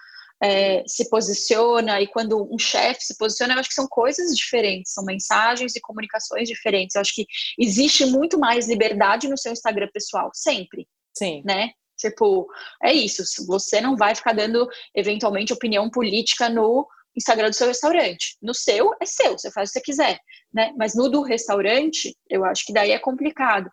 é, 0.41 0.85
se 0.87 1.11
posiciona 1.11 2.01
e 2.01 2.07
quando 2.07 2.49
um 2.55 2.59
chefe 2.59 3.05
se 3.05 3.19
posiciona, 3.19 3.55
eu 3.55 3.59
acho 3.59 3.71
que 3.71 3.75
são 3.75 3.89
coisas 3.89 4.37
diferentes, 4.37 4.93
são 4.93 5.05
mensagens 5.05 5.75
e 5.75 5.81
comunicações 5.81 6.49
diferentes. 6.49 6.95
Eu 6.95 7.01
acho 7.01 7.15
que 7.15 7.27
existe 7.59 8.07
muito 8.07 8.39
mais 8.39 8.69
liberdade 8.69 9.29
no 9.29 9.37
seu 9.37 9.53
Instagram 9.53 9.89
pessoal, 9.93 10.31
sempre. 10.33 10.87
Sim. 11.13 11.43
Né? 11.45 11.73
Tipo, 11.99 12.47
é 12.81 12.93
isso. 12.93 13.25
Você 13.49 13.81
não 13.81 13.97
vai 13.97 14.15
ficar 14.15 14.33
dando, 14.33 14.69
eventualmente, 14.95 15.53
opinião 15.53 15.91
política 15.91 16.49
no 16.49 16.87
Instagram 17.19 17.51
do 17.51 17.55
seu 17.55 17.67
restaurante. 17.67 18.37
No 18.41 18.55
seu, 18.55 18.95
é 19.01 19.07
seu, 19.07 19.39
você 19.39 19.51
faz 19.51 19.71
o 19.71 19.73
que 19.73 19.79
você 19.79 19.85
quiser, 19.85 20.19
né? 20.53 20.73
Mas 20.77 20.95
no 20.95 21.09
do 21.09 21.23
restaurante, 21.23 22.17
eu 22.31 22.45
acho 22.45 22.65
que 22.65 22.73
daí 22.73 22.93
é 22.93 22.99
complicado. 22.99 23.71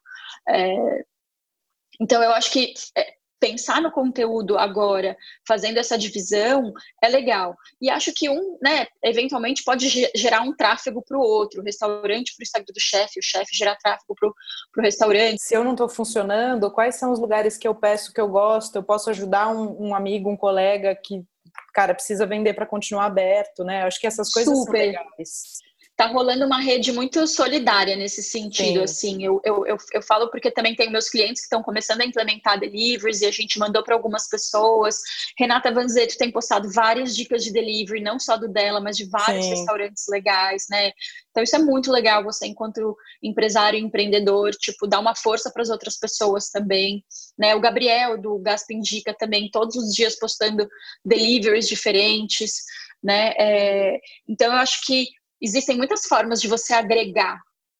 É... 0.49 1.03
Então, 2.01 2.21
eu 2.21 2.31
acho 2.31 2.51
que 2.51 2.73
é, 2.97 3.13
pensar 3.39 3.81
no 3.81 3.91
conteúdo 3.91 4.57
agora, 4.57 5.15
fazendo 5.47 5.77
essa 5.77 5.97
divisão, 5.97 6.73
é 7.03 7.07
legal. 7.07 7.55
E 7.81 7.89
acho 7.89 8.11
que 8.13 8.29
um, 8.29 8.57
né, 8.61 8.87
eventualmente 9.03 9.63
pode 9.63 9.87
gerar 10.15 10.41
um 10.41 10.55
tráfego 10.55 11.03
para 11.05 11.17
o 11.17 11.21
outro, 11.21 11.61
o 11.61 11.63
restaurante 11.63 12.33
para 12.35 12.41
o 12.41 12.43
Instagram 12.43 12.73
do 12.73 12.79
chefe, 12.79 13.19
o 13.19 13.23
chefe 13.23 13.55
gerar 13.55 13.75
tráfego 13.75 14.15
para 14.15 14.29
o 14.29 14.81
restaurante. 14.81 15.41
Se 15.41 15.55
eu 15.55 15.63
não 15.63 15.71
estou 15.71 15.87
funcionando, 15.87 16.71
quais 16.71 16.95
são 16.95 17.11
os 17.11 17.19
lugares 17.19 17.57
que 17.57 17.67
eu 17.67 17.75
peço 17.75 18.11
que 18.11 18.19
eu 18.19 18.27
gosto? 18.27 18.75
Eu 18.75 18.83
posso 18.83 19.09
ajudar 19.09 19.47
um, 19.49 19.89
um 19.89 19.95
amigo, 19.95 20.29
um 20.29 20.37
colega 20.37 20.95
que 20.95 21.23
cara, 21.73 21.93
precisa 21.93 22.25
vender 22.25 22.53
para 22.53 22.65
continuar 22.65 23.05
aberto, 23.05 23.63
né? 23.63 23.83
Acho 23.83 23.99
que 23.99 24.07
essas 24.07 24.31
coisas 24.31 24.57
Super. 24.57 24.93
são 24.93 25.03
legais. 25.03 25.64
Tá 25.95 26.07
rolando 26.07 26.45
uma 26.45 26.59
rede 26.59 26.91
muito 26.91 27.25
solidária 27.25 27.95
nesse 27.95 28.21
sentido, 28.21 28.79
Sim. 28.79 28.83
assim, 28.83 29.23
eu, 29.23 29.39
eu, 29.45 29.65
eu, 29.65 29.77
eu, 29.93 30.01
falo 30.01 30.29
porque 30.29 30.51
também 30.51 30.75
tem 30.75 30.91
meus 30.91 31.07
clientes 31.07 31.41
que 31.41 31.45
estão 31.45 31.63
começando 31.63 32.01
a 32.01 32.05
implementar 32.05 32.59
deliveries 32.59 33.21
e 33.21 33.25
a 33.25 33.31
gente 33.31 33.57
mandou 33.57 33.81
para 33.81 33.95
algumas 33.95 34.27
pessoas, 34.27 34.99
Renata 35.39 35.71
Vanzetto 35.71 36.17
tem 36.17 36.29
postado 36.29 36.69
várias 36.69 37.15
dicas 37.15 37.45
de 37.45 37.51
delivery, 37.53 38.01
não 38.01 38.19
só 38.19 38.35
do 38.35 38.49
dela, 38.49 38.81
mas 38.81 38.97
de 38.97 39.05
vários 39.05 39.45
Sim. 39.45 39.51
restaurantes 39.51 40.03
legais, 40.09 40.65
né, 40.69 40.91
então 41.31 41.41
isso 41.41 41.55
é 41.55 41.59
muito 41.59 41.89
legal, 41.89 42.23
você 42.25 42.45
enquanto 42.45 42.97
empresário 43.23 43.79
e 43.79 43.81
empreendedor, 43.81 44.51
tipo, 44.51 44.87
dar 44.87 44.99
uma 44.99 45.15
força 45.15 45.49
para 45.49 45.61
as 45.61 45.69
outras 45.69 45.97
pessoas 45.97 46.49
também, 46.49 47.05
né, 47.37 47.55
o 47.55 47.61
Gabriel 47.61 48.21
do 48.21 48.37
Gasp 48.39 48.69
Indica 48.73 49.13
também, 49.13 49.49
todos 49.49 49.77
os 49.77 49.95
dias 49.95 50.19
postando 50.19 50.67
deliveries 51.05 51.69
diferentes, 51.69 52.63
né, 53.01 53.33
é, 53.37 53.99
então 54.27 54.47
eu 54.47 54.59
acho 54.59 54.85
que 54.85 55.07
existem 55.41 55.77
muitas 55.77 56.05
formas 56.05 56.41
de 56.41 56.47
você 56.47 56.73
agregar, 56.73 57.39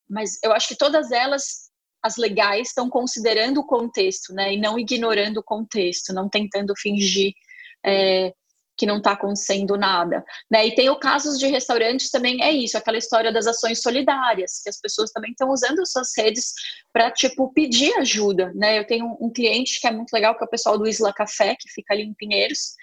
mas 0.10 0.38
eu 0.44 0.52
acho 0.52 0.70
que 0.70 0.78
todas 0.78 1.12
elas, 1.12 1.70
as 2.04 2.18
legais, 2.18 2.70
estão 2.70 2.90
considerando 2.90 3.60
o 3.60 3.66
contexto, 3.66 4.34
né? 4.34 4.54
E 4.54 4.60
não 4.60 4.78
ignorando 4.78 5.38
o 5.38 5.44
contexto, 5.44 6.14
não 6.14 6.30
tentando 6.30 6.74
fingir 6.78 7.34
é, 7.86 8.32
que 8.78 8.86
não 8.86 8.98
está 8.98 9.12
acontecendo 9.14 9.78
nada. 9.78 10.24
Né? 10.52 10.68
E 10.68 10.76
tem 10.76 10.90
o 10.90 11.00
casos 11.00 11.40
de 11.40 11.48
restaurantes 11.48 12.12
também, 12.12 12.44
é 12.44 12.52
isso, 12.52 12.78
aquela 12.78 12.98
história 12.98 13.32
das 13.32 13.48
ações 13.48 13.82
solidárias, 13.82 14.62
que 14.62 14.70
as 14.70 14.80
pessoas 14.80 15.12
também 15.12 15.32
estão 15.32 15.50
usando 15.50 15.86
suas 15.86 16.12
redes 16.18 16.54
para, 16.92 17.12
tipo, 17.12 17.52
pedir 17.54 17.94
ajuda, 17.96 18.52
né? 18.54 18.78
Eu 18.78 18.86
tenho 18.86 19.18
um 19.20 19.32
cliente 19.32 19.80
que 19.80 19.88
é 19.88 19.92
muito 19.92 20.12
legal, 20.12 20.36
que 20.38 20.44
é 20.44 20.48
o 20.48 20.50
pessoal 20.50 20.78
do 20.78 20.88
Isla 20.88 21.14
Café, 21.14 21.56
que 21.60 21.70
fica 21.70 21.94
ali 21.94 22.04
em 22.04 22.14
Pinheiros, 22.14 22.76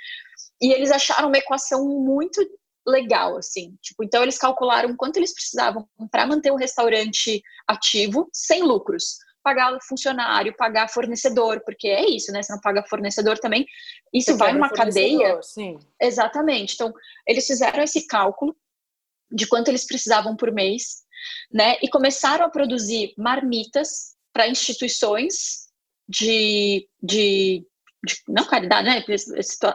e 0.61 0.73
eles 0.73 0.91
acharam 0.91 1.29
uma 1.29 1.39
equação 1.39 1.85
muito 1.85 2.41
legal, 2.87 3.37
assim. 3.37 3.77
Tipo, 3.81 4.05
então 4.05 4.23
eles 4.23 4.39
calcularam 4.39 4.97
quanto 4.97 5.17
eles 5.17 5.35
precisavam 5.35 5.89
para 6.11 6.27
manter 6.27 6.51
o 6.51 6.57
restaurante 6.57 7.43
ativo, 7.67 8.29
sem 8.33 8.63
lucros. 8.63 9.17
Pagar 9.43 9.77
funcionário, 9.83 10.57
pagar 10.57 10.89
fornecedor, 10.89 11.63
porque 11.65 11.89
é 11.89 12.09
isso, 12.09 12.31
né? 12.31 12.43
Você 12.43 12.53
não 12.53 12.61
paga 12.61 12.85
fornecedor 12.89 13.39
também. 13.39 13.67
Isso 14.13 14.33
Você 14.33 14.37
vai 14.37 14.53
numa 14.53 14.71
cadeia. 14.71 15.41
Sim. 15.43 15.79
Exatamente. 16.01 16.75
Então, 16.75 16.93
eles 17.27 17.47
fizeram 17.47 17.83
esse 17.83 18.07
cálculo 18.07 18.57
de 19.33 19.47
quanto 19.47 19.69
eles 19.69 19.85
precisavam 19.85 20.37
por 20.37 20.53
mês, 20.53 21.03
né? 21.51 21.77
E 21.83 21.89
começaram 21.89 22.45
a 22.45 22.51
produzir 22.51 23.15
marmitas 23.17 24.15
para 24.33 24.49
instituições 24.49 25.69
de, 26.09 26.89
de 27.03 27.67
de, 28.05 28.17
não 28.29 28.45
caridade, 28.45 28.89
né, 28.89 29.05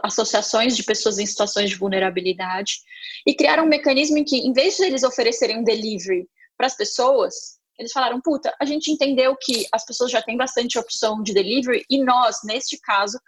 associações 0.03 0.75
de 0.75 0.83
pessoas 0.83 1.17
em 1.17 1.25
situações 1.25 1.69
de 1.69 1.75
vulnerabilidade, 1.75 2.79
e 3.25 3.33
criaram 3.33 3.63
um 3.63 3.69
mecanismo 3.69 4.17
em 4.17 4.23
que, 4.23 4.37
em 4.37 4.53
vez 4.53 4.75
de 4.75 4.83
eles 4.83 5.03
oferecerem 5.03 5.59
um 5.59 5.63
delivery 5.63 6.27
para 6.57 6.67
as 6.67 6.75
pessoas, 6.75 7.57
eles 7.79 7.91
falaram, 7.91 8.19
puta, 8.19 8.53
a 8.59 8.65
gente 8.65 8.91
entendeu 8.91 9.35
que 9.39 9.67
as 9.71 9.85
pessoas 9.85 10.11
já 10.11 10.21
têm 10.21 10.35
bastante 10.35 10.77
opção 10.77 11.21
de 11.21 11.33
delivery, 11.33 11.85
e 11.89 12.03
nós, 12.03 12.37
neste 12.43 12.79
caso, 12.79 13.19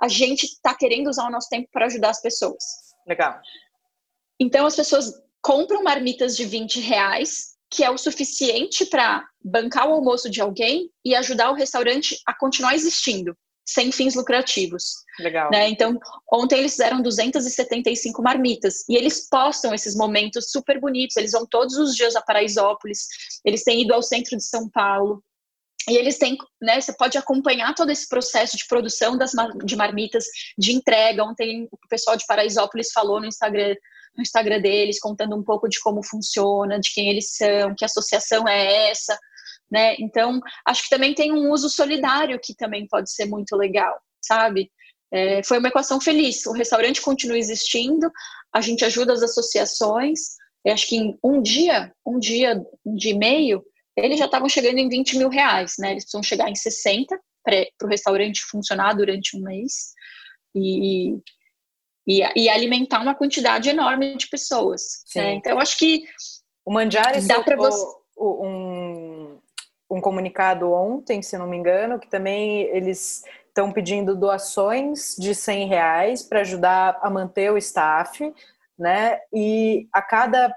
a 0.00 0.08
gente 0.08 0.44
está 0.44 0.74
querendo 0.74 1.08
usar 1.08 1.26
o 1.26 1.30
nosso 1.30 1.48
tempo 1.48 1.68
para 1.72 1.86
ajudar 1.86 2.10
as 2.10 2.20
pessoas. 2.20 2.62
Legal. 3.06 3.40
Então, 4.38 4.66
as 4.66 4.76
pessoas 4.76 5.12
compram 5.40 5.82
marmitas 5.82 6.36
de 6.36 6.44
20 6.44 6.80
reais, 6.80 7.52
que 7.70 7.82
é 7.82 7.90
o 7.90 7.96
suficiente 7.96 8.84
para 8.84 9.26
bancar 9.42 9.88
o 9.88 9.92
almoço 9.92 10.28
de 10.28 10.40
alguém 10.40 10.90
e 11.04 11.14
ajudar 11.14 11.50
o 11.50 11.54
restaurante 11.54 12.20
a 12.26 12.34
continuar 12.34 12.74
existindo 12.74 13.36
sem 13.64 13.92
fins 13.92 14.14
lucrativos. 14.14 15.02
Legal. 15.18 15.50
Né? 15.50 15.68
Então, 15.68 15.98
ontem 16.32 16.58
eles 16.58 16.72
fizeram 16.72 17.02
275 17.02 18.22
marmitas 18.22 18.88
e 18.88 18.96
eles 18.96 19.28
postam 19.28 19.74
esses 19.74 19.94
momentos 19.94 20.50
super 20.50 20.80
bonitos. 20.80 21.16
Eles 21.16 21.32
vão 21.32 21.46
todos 21.46 21.76
os 21.76 21.94
dias 21.94 22.16
a 22.16 22.22
Paraisópolis, 22.22 23.06
eles 23.44 23.62
têm 23.62 23.82
ido 23.82 23.94
ao 23.94 24.02
centro 24.02 24.36
de 24.36 24.44
São 24.44 24.68
Paulo. 24.68 25.22
E 25.88 25.96
eles 25.96 26.16
têm, 26.16 26.38
né, 26.60 26.80
você 26.80 26.92
pode 26.92 27.18
acompanhar 27.18 27.74
todo 27.74 27.90
esse 27.90 28.08
processo 28.08 28.56
de 28.56 28.66
produção 28.68 29.18
das 29.18 29.32
de 29.64 29.74
marmitas, 29.74 30.26
de 30.56 30.72
entrega. 30.72 31.24
Ontem 31.24 31.68
o 31.72 31.88
pessoal 31.88 32.16
de 32.16 32.24
Paraisópolis 32.24 32.92
falou 32.92 33.18
no 33.18 33.26
Instagram, 33.26 33.74
no 34.16 34.22
Instagram 34.22 34.60
deles, 34.60 35.00
contando 35.00 35.34
um 35.34 35.42
pouco 35.42 35.68
de 35.68 35.80
como 35.80 36.04
funciona, 36.04 36.78
de 36.78 36.92
quem 36.94 37.08
eles 37.08 37.34
são, 37.34 37.74
que 37.76 37.84
associação 37.84 38.46
é 38.46 38.90
essa, 38.90 39.18
né? 39.72 39.96
Então, 39.98 40.38
acho 40.66 40.82
que 40.82 40.90
também 40.90 41.14
tem 41.14 41.32
um 41.32 41.50
uso 41.50 41.70
solidário 41.70 42.38
que 42.38 42.54
também 42.54 42.86
pode 42.86 43.10
ser 43.10 43.24
muito 43.24 43.56
legal, 43.56 43.98
sabe? 44.20 44.70
É, 45.10 45.42
foi 45.42 45.58
uma 45.58 45.68
equação 45.68 45.98
feliz. 45.98 46.44
O 46.44 46.52
restaurante 46.52 47.00
continua 47.00 47.38
existindo, 47.38 48.12
a 48.52 48.60
gente 48.60 48.84
ajuda 48.84 49.14
as 49.14 49.22
associações. 49.22 50.36
Eu 50.62 50.74
acho 50.74 50.86
que 50.86 50.96
em 50.96 51.18
um 51.24 51.40
dia, 51.40 51.90
um 52.06 52.18
dia 52.18 52.62
de 52.84 53.14
meio, 53.14 53.64
eles 53.96 54.18
já 54.18 54.26
estavam 54.26 54.48
chegando 54.48 54.76
em 54.76 54.90
20 54.90 55.16
mil 55.16 55.30
reais, 55.30 55.76
né? 55.78 55.92
Eles 55.92 56.04
precisam 56.04 56.22
chegar 56.22 56.50
em 56.50 56.54
60 56.54 57.18
para 57.42 57.66
o 57.82 57.88
restaurante 57.88 58.42
funcionar 58.42 58.92
durante 58.92 59.36
um 59.38 59.40
mês 59.40 59.94
e, 60.54 61.16
e, 62.06 62.22
e, 62.36 62.48
alimentar 62.50 63.00
uma 63.00 63.14
quantidade 63.14 63.70
enorme 63.70 64.16
de 64.18 64.28
pessoas. 64.28 65.02
Né? 65.16 65.34
Então, 65.34 65.52
eu 65.52 65.58
acho 65.58 65.76
que 65.78 66.04
o 66.64 66.72
Mandiari 66.72 67.26
dá 67.26 67.42
para 67.42 67.56
você 67.56 67.84
um, 68.18 69.31
um 69.92 70.00
comunicado 70.00 70.72
ontem, 70.72 71.20
se 71.20 71.36
não 71.36 71.46
me 71.46 71.56
engano, 71.56 71.98
que 71.98 72.08
também 72.08 72.62
eles 72.62 73.24
estão 73.48 73.70
pedindo 73.70 74.16
doações 74.16 75.14
de 75.18 75.34
100 75.34 75.68
reais 75.68 76.22
para 76.22 76.40
ajudar 76.40 76.98
a 77.02 77.10
manter 77.10 77.52
o 77.52 77.58
staff, 77.58 78.32
né? 78.78 79.18
E 79.30 79.86
a 79.92 80.00
cada 80.00 80.54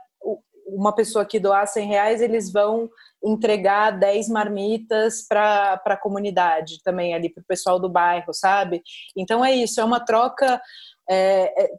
uma 0.67 0.95
pessoa 0.95 1.25
que 1.25 1.37
doar 1.37 1.67
100 1.67 1.87
reais, 1.87 2.21
eles 2.21 2.51
vão 2.51 2.89
entregar 3.23 3.91
10 3.91 4.29
marmitas 4.29 5.21
para 5.27 5.81
a 5.85 5.97
comunidade 5.97 6.81
também, 6.81 7.13
ali 7.13 7.29
para 7.29 7.41
o 7.41 7.45
pessoal 7.45 7.77
do 7.77 7.89
bairro, 7.89 8.33
sabe? 8.33 8.81
Então 9.17 9.43
é 9.43 9.53
isso, 9.53 9.81
é 9.81 9.83
uma 9.83 9.99
troca. 9.99 10.61
É, 11.09 11.71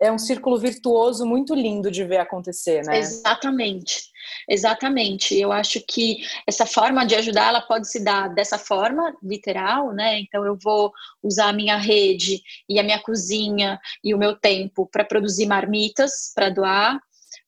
é, 0.00 0.10
um 0.10 0.18
círculo 0.18 0.58
virtuoso 0.58 1.26
muito 1.26 1.54
lindo 1.54 1.90
de 1.90 2.02
ver 2.04 2.16
acontecer, 2.16 2.82
né? 2.84 2.98
Exatamente, 2.98 4.04
exatamente. 4.48 5.38
Eu 5.38 5.52
acho 5.52 5.80
que 5.86 6.26
essa 6.46 6.64
forma 6.64 7.04
de 7.04 7.14
ajudar, 7.16 7.48
ela 7.48 7.60
pode 7.60 7.88
se 7.90 8.02
dar 8.02 8.28
dessa 8.28 8.56
forma, 8.56 9.14
literal, 9.22 9.92
né? 9.92 10.18
Então 10.20 10.44
eu 10.44 10.56
vou 10.56 10.90
usar 11.22 11.50
a 11.50 11.52
minha 11.52 11.76
rede 11.76 12.42
e 12.66 12.80
a 12.80 12.82
minha 12.82 13.00
cozinha 13.00 13.78
e 14.02 14.14
o 14.14 14.18
meu 14.18 14.34
tempo 14.34 14.88
para 14.90 15.04
produzir 15.04 15.46
marmitas 15.46 16.32
para 16.34 16.48
doar. 16.48 16.98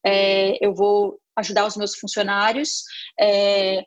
É, 0.05 0.59
eu 0.64 0.74
vou 0.74 1.18
ajudar 1.36 1.66
os 1.66 1.76
meus 1.76 1.96
funcionários. 1.96 2.82
É, 3.18 3.82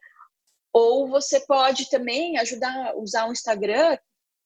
ou 0.74 1.08
você 1.08 1.40
pode 1.46 1.90
também 1.90 2.38
ajudar, 2.40 2.96
usar 2.98 3.28
o 3.28 3.32
Instagram 3.32 3.96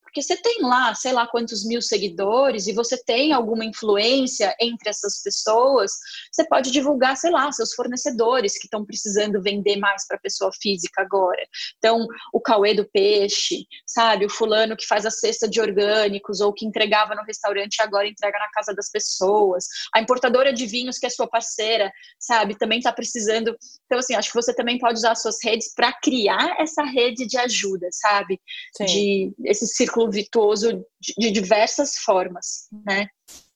porque 0.10 0.24
você 0.24 0.36
tem 0.36 0.62
lá, 0.62 0.93
sei 0.95 1.14
lá 1.14 1.28
quantos 1.28 1.64
mil 1.66 1.82
seguidores 1.82 2.66
e 2.68 2.74
você 2.74 2.97
tem 3.03 3.32
alguma 3.32 3.64
influência 3.64 4.55
entre 4.60 4.89
essas 4.89 5.22
pessoas, 5.22 5.91
você 6.32 6.47
pode 6.47 6.72
divulgar, 6.72 7.16
sei 7.16 7.30
lá, 7.30 7.51
seus 7.51 7.74
fornecedores 7.74 8.57
que 8.57 8.66
estão 8.66 8.84
precisando 8.84 9.41
vender 9.41 9.78
mais 9.78 10.07
para 10.07 10.18
pessoa 10.18 10.51
física 10.60 11.03
agora. 11.03 11.41
Então, 11.78 12.07
o 12.34 12.41
Cauê 12.41 12.74
do 12.74 12.89
Peixe, 12.89 13.66
sabe? 13.86 14.26
O 14.26 14.30
fulano 14.30 14.76
que 14.76 14.88
faz 14.88 15.05
a 15.05 15.12
cesta 15.12 15.47
de 15.47 15.62
orgânicos 15.62 16.41
ou 16.41 16.51
que 16.53 16.66
entregava 16.66 17.14
no 17.14 17.24
restaurante 17.24 17.76
e 17.78 17.82
agora 17.84 18.07
entrega 18.07 18.39
na 18.39 18.49
casa 18.49 18.74
das 18.74 18.89
pessoas. 18.89 19.66
A 19.93 20.01
importadora 20.01 20.51
de 20.51 20.66
vinhos, 20.66 20.97
que 20.97 21.05
é 21.05 21.10
sua 21.10 21.28
parceira, 21.28 21.91
sabe? 22.20 22.57
Também 22.57 22.80
está 22.80 22.91
precisando. 22.91 23.55
Então, 23.86 23.99
assim, 23.99 24.16
acho 24.16 24.30
que 24.30 24.41
você 24.41 24.55
também 24.55 24.80
pode 24.80 24.95
usar 24.95 25.12
as 25.12 25.22
suas 25.22 25.38
redes 25.43 25.72
para 25.76 25.93
criar 25.93 26.55
essa 26.60 26.84
rede 26.84 27.28
de 27.28 27.38
ajuda, 27.38 27.88
sabe? 27.91 28.41
Sim. 28.76 28.86
De 28.86 29.34
esse 29.45 29.68
círculo 29.68 29.99
ciclo 30.00 30.12
virtuoso 30.12 30.86
de, 31.00 31.14
de 31.18 31.32
diversas 31.32 31.95
formas, 31.97 32.68
né? 32.86 33.08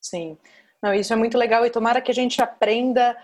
Sim. 0.02 0.38
Não, 0.82 0.94
isso 0.94 1.14
é 1.14 1.16
muito 1.16 1.38
legal 1.38 1.66
e 1.66 1.70
tomara 1.70 2.02
que 2.02 2.12
a 2.12 2.16
gente 2.16 2.42
aprenda 2.42 3.16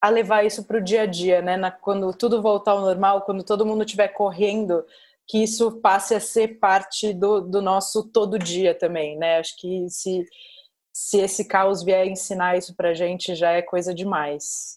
a 0.00 0.08
levar 0.08 0.44
isso 0.44 0.64
para 0.64 0.78
o 0.78 0.82
dia 0.82 1.02
a 1.02 1.06
dia, 1.06 1.40
né? 1.40 1.56
Na, 1.56 1.70
quando 1.70 2.12
tudo 2.12 2.42
voltar 2.42 2.72
ao 2.72 2.82
normal, 2.82 3.22
quando 3.22 3.42
todo 3.42 3.66
mundo 3.66 3.84
estiver 3.84 4.08
correndo, 4.08 4.84
que 5.26 5.42
isso 5.42 5.80
passe 5.80 6.14
a 6.14 6.20
ser 6.20 6.58
parte 6.58 7.12
do, 7.12 7.40
do 7.40 7.62
nosso 7.62 8.04
todo 8.04 8.38
dia 8.38 8.74
também, 8.74 9.16
né? 9.16 9.38
Acho 9.38 9.56
que 9.56 9.88
se, 9.88 10.24
se 10.92 11.18
esse 11.18 11.44
caos 11.46 11.82
vier 11.82 12.06
ensinar 12.06 12.56
isso 12.56 12.74
para 12.76 12.90
a 12.90 12.94
gente, 12.94 13.34
já 13.34 13.52
é 13.52 13.62
coisa 13.62 13.94
demais. 13.94 14.74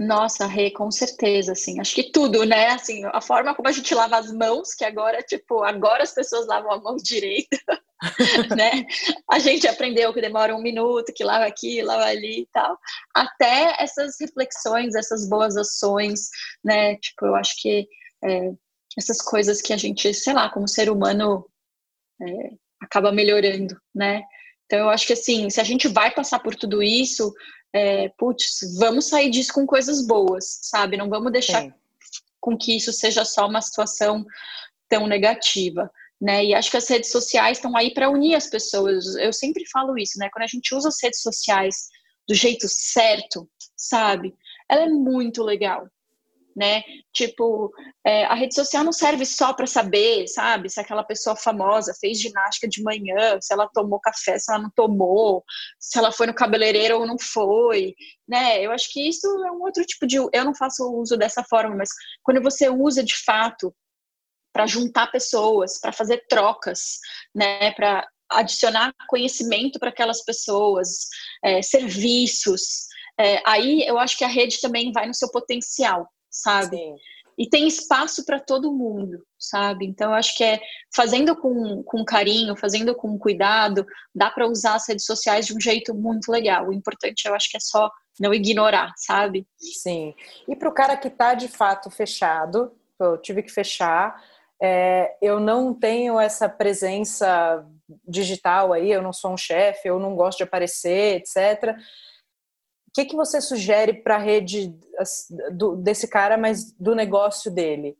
Nossa, 0.00 0.46
Rê, 0.46 0.70
com 0.70 0.90
certeza, 0.90 1.52
assim, 1.52 1.78
acho 1.78 1.94
que 1.94 2.10
tudo, 2.10 2.46
né, 2.46 2.68
assim, 2.68 3.04
a 3.12 3.20
forma 3.20 3.54
como 3.54 3.68
a 3.68 3.72
gente 3.72 3.94
lava 3.94 4.16
as 4.16 4.32
mãos, 4.32 4.72
que 4.72 4.82
agora, 4.82 5.22
tipo, 5.22 5.62
agora 5.62 6.02
as 6.02 6.14
pessoas 6.14 6.46
lavam 6.46 6.72
a 6.72 6.80
mão 6.80 6.96
direita, 6.96 7.58
né, 8.56 8.86
a 9.30 9.38
gente 9.38 9.68
aprendeu 9.68 10.14
que 10.14 10.22
demora 10.22 10.56
um 10.56 10.62
minuto, 10.62 11.12
que 11.14 11.22
lava 11.22 11.44
aqui, 11.44 11.82
lava 11.82 12.04
ali 12.04 12.40
e 12.40 12.48
tal, 12.50 12.78
até 13.14 13.76
essas 13.78 14.16
reflexões, 14.18 14.94
essas 14.94 15.28
boas 15.28 15.54
ações, 15.54 16.30
né, 16.64 16.96
tipo, 16.96 17.26
eu 17.26 17.34
acho 17.34 17.60
que 17.60 17.86
é, 18.24 18.52
essas 18.96 19.20
coisas 19.20 19.60
que 19.60 19.74
a 19.74 19.76
gente, 19.76 20.14
sei 20.14 20.32
lá, 20.32 20.48
como 20.48 20.66
ser 20.66 20.88
humano, 20.88 21.46
é, 22.22 22.50
acaba 22.80 23.12
melhorando, 23.12 23.78
né, 23.94 24.22
então, 24.64 24.78
eu 24.78 24.88
acho 24.88 25.04
que 25.04 25.14
assim, 25.14 25.50
se 25.50 25.60
a 25.60 25.64
gente 25.64 25.88
vai 25.88 26.14
passar 26.14 26.38
por 26.38 26.54
tudo 26.54 26.80
isso, 26.80 27.34
é, 27.72 28.08
putz, 28.10 28.60
vamos 28.78 29.06
sair 29.06 29.30
disso 29.30 29.52
com 29.52 29.66
coisas 29.66 30.06
boas, 30.06 30.60
sabe? 30.62 30.96
Não 30.96 31.08
vamos 31.08 31.32
deixar 31.32 31.62
Sim. 31.62 31.74
com 32.40 32.56
que 32.56 32.76
isso 32.76 32.92
seja 32.92 33.24
só 33.24 33.46
uma 33.46 33.62
situação 33.62 34.24
tão 34.88 35.06
negativa. 35.06 35.90
Né? 36.20 36.46
E 36.46 36.54
acho 36.54 36.70
que 36.70 36.76
as 36.76 36.88
redes 36.88 37.10
sociais 37.10 37.58
estão 37.58 37.74
aí 37.76 37.94
para 37.94 38.10
unir 38.10 38.34
as 38.34 38.46
pessoas. 38.46 39.16
Eu 39.16 39.32
sempre 39.32 39.64
falo 39.70 39.96
isso, 39.96 40.18
né? 40.18 40.28
Quando 40.30 40.44
a 40.44 40.48
gente 40.48 40.74
usa 40.74 40.88
as 40.88 41.02
redes 41.02 41.22
sociais 41.22 41.88
do 42.28 42.34
jeito 42.34 42.68
certo, 42.68 43.48
sabe? 43.74 44.34
Ela 44.68 44.82
é 44.82 44.88
muito 44.88 45.42
legal 45.42 45.88
né? 46.56 46.82
Tipo, 47.12 47.72
é, 48.04 48.24
a 48.24 48.34
rede 48.34 48.54
social 48.54 48.84
não 48.84 48.92
serve 48.92 49.24
só 49.24 49.52
para 49.52 49.66
saber, 49.66 50.26
sabe, 50.28 50.68
se 50.68 50.80
aquela 50.80 51.04
pessoa 51.04 51.36
famosa 51.36 51.94
fez 52.00 52.20
ginástica 52.20 52.68
de 52.68 52.82
manhã, 52.82 53.38
se 53.40 53.52
ela 53.52 53.68
tomou 53.72 54.00
café, 54.00 54.38
se 54.38 54.52
ela 54.52 54.62
não 54.62 54.70
tomou, 54.70 55.44
se 55.78 55.98
ela 55.98 56.12
foi 56.12 56.26
no 56.26 56.34
cabeleireiro 56.34 56.98
ou 56.98 57.06
não 57.06 57.18
foi, 57.18 57.94
né? 58.28 58.60
Eu 58.64 58.72
acho 58.72 58.92
que 58.92 59.08
isso 59.08 59.26
é 59.44 59.52
um 59.52 59.62
outro 59.62 59.84
tipo 59.84 60.06
de. 60.06 60.16
Eu 60.16 60.44
não 60.44 60.54
faço 60.54 60.84
uso 60.92 61.16
dessa 61.16 61.44
forma, 61.44 61.76
mas 61.76 61.90
quando 62.22 62.42
você 62.42 62.68
usa 62.68 63.02
de 63.02 63.16
fato 63.16 63.74
para 64.52 64.66
juntar 64.66 65.10
pessoas, 65.10 65.78
para 65.80 65.92
fazer 65.92 66.24
trocas, 66.28 66.98
né? 67.34 67.72
Para 67.72 68.06
adicionar 68.30 68.94
conhecimento 69.08 69.78
para 69.78 69.90
aquelas 69.90 70.24
pessoas, 70.24 71.08
é, 71.44 71.60
serviços. 71.62 72.86
É, 73.18 73.42
aí 73.44 73.82
eu 73.86 73.98
acho 73.98 74.16
que 74.16 74.24
a 74.24 74.28
rede 74.28 74.60
também 74.60 74.92
vai 74.92 75.06
no 75.06 75.14
seu 75.14 75.30
potencial, 75.30 76.08
sabe? 76.30 76.76
Sim. 76.76 76.96
E 77.40 77.48
tem 77.48 77.66
espaço 77.66 78.26
para 78.26 78.38
todo 78.38 78.70
mundo, 78.70 79.24
sabe? 79.38 79.86
Então, 79.86 80.10
eu 80.10 80.14
acho 80.14 80.36
que 80.36 80.44
é 80.44 80.60
fazendo 80.94 81.34
com, 81.34 81.82
com 81.82 82.04
carinho, 82.04 82.54
fazendo 82.54 82.94
com 82.94 83.18
cuidado, 83.18 83.86
dá 84.14 84.30
para 84.30 84.46
usar 84.46 84.74
as 84.74 84.86
redes 84.86 85.06
sociais 85.06 85.46
de 85.46 85.54
um 85.56 85.60
jeito 85.60 85.94
muito 85.94 86.30
legal. 86.30 86.68
O 86.68 86.72
importante, 86.72 87.26
eu 87.26 87.34
acho 87.34 87.50
que 87.50 87.56
é 87.56 87.60
só 87.60 87.90
não 88.20 88.34
ignorar, 88.34 88.92
sabe? 88.96 89.46
Sim. 89.56 90.14
E 90.46 90.54
para 90.54 90.68
o 90.68 90.74
cara 90.74 90.98
que 90.98 91.08
está 91.08 91.32
de 91.32 91.48
fato 91.48 91.88
fechado, 91.90 92.72
eu 92.98 93.16
tive 93.16 93.42
que 93.42 93.50
fechar, 93.50 94.22
é, 94.60 95.16
eu 95.22 95.40
não 95.40 95.72
tenho 95.72 96.20
essa 96.20 96.46
presença 96.46 97.64
digital 98.06 98.74
aí, 98.74 98.92
eu 98.92 99.00
não 99.00 99.14
sou 99.14 99.32
um 99.32 99.38
chefe, 99.38 99.88
eu 99.88 99.98
não 99.98 100.14
gosto 100.14 100.38
de 100.38 100.44
aparecer, 100.44 101.16
etc 101.16 101.74
que, 102.94 103.04
que 103.04 103.16
você 103.16 103.40
sugere 103.40 103.94
para 103.94 104.16
a 104.16 104.18
rede 104.18 104.74
do, 105.52 105.76
desse 105.76 106.08
cara, 106.08 106.36
mas 106.36 106.72
do 106.72 106.94
negócio 106.94 107.50
dele? 107.50 107.96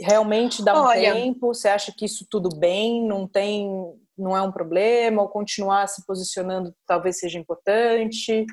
Realmente 0.00 0.62
dá 0.62 0.74
um 0.74 0.86
Olha, 0.86 1.12
tempo? 1.12 1.48
Você 1.48 1.68
acha 1.68 1.92
que 1.96 2.04
isso 2.04 2.26
tudo 2.30 2.48
bem? 2.56 3.06
Não 3.06 3.26
tem, 3.26 3.68
não 4.16 4.36
é 4.36 4.42
um 4.42 4.52
problema? 4.52 5.22
Ou 5.22 5.28
continuar 5.28 5.88
se 5.88 6.06
posicionando 6.06 6.74
talvez 6.86 7.18
seja 7.18 7.38
importante? 7.38 8.46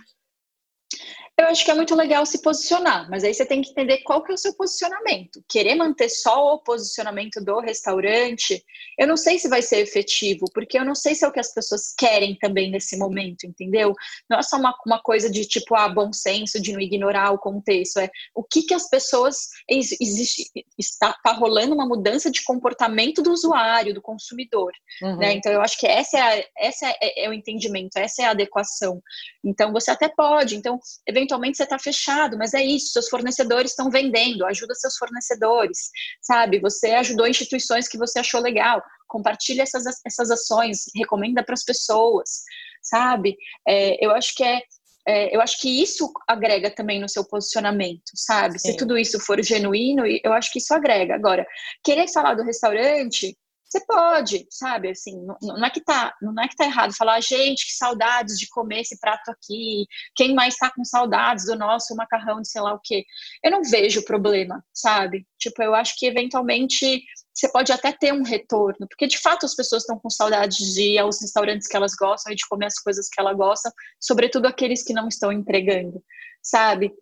Eu 1.37 1.47
acho 1.47 1.65
que 1.65 1.71
é 1.71 1.73
muito 1.73 1.93
legal 1.93 2.25
se 2.25 2.41
posicionar, 2.41 3.09
mas 3.09 3.25
aí 3.25 3.33
você 3.33 3.45
tem 3.45 3.61
que 3.61 3.71
entender 3.71 3.97
qual 4.03 4.23
que 4.23 4.31
é 4.31 4.35
o 4.35 4.37
seu 4.37 4.53
posicionamento. 4.55 5.43
Querer 5.49 5.75
manter 5.75 6.07
só 6.07 6.53
o 6.53 6.59
posicionamento 6.59 7.43
do 7.43 7.59
restaurante, 7.59 8.63
eu 8.97 9.05
não 9.05 9.17
sei 9.17 9.37
se 9.37 9.49
vai 9.49 9.61
ser 9.61 9.79
efetivo, 9.79 10.45
porque 10.53 10.79
eu 10.79 10.85
não 10.85 10.95
sei 10.95 11.13
se 11.13 11.25
é 11.25 11.27
o 11.27 11.33
que 11.33 11.39
as 11.39 11.53
pessoas 11.53 11.93
querem 11.97 12.37
também 12.37 12.71
nesse 12.71 12.97
momento, 12.97 13.45
entendeu? 13.45 13.93
Não 14.29 14.39
é 14.39 14.41
só 14.41 14.55
uma, 14.55 14.73
uma 14.85 15.01
coisa 15.01 15.29
de 15.29 15.43
tipo, 15.45 15.75
ah, 15.75 15.89
bom 15.89 16.13
senso, 16.13 16.61
de 16.61 16.71
não 16.71 16.79
ignorar 16.79 17.31
o 17.31 17.37
contexto, 17.37 17.99
é 17.99 18.09
o 18.33 18.41
que 18.41 18.61
que 18.61 18.73
as 18.73 18.89
pessoas, 18.89 19.49
existe, 19.69 20.49
está 20.79 21.11
tá 21.21 21.33
rolando 21.33 21.75
uma 21.75 21.85
mudança 21.85 22.31
de 22.31 22.45
comportamento 22.45 23.21
do 23.21 23.33
usuário, 23.33 23.93
do 23.93 24.01
consumidor, 24.01 24.71
uhum. 25.01 25.17
né? 25.17 25.33
Então 25.33 25.51
eu 25.51 25.61
acho 25.61 25.77
que 25.77 25.85
essa 25.85 26.17
é, 26.17 26.21
a, 26.21 26.45
essa 26.57 26.87
é, 27.01 27.25
é 27.25 27.29
o 27.29 27.33
entendimento, 27.33 27.97
essa 27.97 28.21
é 28.21 28.25
a 28.25 28.31
adequação. 28.31 29.03
Então 29.43 29.73
você 29.73 29.91
até 29.91 30.07
pode, 30.07 30.55
então, 30.55 30.79
eventualmente 31.05 31.24
eventualmente 31.25 31.57
você 31.57 31.63
está 31.63 31.79
fechado, 31.79 32.37
mas 32.37 32.53
é 32.53 32.63
isso, 32.63 32.91
seus 32.93 33.09
fornecedores 33.09 33.71
estão 33.71 33.89
vendendo, 33.89 34.45
ajuda 34.45 34.73
seus 34.75 34.95
fornecedores, 34.97 35.89
sabe? 36.21 36.59
Você 36.59 36.91
ajudou 36.91 37.27
instituições 37.27 37.87
que 37.87 37.97
você 37.97 38.19
achou 38.19 38.39
legal, 38.39 38.81
compartilha 39.07 39.63
essas, 39.63 39.83
essas 40.05 40.31
ações, 40.31 40.85
recomenda 40.95 41.43
para 41.43 41.53
as 41.53 41.63
pessoas, 41.63 42.43
sabe? 42.81 43.35
É, 43.67 44.05
eu 44.05 44.11
acho 44.11 44.35
que 44.35 44.43
é, 44.43 44.61
é, 45.07 45.35
eu 45.35 45.41
acho 45.41 45.59
que 45.59 45.81
isso 45.81 46.11
agrega 46.27 46.69
também 46.69 46.99
no 46.99 47.09
seu 47.09 47.25
posicionamento, 47.25 48.11
sabe? 48.15 48.59
Sim. 48.59 48.71
Se 48.71 48.77
tudo 48.77 48.97
isso 48.97 49.19
for 49.19 49.41
genuíno, 49.43 50.03
eu 50.23 50.33
acho 50.33 50.51
que 50.51 50.59
isso 50.59 50.73
agrega. 50.73 51.15
Agora, 51.15 51.45
querer 51.83 52.07
falar 52.11 52.35
do 52.35 52.43
restaurante, 52.43 53.35
você 53.75 53.85
pode, 53.85 54.47
sabe? 54.49 54.89
Assim, 54.89 55.21
não, 55.25 55.37
não, 55.41 55.65
é 55.65 55.69
que 55.69 55.81
tá, 55.81 56.13
não 56.21 56.41
é 56.41 56.47
que 56.47 56.55
tá 56.55 56.65
errado 56.65 56.95
falar, 56.95 57.19
gente, 57.21 57.65
que 57.65 57.73
saudades 57.73 58.39
de 58.39 58.47
comer 58.47 58.81
esse 58.81 58.97
prato 58.99 59.29
aqui. 59.29 59.85
Quem 60.15 60.33
mais 60.33 60.53
está 60.53 60.71
com 60.71 60.83
saudades 60.85 61.45
do 61.45 61.55
nosso 61.55 61.95
macarrão 61.95 62.41
de 62.41 62.49
sei 62.49 62.61
lá 62.61 62.73
o 62.73 62.79
quê? 62.81 63.03
Eu 63.43 63.51
não 63.51 63.63
vejo 63.63 64.05
problema, 64.05 64.63
sabe? 64.73 65.27
Tipo, 65.37 65.61
eu 65.61 65.75
acho 65.75 65.95
que 65.97 66.05
eventualmente 66.05 67.03
você 67.33 67.51
pode 67.51 67.71
até 67.71 67.91
ter 67.91 68.13
um 68.13 68.23
retorno, 68.23 68.87
porque 68.87 69.07
de 69.07 69.19
fato 69.19 69.45
as 69.45 69.53
pessoas 69.53 69.83
estão 69.83 69.99
com 69.99 70.09
saudades 70.09 70.57
de 70.73 70.93
ir 70.93 70.99
aos 70.99 71.19
restaurantes 71.19 71.67
que 71.67 71.75
elas 71.75 71.93
gostam 71.93 72.31
e 72.31 72.35
de 72.35 72.47
comer 72.47 72.67
as 72.67 72.79
coisas 72.79 73.09
que 73.09 73.19
elas 73.19 73.35
gostam, 73.35 73.71
sobretudo 73.99 74.45
aqueles 74.45 74.83
que 74.83 74.93
não 74.93 75.09
estão 75.09 75.33
entregando, 75.33 76.01
sabe? 76.41 76.93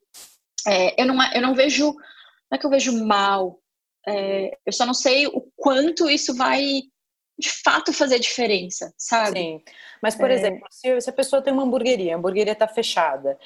É, 0.67 0.99
eu, 0.99 1.05
não, 1.05 1.33
eu 1.33 1.41
não 1.41 1.53
vejo, 1.53 1.85
não 1.85 2.55
é 2.55 2.57
que 2.57 2.65
eu 2.65 2.69
vejo 2.71 3.05
mal, 3.05 3.59
é, 4.07 4.57
eu 4.65 4.73
só 4.73 4.85
não 4.85 4.93
sei 4.93 5.27
o 5.27 5.41
quanto 5.55 6.09
isso 6.09 6.35
vai 6.35 6.61
de 7.37 7.49
fato 7.63 7.91
fazer 7.91 8.19
diferença, 8.19 8.93
sabe? 8.97 9.39
Sim. 9.39 9.61
Mas, 10.01 10.15
por 10.15 10.29
é... 10.29 10.33
exemplo, 10.33 10.67
se, 10.69 11.01
se, 11.01 11.09
a 11.09 11.13
pessoa 11.13 11.41
tem 11.41 11.51
uma 11.51 11.63
hamburgueria, 11.63 12.13
a 12.13 12.17
hamburgueria 12.17 12.53
está 12.53 12.67
fechada, 12.67 13.37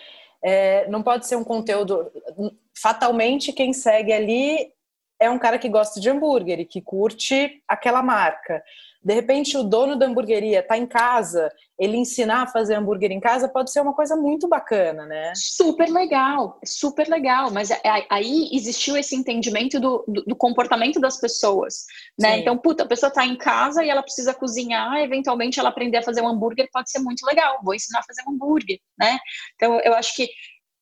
é, 0.43 0.88
não 0.89 1.01
pode 1.01 1.26
ser 1.26 1.36
um 1.36 1.43
conteúdo. 1.43 2.12
Fatalmente, 2.80 3.53
quem 3.53 3.74
segue 3.74 4.12
ali 4.12 4.72
é 5.20 5.30
um 5.30 5.39
cara 5.39 5.58
que 5.58 5.70
gosta 5.70 5.99
de 5.99 6.10
hambúrguer 6.10 6.60
e 6.60 6.66
que 6.66 6.82
curte 6.82 7.62
aquela 7.68 8.03
marca 8.03 8.64
de 9.08 9.14
repente 9.14 9.55
o 9.55 9.64
dono 9.64 9.95
da 9.95 10.05
hamburgueria 10.05 10.60
está 10.60 10.78
em 10.78 10.86
casa, 10.86 11.49
ele 11.80 11.95
ensinar 11.95 12.41
a 12.41 12.47
fazer 12.47 12.76
hambúrguer 12.76 13.10
em 13.10 13.22
casa 13.22 13.47
pode 13.47 13.72
ser 13.72 13.80
uma 13.80 13.93
coisa 13.93 14.18
muito 14.18 14.49
bacana, 14.49 15.05
né? 15.05 15.32
Super 15.34 15.88
legal, 15.88 16.60
super 16.66 17.08
legal. 17.08 17.49
Mas 17.49 17.72
é, 17.72 17.80
aí 18.10 18.49
existiu 18.51 18.97
esse 18.97 19.16
entendimento 19.16 19.80
do, 19.80 20.03
do, 20.05 20.24
do 20.26 20.36
comportamento 20.36 20.99
das 20.99 21.22
pessoas, 21.22 21.86
né? 22.20 22.34
Sim. 22.34 22.41
Então, 22.41 22.58
puta, 22.58 22.84
a 22.84 22.88
pessoa 22.88 23.08
está 23.08 23.26
em 23.26 23.38
casa 23.38 23.82
e 23.82 23.89
ela 23.89 24.03
precisa 24.03 24.34
cozinhar, 24.34 24.97
eventualmente 24.97 25.58
ela 25.58 25.70
aprender 25.70 25.99
a 25.99 26.03
fazer 26.03 26.22
um 26.22 26.28
hambúrguer 26.28 26.68
pode 26.74 26.91
ser 26.91 26.99
muito 26.99 27.26
legal. 27.26 27.60
Vou 27.64 27.74
ensinar 27.74 27.99
a 27.99 28.03
fazer 28.03 28.24
um 28.28 28.34
hambúrguer, 28.34 28.78
né? 28.99 29.18
Então, 29.55 29.80
eu 29.86 29.93
acho 29.93 30.18
que 30.18 30.28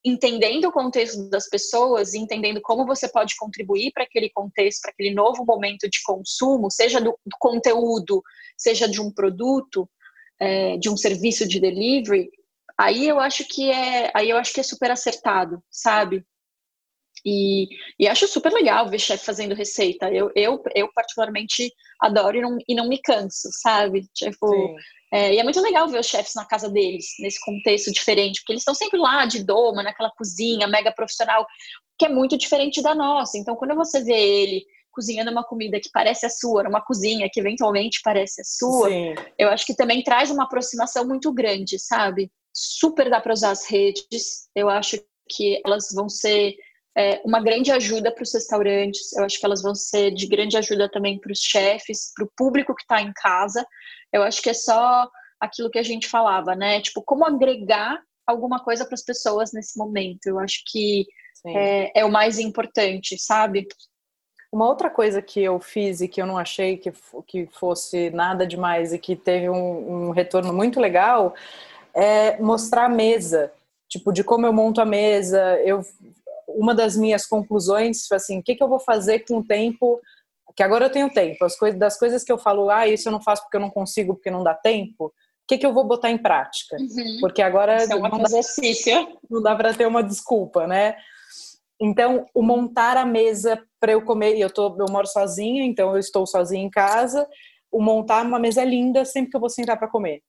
entendendo 0.05 0.65
o 0.65 0.71
contexto 0.71 1.27
das 1.29 1.49
pessoas, 1.49 2.13
entendendo 2.13 2.61
como 2.61 2.85
você 2.85 3.09
pode 3.09 3.35
contribuir 3.35 3.91
para 3.91 4.03
aquele 4.03 4.29
contexto, 4.29 4.83
para 4.83 4.91
aquele 4.91 5.15
novo 5.15 5.43
momento 5.43 5.89
de 5.89 6.01
consumo, 6.03 6.69
seja 6.69 7.01
do, 7.01 7.17
do 7.25 7.35
conteúdo, 7.39 8.21
seja 8.55 8.87
de 8.87 9.01
um 9.01 9.11
produto, 9.11 9.89
é, 10.39 10.77
de 10.77 10.89
um 10.89 10.95
serviço 10.95 11.47
de 11.47 11.59
delivery, 11.59 12.29
aí 12.77 13.07
eu 13.07 13.19
acho 13.19 13.47
que 13.47 13.71
é, 13.71 14.11
aí 14.13 14.29
eu 14.29 14.37
acho 14.37 14.53
que 14.53 14.59
é 14.59 14.63
super 14.63 14.91
acertado, 14.91 15.63
sabe? 15.71 16.23
E, 17.25 17.67
e 17.99 18.07
acho 18.07 18.27
super 18.27 18.53
legal 18.53 18.87
ver 18.87 18.99
chefe 18.99 19.25
fazendo 19.25 19.55
receita. 19.55 20.11
Eu, 20.13 20.31
eu, 20.35 20.61
eu 20.75 20.93
particularmente 20.93 21.73
adoro 21.99 22.37
e 22.37 22.41
não, 22.41 22.57
e 22.67 22.75
não 22.75 22.87
me 22.87 23.01
canso, 23.01 23.49
sabe? 23.51 24.07
Tipo, 24.13 24.47
Sim. 24.47 24.75
É, 25.15 25.33
e 25.33 25.39
é 25.39 25.43
muito 25.43 25.61
legal 25.61 25.87
ver 25.87 26.01
os 26.01 26.07
chefes 26.07 26.33
na 26.35 26.43
casa 26.43 26.69
deles, 26.69 27.05
nesse 27.19 27.39
contexto 27.39 27.89
diferente, 27.89 28.41
porque 28.41 28.51
eles 28.51 28.63
estão 28.63 28.75
sempre 28.75 28.99
lá 28.99 29.25
de 29.25 29.45
doma, 29.45 29.81
naquela 29.81 30.11
cozinha 30.11 30.67
mega 30.67 30.91
profissional, 30.91 31.47
que 31.97 32.05
é 32.05 32.09
muito 32.09 32.37
diferente 32.37 32.81
da 32.81 32.93
nossa. 32.93 33.37
Então, 33.37 33.55
quando 33.55 33.73
você 33.75 34.03
vê 34.03 34.11
ele 34.13 34.65
cozinhando 34.91 35.31
uma 35.31 35.45
comida 35.45 35.79
que 35.79 35.89
parece 35.93 36.25
a 36.25 36.29
sua, 36.29 36.67
uma 36.67 36.81
cozinha 36.81 37.29
que 37.31 37.39
eventualmente 37.39 38.01
parece 38.03 38.41
a 38.41 38.43
sua, 38.43 38.89
Sim. 38.89 39.15
eu 39.39 39.47
acho 39.47 39.65
que 39.65 39.73
também 39.73 40.03
traz 40.03 40.29
uma 40.29 40.43
aproximação 40.43 41.07
muito 41.07 41.31
grande, 41.33 41.79
sabe? 41.79 42.29
Super 42.53 43.09
dá 43.09 43.21
para 43.21 43.33
usar 43.33 43.51
as 43.51 43.65
redes, 43.69 44.49
eu 44.53 44.69
acho 44.69 44.97
que 45.29 45.61
elas 45.65 45.93
vão 45.93 46.09
ser 46.09 46.55
é, 46.97 47.21
uma 47.25 47.41
grande 47.41 47.71
ajuda 47.71 48.11
para 48.11 48.23
os 48.23 48.33
restaurantes, 48.33 49.13
eu 49.13 49.25
acho 49.25 49.39
que 49.39 49.45
elas 49.45 49.61
vão 49.61 49.75
ser 49.75 50.11
de 50.11 50.27
grande 50.27 50.57
ajuda 50.57 50.89
também 50.89 51.19
para 51.19 51.31
os 51.31 51.39
chefes, 51.39 52.11
para 52.15 52.25
o 52.25 52.31
público 52.37 52.75
que 52.75 52.83
está 52.83 53.01
em 53.01 53.11
casa, 53.13 53.65
eu 54.13 54.23
acho 54.23 54.41
que 54.41 54.49
é 54.49 54.53
só 54.53 55.09
aquilo 55.39 55.69
que 55.69 55.79
a 55.79 55.83
gente 55.83 56.07
falava, 56.07 56.55
né? 56.55 56.81
Tipo, 56.81 57.01
como 57.01 57.25
agregar 57.25 58.01
alguma 58.25 58.59
coisa 58.63 58.85
para 58.85 58.95
as 58.95 59.03
pessoas 59.03 59.51
nesse 59.53 59.77
momento. 59.77 60.25
Eu 60.25 60.39
acho 60.39 60.63
que 60.65 61.05
é, 61.45 61.99
é, 61.99 62.05
o 62.05 62.11
mais 62.11 62.39
importante, 62.39 63.17
sabe? 63.19 63.67
Uma 64.51 64.67
outra 64.67 64.89
coisa 64.89 65.21
que 65.21 65.41
eu 65.41 65.59
fiz 65.59 66.01
e 66.01 66.07
que 66.07 66.21
eu 66.21 66.25
não 66.25 66.37
achei 66.37 66.77
que, 66.77 66.91
que 67.27 67.47
fosse 67.51 68.09
nada 68.09 68.47
demais 68.47 68.93
e 68.93 68.99
que 68.99 69.15
teve 69.15 69.49
um, 69.49 70.07
um 70.07 70.11
retorno 70.11 70.53
muito 70.53 70.79
legal 70.79 71.35
é 71.93 72.37
mostrar 72.41 72.85
a 72.85 72.89
mesa, 72.89 73.51
tipo, 73.87 74.11
de 74.11 74.23
como 74.23 74.45
eu 74.45 74.53
monto 74.53 74.81
a 74.81 74.85
mesa. 74.85 75.59
Eu, 75.61 75.85
uma 76.47 76.73
das 76.73 76.95
minhas 76.95 77.25
conclusões 77.25 78.07
foi 78.07 78.17
assim: 78.17 78.39
o 78.39 78.43
que, 78.43 78.55
que 78.55 78.63
eu 78.63 78.69
vou 78.69 78.79
fazer 78.79 79.19
com 79.19 79.37
o 79.37 79.43
tempo 79.43 79.99
que 80.55 80.63
agora 80.63 80.85
eu 80.85 80.89
tenho 80.89 81.09
tempo. 81.09 81.43
As 81.43 81.57
coisas, 81.57 81.79
das 81.79 81.99
coisas 81.99 82.23
que 82.23 82.31
eu 82.31 82.37
falo, 82.37 82.69
ah, 82.69 82.87
isso 82.87 83.07
eu 83.07 83.11
não 83.11 83.21
faço 83.21 83.43
porque 83.43 83.57
eu 83.57 83.61
não 83.61 83.69
consigo, 83.69 84.15
porque 84.15 84.31
não 84.31 84.43
dá 84.43 84.53
tempo. 84.53 85.13
que, 85.47 85.57
que 85.57 85.65
eu 85.65 85.73
vou 85.73 85.83
botar 85.83 86.09
em 86.09 86.17
prática? 86.17 86.77
Uhum. 86.79 87.17
Porque 87.19 87.41
agora 87.41 87.83
é 87.83 87.95
um 87.95 88.21
exercício. 88.23 89.19
não 89.29 89.41
dá 89.41 89.55
para 89.55 89.73
ter 89.73 89.85
uma 89.85 90.01
desculpa, 90.01 90.65
né? 90.65 90.95
Então, 91.79 92.25
o 92.33 92.41
montar 92.41 92.95
a 92.95 93.05
mesa 93.05 93.61
para 93.81 93.91
eu 93.91 94.01
comer, 94.01 94.37
e 94.37 94.41
eu, 94.41 94.49
tô, 94.49 94.73
eu 94.79 94.85
moro 94.89 95.05
sozinha, 95.05 95.65
então 95.65 95.91
eu 95.91 95.99
estou 95.99 96.25
sozinha 96.25 96.63
em 96.63 96.69
casa, 96.69 97.27
o 97.69 97.81
montar 97.81 98.25
uma 98.25 98.39
mesa 98.39 98.63
linda 98.63 99.03
sempre 99.03 99.31
que 99.31 99.35
eu 99.35 99.41
vou 99.41 99.49
sentar 99.49 99.77
para 99.77 99.89
comer. 99.89 100.21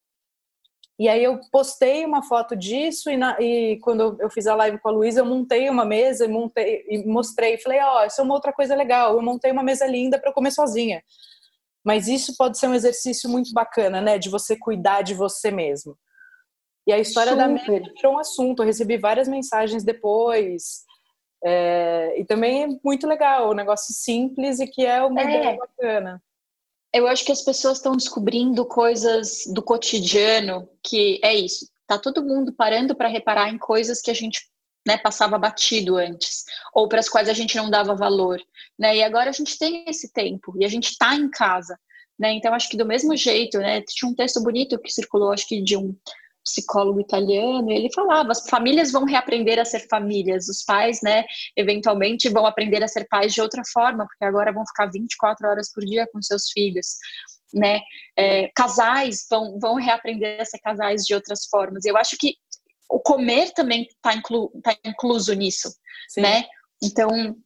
E 0.99 1.09
aí 1.09 1.23
eu 1.23 1.39
postei 1.53 2.07
uma 2.07 2.23
foto 2.23 2.57
disso 2.57 3.11
e, 3.11 3.17
na, 3.19 3.39
e 3.39 3.79
quando 3.81 4.17
eu 4.19 4.31
fiz 4.31 4.47
a 4.47 4.55
live 4.55 4.79
com 4.79 4.89
a 4.89 4.93
Luísa, 4.93 5.21
eu 5.21 5.27
montei 5.27 5.69
uma 5.69 5.85
mesa 5.85 6.25
e, 6.25 6.29
montei, 6.29 6.87
e 6.89 7.07
mostrei, 7.07 7.59
falei, 7.59 7.81
ó, 7.81 8.01
oh, 8.01 8.07
isso 8.07 8.21
é 8.21 8.25
uma 8.25 8.35
outra 8.35 8.53
coisa 8.53 8.75
legal, 8.75 9.15
eu 9.15 9.23
montei 9.23 9.53
uma 9.53 9.63
mesa 9.63 9.87
linda 9.87 10.19
para 10.19 10.33
comer 10.33 10.53
sozinha. 10.53 11.03
Mas 11.85 12.09
isso 12.09 12.35
pode 12.37 12.59
ser 12.59 12.69
um 12.69 12.75
exercício 12.75 13.29
muito 13.29 13.53
bacana, 13.53 14.01
né, 14.01 14.19
de 14.19 14.31
você 14.31 14.57
cuidar 14.57 15.03
de 15.03 15.13
você 15.13 15.51
mesmo. 15.51 15.99
E 16.87 16.93
a 16.93 16.99
história 16.99 17.33
Super. 17.33 17.47
da 17.47 17.53
mesa 17.53 17.93
virou 17.95 18.15
um 18.15 18.19
assunto, 18.19 18.63
eu 18.63 18.67
recebi 18.67 18.97
várias 18.97 19.29
mensagens 19.29 19.85
depois, 19.85 20.87
é, 21.45 22.19
e 22.19 22.25
também 22.25 22.65
é 22.65 22.69
muito 22.83 23.07
legal, 23.07 23.51
um 23.51 23.55
negócio 23.55 23.95
simples 23.95 24.61
e 24.61 24.67
que 24.67 24.87
é 24.87 25.03
uma 25.03 25.21
é. 25.21 25.25
ideia 25.25 25.57
bacana. 25.57 26.23
Eu 26.93 27.07
acho 27.07 27.25
que 27.25 27.33
as 27.33 27.43
pessoas 27.43 27.79
estão 27.79 27.97
descobrindo 27.97 28.65
coisas 28.65 29.45
do 29.53 29.63
cotidiano 29.63 30.69
que 30.83 31.21
é 31.23 31.35
isso. 31.35 31.69
Tá 31.87 31.99
todo 31.99 32.25
mundo 32.25 32.53
parando 32.53 32.95
para 32.95 33.09
reparar 33.09 33.49
em 33.49 33.59
coisas 33.59 34.01
que 34.01 34.11
a 34.11 34.15
gente 34.15 34.41
né, 34.87 34.97
passava 34.97 35.37
batido 35.37 35.97
antes, 35.97 36.45
ou 36.73 36.89
para 36.89 37.01
as 37.01 37.09
quais 37.09 37.29
a 37.29 37.33
gente 37.33 37.57
não 37.57 37.69
dava 37.69 37.95
valor, 37.95 38.41
né? 38.79 38.97
E 38.97 39.03
agora 39.03 39.31
a 39.31 39.33
gente 39.33 39.59
tem 39.59 39.85
esse 39.89 40.13
tempo 40.13 40.55
e 40.57 40.65
a 40.65 40.69
gente 40.69 40.91
está 40.91 41.15
em 41.17 41.29
casa, 41.29 41.77
né? 42.17 42.33
Então 42.33 42.55
acho 42.55 42.69
que 42.69 42.77
do 42.77 42.87
mesmo 42.87 43.17
jeito, 43.17 43.59
né? 43.59 43.83
Tinha 43.83 44.09
um 44.09 44.15
texto 44.15 44.41
bonito 44.43 44.79
que 44.79 44.93
circulou, 44.93 45.33
acho 45.33 45.49
que 45.49 45.61
de 45.61 45.77
um 45.77 45.95
psicólogo 46.47 47.01
italiano, 47.01 47.71
ele 47.71 47.93
falava, 47.93 48.31
as 48.31 48.49
famílias 48.49 48.93
vão 48.93 49.05
reaprender 49.05 49.59
a 49.59 49.65
ser 49.65 49.87
famílias, 49.89 50.49
os 50.49 50.63
pais, 50.63 51.01
né, 51.03 51.25
eventualmente 51.57 52.29
vão 52.29 52.47
aprender 52.47 52.83
a 52.83 52.89
ser 52.89 53.07
pais 53.09 53.35
de 53.35 53.41
outra 53.43 53.63
forma, 53.73 54.07
porque 54.07 54.25
agora 54.25 54.53
vão 54.53 54.65
ficar 54.67 54.87
24 54.87 55.49
horas 55.49 55.73
por 55.73 55.85
dia 55.85 56.07
com 56.13 56.23
seus 56.23 56.51
filhos, 56.51 56.87
né, 57.53 57.81
é, 58.17 58.49
casais 58.55 59.27
vão, 59.29 59.59
vão 59.59 59.75
reaprender 59.75 60.41
a 60.41 60.45
ser 60.45 60.59
casais 60.61 61.03
de 61.03 61.15
outras 61.15 61.47
formas, 61.51 61.85
eu 61.85 61.97
acho 61.97 62.17
que 62.17 62.37
o 62.89 63.01
comer 63.01 63.53
também 63.53 63.83
está 63.83 64.15
inclu, 64.15 64.51
tá 64.63 64.75
incluso 64.85 65.35
nisso, 65.35 65.69
Sim. 66.09 66.21
né, 66.21 66.45
então 66.83 67.37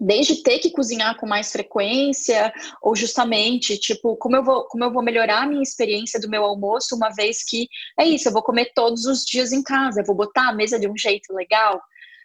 desde 0.00 0.42
ter 0.42 0.58
que 0.58 0.70
cozinhar 0.70 1.16
com 1.18 1.26
mais 1.26 1.52
frequência 1.52 2.52
ou 2.82 2.96
justamente 2.96 3.76
tipo 3.76 4.16
como 4.16 4.36
eu 4.36 4.42
vou 4.42 4.64
como 4.64 4.82
eu 4.82 4.92
vou 4.92 5.02
melhorar 5.02 5.42
a 5.42 5.46
minha 5.46 5.62
experiência 5.62 6.18
do 6.18 6.30
meu 6.30 6.42
almoço 6.42 6.96
uma 6.96 7.10
vez 7.10 7.44
que 7.44 7.68
é 7.98 8.04
isso 8.04 8.28
eu 8.28 8.32
vou 8.32 8.42
comer 8.42 8.72
todos 8.74 9.04
os 9.04 9.24
dias 9.24 9.52
em 9.52 9.62
casa 9.62 10.00
eu 10.00 10.06
vou 10.06 10.16
botar 10.16 10.48
a 10.48 10.54
mesa 10.54 10.78
de 10.78 10.88
um 10.88 10.96
jeito 10.96 11.34
legal 11.34 11.80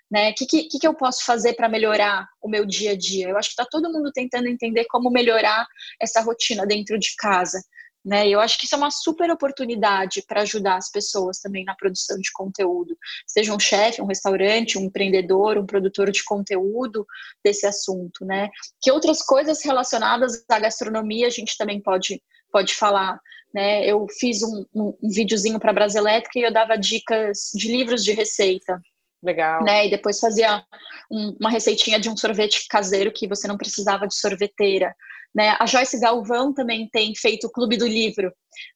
né? 0.10 0.32
Que 0.34 0.46
que, 0.46 0.68
que 0.68 0.88
eu 0.88 0.94
posso 0.94 1.26
fazer 1.26 1.54
para 1.54 1.68
melhorar 1.68 2.28
o 2.40 2.48
meu 2.48 2.64
dia 2.64 2.92
a 2.92 2.96
dia? 2.96 3.28
Eu 3.28 3.38
acho 3.38 3.50
que 3.50 3.54
está 3.54 3.66
todo 3.66 3.92
mundo 3.92 4.12
tentando 4.14 4.48
entender 4.48 4.86
como 4.86 5.10
melhorar 5.10 5.66
essa 6.00 6.22
rotina 6.22 6.66
dentro 6.66 7.00
de 7.00 7.16
casa 7.18 7.60
né? 8.06 8.30
Eu 8.30 8.40
acho 8.40 8.58
que 8.60 8.66
isso 8.66 8.76
é 8.76 8.78
uma 8.78 8.92
super 8.92 9.32
oportunidade 9.32 10.22
para 10.22 10.42
ajudar 10.42 10.78
as 10.78 10.92
pessoas 10.92 11.40
também 11.40 11.66
na 11.66 11.74
produção 11.74 12.18
de 12.20 12.32
conteúdo, 12.32 12.96
seja 13.26 13.54
um 13.54 13.60
chefe, 13.60 14.02
um 14.02 14.06
restaurante, 14.06 14.78
um 14.78 14.84
empreendedor, 14.84 15.58
um 15.58 15.66
produtor 15.66 16.12
de 16.12 16.24
conteúdo 16.24 17.06
desse 17.44 17.66
assunto, 17.66 18.24
né? 18.24 18.50
Que 18.80 18.92
outras 18.92 19.24
coisas 19.24 19.64
relacionadas 19.66 20.46
à 20.48 20.60
gastronomia 20.60 21.26
a 21.26 21.32
gente 21.32 21.58
também 21.58 21.82
pode 21.82 22.22
pode 22.52 22.74
falar, 22.74 23.20
né? 23.54 23.86
Eu 23.86 24.06
fiz 24.18 24.42
um, 24.42 24.66
um, 24.74 24.98
um 25.04 25.10
videozinho 25.10 25.60
para 25.60 25.74
Braselétrica 25.74 26.40
e 26.40 26.44
eu 26.44 26.54
dava 26.54 26.78
dicas 26.78 27.52
de 27.54 27.70
livros 27.70 28.04
de 28.04 28.14
receita. 28.14 28.82
Legal. 29.26 29.64
Né? 29.64 29.88
E 29.88 29.90
depois 29.90 30.20
fazia 30.20 30.64
um, 31.12 31.36
uma 31.40 31.50
receitinha 31.50 32.00
de 32.00 32.10
um 32.10 32.16
sorvete 32.16 32.68
caseiro 32.70 33.12
que 33.12 33.28
você 33.28 33.48
não 33.48 33.58
precisava 33.58 34.08
de 34.08 34.16
sorveteira. 34.16 34.96
Né? 35.34 35.56
A 35.60 35.66
Joyce 35.66 36.00
Galvão 36.00 36.54
também 36.54 36.88
tem 36.90 37.14
feito 37.16 37.48
o 37.48 37.52
Clube 37.52 37.76
do 37.76 37.88
Livro, 37.88 38.32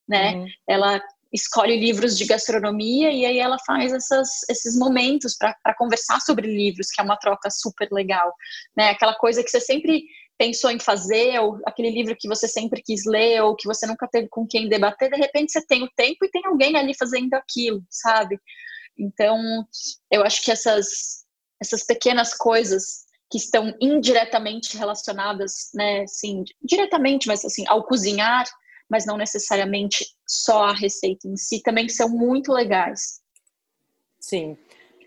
né? 0.07 0.33
Uhum. 0.33 0.47
Ela 0.67 1.01
escolhe 1.31 1.79
livros 1.79 2.17
de 2.17 2.25
gastronomia 2.25 3.11
e 3.11 3.23
aí 3.23 3.37
ela 3.37 3.57
faz 3.65 3.93
essas, 3.93 4.29
esses 4.49 4.75
momentos 4.75 5.37
para 5.37 5.75
conversar 5.77 6.19
sobre 6.19 6.47
livros, 6.47 6.87
que 6.89 6.99
é 6.99 7.03
uma 7.03 7.17
troca 7.17 7.49
super 7.51 7.87
legal, 7.91 8.33
né? 8.75 8.89
Aquela 8.89 9.13
coisa 9.13 9.43
que 9.43 9.49
você 9.49 9.61
sempre 9.61 10.03
pensou 10.37 10.71
em 10.71 10.79
fazer, 10.79 11.39
ou 11.39 11.59
aquele 11.65 11.91
livro 11.91 12.15
que 12.17 12.27
você 12.27 12.47
sempre 12.47 12.81
quis 12.81 13.05
ler, 13.05 13.43
ou 13.43 13.55
que 13.55 13.67
você 13.67 13.85
nunca 13.85 14.07
teve 14.07 14.27
com 14.29 14.47
quem 14.47 14.67
debater, 14.67 15.11
de 15.11 15.17
repente 15.17 15.51
você 15.51 15.65
tem 15.65 15.83
o 15.83 15.91
tempo 15.95 16.25
e 16.25 16.31
tem 16.31 16.41
alguém 16.45 16.75
ali 16.77 16.93
fazendo 16.97 17.33
aquilo, 17.35 17.83
sabe? 17.89 18.39
Então, 18.99 19.65
eu 20.11 20.23
acho 20.23 20.43
que 20.43 20.51
essas, 20.51 21.25
essas 21.61 21.83
pequenas 21.83 22.33
coisas 22.33 23.05
que 23.31 23.37
estão 23.37 23.73
indiretamente 23.79 24.77
relacionadas, 24.77 25.69
né, 25.73 26.01
assim, 26.01 26.43
diretamente, 26.61 27.27
mas 27.27 27.45
assim, 27.45 27.63
ao 27.67 27.83
cozinhar, 27.83 28.45
mas 28.89 29.05
não 29.05 29.17
necessariamente 29.17 30.15
só 30.27 30.65
a 30.65 30.73
receita 30.73 31.27
em 31.27 31.37
si, 31.37 31.61
também 31.61 31.87
são 31.87 32.09
muito 32.09 32.51
legais. 32.51 33.21
Sim, 34.19 34.57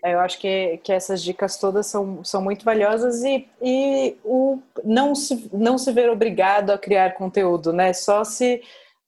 eu 0.03 0.19
acho 0.19 0.39
que, 0.39 0.79
que 0.83 0.91
essas 0.91 1.21
dicas 1.21 1.57
todas 1.57 1.87
são, 1.87 2.23
são 2.23 2.41
muito 2.41 2.65
valiosas 2.65 3.23
e, 3.23 3.47
e 3.61 4.17
o 4.23 4.59
não 4.83 5.13
se, 5.13 5.49
não 5.53 5.77
se 5.77 5.91
ver 5.91 6.09
obrigado 6.09 6.71
a 6.71 6.77
criar 6.77 7.15
conteúdo, 7.15 7.71
né? 7.71 7.93
Só 7.93 8.23
se 8.23 8.61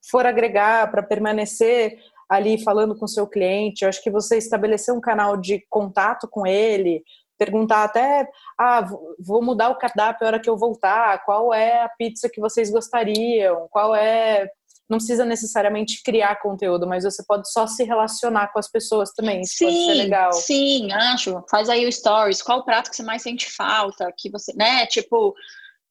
for 0.09 0.25
agregar 0.25 0.91
para 0.91 1.01
permanecer 1.01 1.99
ali 2.29 2.63
falando 2.63 2.97
com 2.97 3.05
o 3.05 3.09
seu 3.09 3.27
cliente. 3.27 3.83
Eu 3.83 3.89
acho 3.89 4.01
que 4.03 4.11
você 4.11 4.37
estabelecer 4.37 4.93
um 4.93 5.01
canal 5.01 5.37
de 5.37 5.65
contato 5.69 6.27
com 6.29 6.45
ele, 6.45 7.03
perguntar 7.37 7.83
até, 7.83 8.27
ah, 8.59 8.87
vou 9.19 9.43
mudar 9.43 9.69
o 9.69 9.77
cardápio 9.77 10.25
a 10.25 10.27
hora 10.27 10.39
que 10.39 10.49
eu 10.49 10.57
voltar, 10.57 11.23
qual 11.25 11.53
é 11.53 11.83
a 11.83 11.89
pizza 11.89 12.29
que 12.29 12.41
vocês 12.41 12.69
gostariam, 12.69 13.67
qual 13.69 13.95
é. 13.95 14.47
Não 14.87 14.99
precisa 14.99 15.25
necessariamente 15.25 16.03
criar 16.03 16.39
conteúdo, 16.39 16.85
mas 16.85 17.03
você 17.03 17.23
pode 17.25 17.51
só 17.51 17.65
se 17.65 17.83
relacionar 17.83 18.53
com 18.53 18.59
as 18.59 18.69
pessoas 18.69 19.11
também. 19.13 19.41
Isso 19.41 19.55
sim, 19.57 19.65
pode 19.65 19.85
ser 19.85 19.93
legal. 19.95 20.33
Sim, 20.33 20.91
acho. 20.91 21.43
Faz 21.49 21.69
aí 21.69 21.87
o 21.87 21.91
stories. 21.91 22.43
Qual 22.43 22.59
o 22.59 22.63
prato 22.63 22.91
que 22.91 22.95
você 22.95 23.01
mais 23.01 23.23
sente 23.23 23.51
falta? 23.51 24.13
Que 24.15 24.29
você, 24.29 24.53
né? 24.55 24.85
Tipo, 24.85 25.33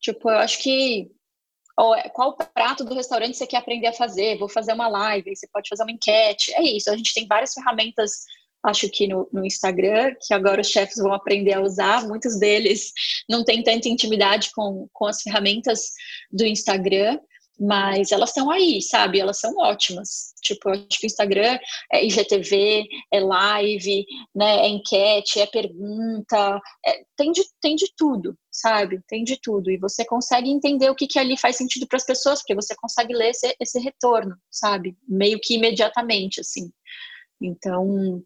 tipo, 0.01 0.31
eu 0.31 0.39
acho 0.39 0.63
que 0.63 1.11
ou 1.77 1.95
qual 2.13 2.37
prato 2.37 2.85
do 2.85 2.95
restaurante 2.95 3.37
você 3.37 3.47
quer 3.47 3.59
aprender 3.59 3.89
a 3.89 3.93
fazer? 3.93 4.39
Vou 4.39 4.49
fazer 4.49 4.73
uma 4.73 4.89
live, 4.89 5.35
você 5.35 5.49
pode 5.53 5.69
fazer 5.69 5.83
uma 5.83 5.93
enquete. 5.93 6.55
É 6.55 6.63
isso, 6.63 6.91
a 6.91 6.97
gente 6.97 7.13
tem 7.13 7.27
várias 7.27 7.53
ferramentas 7.53 8.25
acho 8.65 8.89
que 8.89 9.07
no, 9.07 9.29
no, 9.31 9.45
Instagram, 9.45 10.15
que 10.27 10.33
agora 10.33 10.63
os 10.63 10.69
chefes 10.69 10.97
vão 10.97 11.13
aprender 11.13 11.53
a 11.53 11.61
usar. 11.61 12.09
Muitos 12.09 12.39
deles 12.39 12.93
não 13.29 13.45
têm 13.45 13.63
tanta 13.63 13.89
intimidade 13.89 14.51
com, 14.55 14.89
com 14.93 15.07
as 15.07 15.21
ferramentas 15.21 15.93
do 16.33 16.47
Instagram, 16.47 17.19
mas 17.59 18.11
elas 18.11 18.31
estão 18.31 18.51
aí, 18.51 18.83
sabe? 18.83 19.21
Elas 19.21 19.39
são 19.39 19.57
ótimas. 19.57 20.35
Tipo, 20.43 20.71
acho 20.71 20.87
que 20.89 21.07
o 21.07 21.09
Instagram 21.09 21.59
é 21.93 22.05
IGTV, 22.05 22.85
é 23.13 23.21
live, 23.21 24.05
né? 24.35 24.67
É 24.67 24.69
enquete, 24.69 25.41
é 25.41 25.47
pergunta, 25.47 26.61
é, 26.85 27.05
tem, 27.17 27.33
de, 27.33 27.43
tem 27.61 27.77
de 27.77 27.93
tudo, 27.97 28.37
sabe? 28.51 29.01
Tem 29.09 29.23
de 29.23 29.41
tudo. 29.41 29.71
E 29.71 29.79
você 29.79 30.05
consegue 30.05 30.51
entender 30.51 30.91
o 30.91 30.95
que, 30.95 31.07
que 31.07 31.19
ali 31.19 31.39
faz 31.39 31.57
sentido 31.57 31.87
para 31.87 31.97
as 31.97 32.07
pessoas, 32.07 32.41
porque 32.41 32.55
você 32.55 32.75
consegue 32.75 33.15
ler 33.15 33.31
esse, 33.31 33.55
esse 33.61 33.79
retorno, 33.79 34.37
sabe? 34.51 34.97
Meio 35.09 35.39
que 35.41 35.55
imediatamente, 35.55 36.41
assim. 36.41 36.71
Então, 37.41 38.23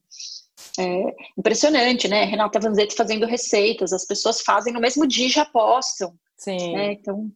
é 0.78 1.14
impressionante, 1.36 2.08
né? 2.08 2.24
Renata 2.24 2.58
Vanzetti 2.58 2.94
fazendo 2.94 3.26
receitas, 3.26 3.92
as 3.92 4.06
pessoas 4.06 4.40
fazem 4.40 4.72
no 4.72 4.80
mesmo 4.80 5.06
dia 5.06 5.26
e 5.26 5.30
já 5.30 5.44
postam. 5.44 6.14
Sim. 6.36 6.72
Né? 6.72 6.92
Então, 6.92 7.30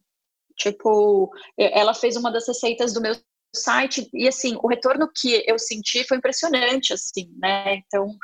tipo, 0.57 1.31
ela 1.57 1.93
fez 1.93 2.15
uma 2.15 2.31
das 2.31 2.47
receitas 2.47 2.93
do 2.93 3.01
meu 3.01 3.15
site 3.55 4.09
e 4.13 4.27
assim, 4.27 4.57
o 4.61 4.67
retorno 4.67 5.09
que 5.13 5.43
eu 5.47 5.59
senti 5.59 6.03
foi 6.05 6.17
impressionante, 6.17 6.93
assim, 6.93 7.29
né? 7.37 7.75
Então, 7.75 8.15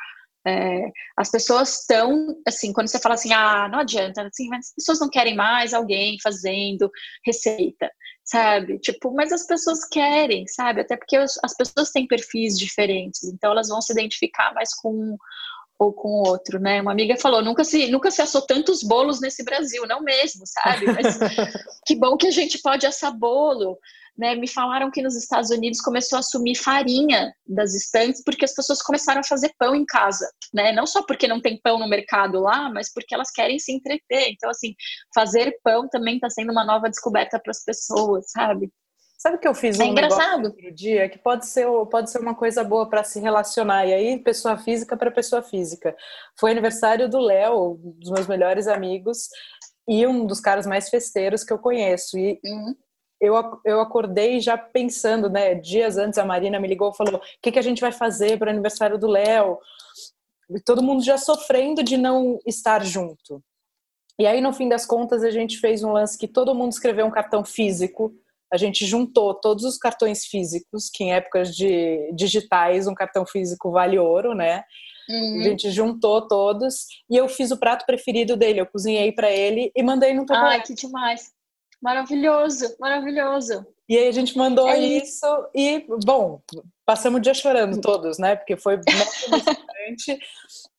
é, 0.48 0.90
as 1.18 1.30
pessoas 1.30 1.82
estão, 1.82 2.36
assim, 2.48 2.74
quando 2.74 2.88
você 2.88 3.00
fala 3.00 3.16
assim, 3.16 3.34
ah, 3.34 3.70
não 3.72 3.80
adianta, 3.80 4.24
assim, 4.24 4.48
mas 4.50 4.68
as 4.68 4.74
pessoas 4.76 5.00
não 5.00 5.10
querem 5.10 5.36
mais 5.36 5.74
alguém 5.74 6.18
fazendo 6.22 6.90
receita 7.26 7.90
sabe? 8.30 8.78
Tipo, 8.80 9.12
mas 9.12 9.32
as 9.32 9.48
pessoas 9.48 9.84
querem, 9.86 10.46
sabe? 10.48 10.82
Até 10.82 10.96
porque 10.96 11.18
as 11.18 11.56
pessoas 11.58 11.90
têm 11.92 12.08
perfis 12.08 12.58
diferentes, 12.60 13.24
então 13.24 13.52
elas 13.52 13.70
vão 13.70 13.82
se 13.82 13.92
identificar 13.92 14.54
mais 14.54 14.74
com 14.76 15.18
ou 15.80 15.94
com 15.94 16.10
o 16.10 16.28
outro, 16.28 16.60
né? 16.60 16.82
Uma 16.82 16.92
amiga 16.92 17.16
falou, 17.16 17.42
nunca 17.42 17.64
se, 17.64 17.88
nunca 17.88 18.12
se 18.12 18.22
assou 18.22 18.42
tantos 18.42 18.84
bolos 18.84 19.22
nesse 19.22 19.44
Brasil, 19.46 19.88
não 19.88 20.02
mesmo, 20.02 20.44
sabe? 20.46 20.86
Mas 20.88 21.18
que 21.88 21.96
bom 21.96 22.18
que 22.18 22.28
a 22.28 22.32
gente 22.32 22.62
pode 22.62 22.86
assar 22.86 23.18
bolo, 23.18 23.80
né, 24.18 24.36
me 24.36 24.50
falaram 24.50 24.92
que 24.92 25.02
nos 25.02 25.16
Estados 25.16 25.50
Unidos 25.50 25.80
começou 25.80 26.18
a 26.18 26.20
assumir 26.20 26.56
farinha 26.56 27.34
das 27.48 27.74
estantes 27.74 28.22
porque 28.22 28.44
as 28.44 28.54
pessoas 28.54 28.82
começaram 28.82 29.22
a 29.22 29.24
fazer 29.24 29.54
pão 29.58 29.74
em 29.74 29.86
casa, 29.86 30.30
né? 30.54 30.74
Não 30.74 30.86
só 30.86 31.02
porque 31.02 31.26
não 31.26 31.40
tem 31.40 31.58
pão 31.58 31.80
no 31.80 31.88
mercado 31.88 32.42
lá, 32.42 32.70
mas 32.70 32.92
porque 32.94 33.16
elas 33.16 33.32
querem 33.32 33.58
se 33.58 33.72
entreter. 33.72 34.32
Então, 34.32 34.50
assim, 34.50 34.76
fazer 35.16 35.58
pão 35.64 35.88
também 35.88 36.16
está 36.16 36.30
sendo 36.30 36.52
uma 36.52 36.66
nova 36.66 36.90
descoberta 36.90 37.40
para 37.40 37.52
as 37.52 37.64
pessoas, 37.64 38.30
sabe? 38.32 38.70
Sabe 39.20 39.38
que 39.38 39.46
eu 39.46 39.54
fiz 39.54 39.78
é 39.78 39.84
um 39.84 39.88
engraçado. 39.88 40.46
outro 40.46 40.72
dia 40.72 41.10
que 41.10 41.18
pode 41.20 41.46
ser, 41.46 41.68
pode 41.92 42.10
ser 42.10 42.20
uma 42.20 42.34
coisa 42.34 42.64
boa 42.64 42.90
para 42.90 43.04
se 43.04 43.20
relacionar. 43.20 43.86
E 43.86 43.94
aí, 43.94 44.18
pessoa 44.18 44.58
física 44.58 44.96
para 44.96 45.12
pessoa 45.12 45.42
física. 45.42 45.94
Foi 46.40 46.52
aniversário 46.52 47.10
do 47.10 47.20
Léo, 47.20 47.74
um 47.84 47.92
dos 48.00 48.12
meus 48.12 48.28
melhores 48.28 48.66
amigos, 48.66 49.28
e 49.86 50.08
um 50.08 50.26
dos 50.26 50.40
caras 50.40 50.66
mais 50.66 50.88
festeiros 50.88 51.44
que 51.44 51.52
eu 51.52 51.60
conheço. 51.60 52.18
E 52.18 52.40
uhum. 52.46 52.74
eu, 53.20 53.60
eu 53.66 53.82
acordei 53.82 54.40
já 54.40 54.58
pensando, 54.58 55.30
né? 55.30 55.54
Dias 55.54 55.98
antes 55.98 56.18
a 56.18 56.24
Marina 56.24 56.58
me 56.58 56.70
ligou 56.70 56.90
e 56.90 56.96
falou: 56.96 57.16
o 57.16 57.22
que, 57.42 57.52
que 57.52 57.60
a 57.60 57.64
gente 57.64 57.82
vai 57.82 57.92
fazer 57.92 58.40
para 58.40 58.48
o 58.48 58.52
aniversário 58.52 58.98
do 58.98 59.08
Léo? 59.08 59.60
E 60.50 60.62
todo 60.62 60.82
mundo 60.82 61.04
já 61.04 61.18
sofrendo 61.18 61.84
de 61.84 61.98
não 61.98 62.40
estar 62.46 62.86
junto. 62.86 63.44
E 64.18 64.26
aí, 64.26 64.40
no 64.40 64.54
fim 64.54 64.70
das 64.70 64.86
contas, 64.86 65.26
a 65.26 65.30
gente 65.30 65.58
fez 65.60 65.84
um 65.84 65.92
lance 65.92 66.18
que 66.18 66.28
todo 66.28 66.56
mundo 66.56 66.72
escreveu 66.72 67.06
um 67.06 67.12
cartão 67.12 67.44
físico 67.44 68.14
a 68.52 68.58
gente 68.58 68.86
juntou 68.86 69.34
todos 69.34 69.64
os 69.64 69.78
cartões 69.78 70.26
físicos, 70.26 70.90
que 70.94 71.04
em 71.04 71.14
épocas 71.14 71.56
de 71.56 72.12
digitais 72.14 72.88
um 72.88 72.94
cartão 72.94 73.26
físico 73.26 73.72
vale 73.72 73.98
ouro, 74.00 74.34
né? 74.34 74.64
Uhum. 75.10 75.40
A 75.40 75.44
gente 75.44 75.72
juntou 75.72 76.28
todos 76.28 76.86
e 77.10 77.18
eu 77.18 77.28
fiz 77.28 77.52
o 77.52 77.58
prato 77.58 77.86
preferido 77.86 78.38
dele. 78.38 78.62
Eu 78.62 78.66
cozinhei 78.66 79.12
para 79.12 79.32
ele 79.32 79.72
e 79.76 79.82
mandei 79.82 80.14
no 80.14 80.22
Tupperware. 80.22 80.52
Ai, 80.54 80.62
que 80.62 80.74
demais! 80.74 81.32
Maravilhoso, 81.82 82.76
maravilhoso. 82.80 83.66
E 83.88 83.98
aí 83.98 84.08
a 84.08 84.12
gente 84.12 84.38
mandou 84.38 84.68
é 84.68 84.78
isso 84.78 85.26
e, 85.56 85.86
bom, 86.06 86.42
passamos 86.86 87.20
o 87.20 87.22
dia 87.22 87.34
chorando 87.34 87.80
todos, 87.82 88.20
né? 88.20 88.36
Porque 88.36 88.56
foi 88.58 88.80
emocionante. 89.28 90.20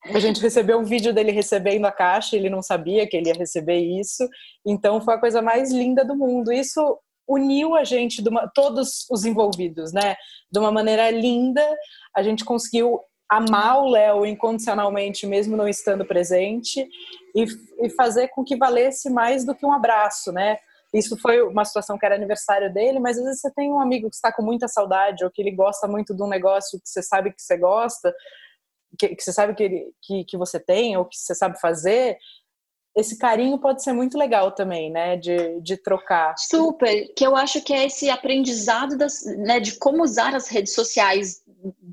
A 0.05 0.19
gente 0.19 0.39
recebeu 0.39 0.79
um 0.79 0.83
vídeo 0.83 1.13
dele 1.13 1.31
recebendo 1.31 1.85
a 1.85 1.91
caixa, 1.91 2.35
ele 2.35 2.49
não 2.49 2.61
sabia 2.61 3.07
que 3.07 3.17
ele 3.17 3.27
ia 3.27 3.35
receber 3.35 3.79
isso. 3.79 4.29
Então 4.65 5.01
foi 5.01 5.15
a 5.15 5.19
coisa 5.19 5.41
mais 5.41 5.71
linda 5.73 6.05
do 6.05 6.15
mundo. 6.15 6.53
Isso 6.53 6.99
uniu 7.31 7.75
a 7.75 7.83
gente, 7.83 8.21
uma, 8.27 8.47
todos 8.47 9.05
os 9.09 9.25
envolvidos, 9.25 9.93
né? 9.93 10.15
De 10.51 10.59
uma 10.59 10.71
maneira 10.71 11.09
linda, 11.09 11.65
a 12.15 12.21
gente 12.21 12.43
conseguiu 12.43 12.99
amar 13.29 13.81
o 13.81 13.89
Léo 13.89 14.25
incondicionalmente, 14.25 15.25
mesmo 15.25 15.55
não 15.55 15.67
estando 15.67 16.05
presente, 16.05 16.85
e, 17.33 17.45
e, 17.81 17.89
fazer 17.91 18.27
com 18.29 18.43
que 18.43 18.57
valesse 18.57 19.09
mais 19.09 19.45
do 19.45 19.55
que 19.55 19.65
um 19.65 19.71
abraço, 19.71 20.33
né? 20.33 20.57
Isso 20.93 21.17
foi 21.17 21.41
uma 21.41 21.63
situação 21.63 21.97
que 21.97 22.05
era 22.05 22.15
aniversário 22.15 22.73
dele, 22.73 22.99
mas 22.99 23.17
às 23.17 23.23
vezes 23.23 23.39
você 23.39 23.51
tem 23.53 23.71
um 23.71 23.79
amigo 23.79 24.09
que 24.09 24.15
está 24.15 24.33
com 24.33 24.43
muita 24.43 24.67
saudade, 24.67 25.23
ou 25.23 25.31
que 25.31 25.41
ele 25.41 25.51
gosta 25.51 25.87
muito 25.87 26.13
de 26.13 26.21
um 26.21 26.27
negócio 26.27 26.77
que 26.81 26.89
você 26.89 27.01
sabe 27.01 27.31
que 27.31 27.41
você 27.41 27.55
gosta, 27.55 28.13
que, 28.99 29.15
que 29.15 29.23
você 29.23 29.31
sabe 29.31 29.55
que, 29.55 29.63
ele, 29.63 29.93
que, 30.01 30.25
que 30.25 30.37
você 30.37 30.59
tem, 30.59 30.97
ou 30.97 31.05
que 31.05 31.15
você 31.15 31.33
sabe 31.33 31.57
fazer, 31.61 32.17
esse 32.95 33.17
carinho 33.17 33.57
pode 33.57 33.83
ser 33.83 33.93
muito 33.93 34.17
legal 34.17 34.51
também, 34.51 34.91
né? 34.91 35.15
De, 35.15 35.61
de 35.61 35.77
trocar. 35.77 36.35
Super, 36.37 37.13
que 37.15 37.25
eu 37.25 37.35
acho 37.35 37.61
que 37.61 37.73
é 37.73 37.85
esse 37.85 38.09
aprendizado 38.09 38.97
das, 38.97 39.23
né, 39.37 39.59
de 39.59 39.77
como 39.77 40.03
usar 40.03 40.35
as 40.35 40.49
redes 40.49 40.73
sociais 40.73 41.41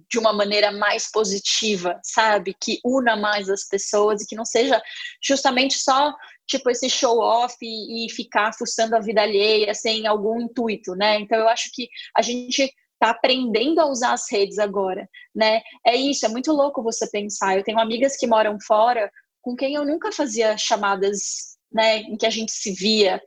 de 0.08 0.18
uma 0.18 0.32
maneira 0.32 0.72
mais 0.72 1.10
positiva, 1.10 2.00
sabe? 2.02 2.54
Que 2.58 2.80
una 2.84 3.16
mais 3.16 3.48
as 3.48 3.64
pessoas 3.64 4.22
e 4.22 4.26
que 4.26 4.34
não 4.34 4.44
seja 4.44 4.80
justamente 5.22 5.78
só 5.78 6.14
tipo 6.46 6.70
esse 6.70 6.88
show 6.88 7.18
off 7.18 7.54
e, 7.60 8.06
e 8.06 8.10
ficar 8.10 8.52
fuçando 8.54 8.96
a 8.96 9.00
vida 9.00 9.22
alheia 9.22 9.74
sem 9.74 10.06
algum 10.06 10.40
intuito, 10.40 10.94
né? 10.96 11.20
Então 11.20 11.38
eu 11.38 11.48
acho 11.48 11.70
que 11.72 11.88
a 12.16 12.22
gente 12.22 12.72
está 12.94 13.10
aprendendo 13.10 13.80
a 13.80 13.86
usar 13.86 14.12
as 14.12 14.30
redes 14.30 14.58
agora, 14.58 15.08
né? 15.34 15.60
É 15.86 15.94
isso, 15.94 16.26
é 16.26 16.28
muito 16.28 16.50
louco 16.50 16.82
você 16.82 17.08
pensar. 17.08 17.56
Eu 17.56 17.62
tenho 17.62 17.78
amigas 17.78 18.16
que 18.16 18.26
moram 18.26 18.58
fora 18.60 19.10
com 19.40 19.56
quem 19.56 19.74
eu 19.74 19.84
nunca 19.84 20.12
fazia 20.12 20.56
chamadas, 20.56 21.56
né, 21.72 21.98
em 21.98 22.16
que 22.16 22.26
a 22.26 22.30
gente 22.30 22.52
se 22.52 22.72
via. 22.72 23.20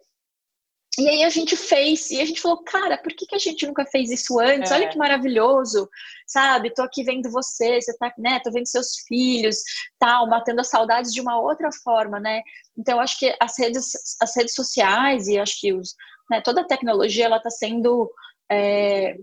E 1.00 1.08
aí 1.08 1.24
a 1.24 1.30
gente 1.30 1.56
fez, 1.56 2.12
e 2.12 2.20
a 2.20 2.26
gente 2.26 2.42
falou, 2.42 2.62
cara, 2.64 2.98
por 2.98 3.14
que, 3.14 3.26
que 3.26 3.36
a 3.36 3.40
gente 3.40 3.66
nunca 3.66 3.86
fez 3.86 4.12
isso 4.12 4.38
antes? 4.40 4.72
É. 4.72 4.76
Olha 4.76 4.90
que 4.90 4.98
maravilhoso, 4.98 5.90
sabe? 6.28 6.74
Tô 6.74 6.82
aqui 6.82 7.02
vendo 7.02 7.32
você, 7.32 7.80
você 7.80 7.98
tá, 7.98 8.14
né? 8.18 8.42
Tô 8.44 8.52
vendo 8.52 8.68
seus 8.68 9.00
filhos, 9.08 9.64
tal, 9.98 10.28
matando 10.28 10.60
as 10.60 10.70
saudades 10.70 11.14
de 11.14 11.22
uma 11.22 11.40
outra 11.40 11.70
forma, 11.82 12.20
né? 12.20 12.42
Então, 12.78 13.00
acho 13.00 13.18
que 13.18 13.34
as 13.40 13.58
redes, 13.58 13.94
as 14.22 14.36
redes 14.36 14.54
sociais 14.54 15.30
e 15.30 15.40
acho 15.40 15.62
que 15.62 15.74
os, 15.74 15.96
né, 16.30 16.42
toda 16.42 16.62
a 16.62 16.68
tecnologia, 16.68 17.26
ela 17.26 17.40
tá 17.40 17.50
sendo 17.50 18.12
é, 18.52 19.16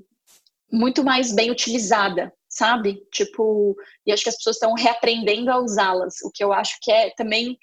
muito 0.73 1.05
mais 1.05 1.35
bem 1.35 1.51
utilizada, 1.51 2.33
sabe? 2.49 3.03
Tipo, 3.13 3.77
e 4.07 4.13
acho 4.13 4.23
que 4.23 4.29
as 4.29 4.37
pessoas 4.37 4.57
estão 4.57 4.75
reaprendendo 4.75 5.51
a 5.51 5.59
usá-las, 5.59 6.21
o 6.23 6.31
que 6.33 6.43
eu 6.43 6.53
acho 6.53 6.79
que 6.81 6.91
é 6.91 7.11
também 7.11 7.59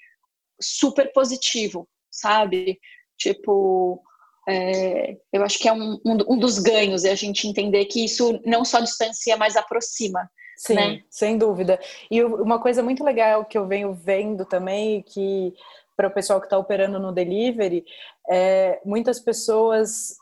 super 0.60 1.12
positivo, 1.12 1.88
sabe? 2.10 2.78
Tipo, 3.18 4.02
é, 4.48 5.16
eu 5.32 5.42
acho 5.42 5.58
que 5.58 5.68
é 5.68 5.72
um, 5.72 6.00
um, 6.04 6.16
um, 6.28 6.38
dos 6.38 6.58
ganhos 6.58 7.04
é 7.04 7.10
a 7.10 7.16
gente 7.16 7.48
entender 7.48 7.84
que 7.86 8.04
isso 8.04 8.40
não 8.44 8.64
só 8.64 8.80
distancia, 8.80 9.36
mas 9.36 9.56
aproxima. 9.56 10.30
Sim, 10.56 10.74
né? 10.74 11.02
sem 11.10 11.36
dúvida. 11.36 11.78
E 12.10 12.22
uma 12.24 12.58
coisa 12.58 12.82
muito 12.82 13.04
legal 13.04 13.44
que 13.44 13.58
eu 13.58 13.66
venho 13.66 13.92
vendo 13.92 14.46
também, 14.46 15.02
que 15.02 15.52
para 15.96 16.08
o 16.08 16.12
pessoal 16.12 16.40
que 16.40 16.46
está 16.46 16.58
operando 16.58 16.98
no 16.98 17.12
delivery, 17.12 17.84
é, 18.28 18.80
muitas 18.84 19.18
pessoas 19.18 20.16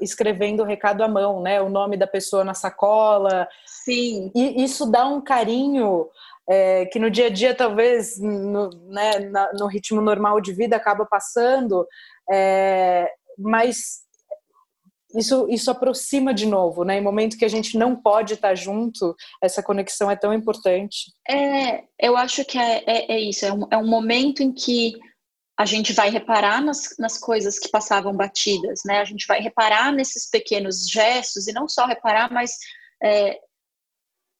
escrevendo 0.00 0.62
o 0.62 0.66
recado 0.66 1.02
à 1.02 1.08
mão, 1.08 1.40
né? 1.40 1.62
O 1.62 1.68
nome 1.68 1.96
da 1.96 2.06
pessoa 2.06 2.44
na 2.44 2.54
sacola. 2.54 3.48
Sim. 3.64 4.30
E 4.34 4.62
isso 4.62 4.90
dá 4.90 5.06
um 5.06 5.20
carinho 5.20 6.08
é, 6.48 6.86
que 6.86 6.98
no 6.98 7.10
dia 7.10 7.26
a 7.26 7.30
dia, 7.30 7.54
talvez, 7.54 8.20
no, 8.20 8.70
né, 8.88 9.18
na, 9.30 9.52
no 9.54 9.66
ritmo 9.66 10.00
normal 10.00 10.40
de 10.40 10.52
vida, 10.52 10.76
acaba 10.76 11.06
passando, 11.06 11.86
é, 12.30 13.10
mas 13.38 14.04
isso, 15.14 15.46
isso 15.48 15.70
aproxima 15.70 16.34
de 16.34 16.46
novo, 16.46 16.84
né? 16.84 16.98
Em 16.98 17.02
momento 17.02 17.38
que 17.38 17.44
a 17.44 17.48
gente 17.48 17.78
não 17.78 17.94
pode 17.94 18.34
estar 18.34 18.54
junto, 18.54 19.14
essa 19.40 19.62
conexão 19.62 20.10
é 20.10 20.16
tão 20.16 20.34
importante. 20.34 21.12
É, 21.28 21.84
eu 22.00 22.16
acho 22.16 22.44
que 22.44 22.58
é, 22.58 22.82
é, 22.86 23.12
é 23.12 23.20
isso, 23.20 23.46
é 23.46 23.52
um, 23.52 23.66
é 23.70 23.78
um 23.78 23.86
momento 23.86 24.42
em 24.42 24.52
que 24.52 24.92
a 25.56 25.64
gente 25.64 25.92
vai 25.92 26.10
reparar 26.10 26.60
nas, 26.60 26.96
nas 26.98 27.18
coisas 27.18 27.58
que 27.58 27.68
passavam 27.68 28.12
batidas, 28.12 28.80
né? 28.84 29.00
A 29.00 29.04
gente 29.04 29.26
vai 29.26 29.40
reparar 29.40 29.92
nesses 29.92 30.28
pequenos 30.28 30.88
gestos 30.88 31.46
e 31.46 31.52
não 31.52 31.68
só 31.68 31.86
reparar, 31.86 32.32
mas 32.32 32.58
é, 33.02 33.38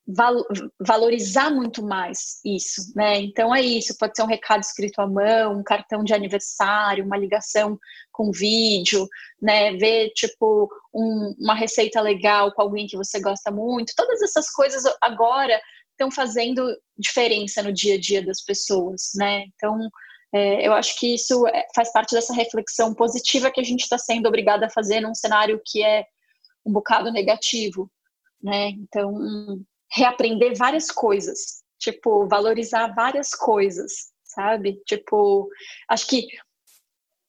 val, 0.07 0.43
valorizar 0.79 1.49
muito 1.49 1.81
mais 1.81 2.39
isso, 2.43 2.91
né? 2.95 3.17
Então 3.19 3.55
é 3.55 3.61
isso, 3.61 3.97
pode 3.97 4.15
ser 4.15 4.23
um 4.23 4.27
recado 4.27 4.61
escrito 4.61 4.99
à 4.99 5.07
mão, 5.07 5.57
um 5.59 5.63
cartão 5.63 6.03
de 6.03 6.13
aniversário, 6.13 7.05
uma 7.05 7.17
ligação 7.17 7.79
com 8.11 8.31
vídeo, 8.31 9.07
né? 9.41 9.71
Ver 9.77 10.09
tipo 10.09 10.69
um, 10.93 11.33
uma 11.39 11.55
receita 11.55 12.01
legal 12.01 12.53
com 12.53 12.61
alguém 12.61 12.87
que 12.87 12.97
você 12.97 13.21
gosta 13.21 13.49
muito, 13.51 13.93
todas 13.95 14.21
essas 14.21 14.49
coisas 14.51 14.83
agora 15.01 15.59
estão 15.91 16.11
fazendo 16.11 16.77
diferença 16.97 17.63
no 17.63 17.71
dia 17.71 17.95
a 17.95 17.99
dia 17.99 18.21
das 18.21 18.41
pessoas, 18.41 19.11
né? 19.15 19.45
Então 19.55 19.79
é, 20.35 20.67
eu 20.67 20.73
acho 20.73 20.99
que 20.99 21.15
isso 21.15 21.47
é, 21.47 21.65
faz 21.73 21.93
parte 21.93 22.13
dessa 22.13 22.33
reflexão 22.33 22.93
positiva 22.93 23.49
que 23.49 23.61
a 23.61 23.63
gente 23.63 23.83
está 23.83 23.97
sendo 23.97 24.27
obrigada 24.27 24.65
a 24.65 24.69
fazer 24.69 24.99
num 24.99 25.15
cenário 25.15 25.61
que 25.65 25.81
é 25.81 26.05
um 26.65 26.73
bocado 26.73 27.09
negativo, 27.09 27.89
né? 28.43 28.71
Então, 28.71 29.63
reaprender 29.89 30.53
várias 30.57 30.91
coisas, 30.91 31.63
tipo, 31.79 32.27
valorizar 32.27 32.93
várias 32.93 33.29
coisas, 33.29 34.11
sabe? 34.25 34.81
Tipo, 34.85 35.47
acho 35.87 36.05
que 36.05 36.27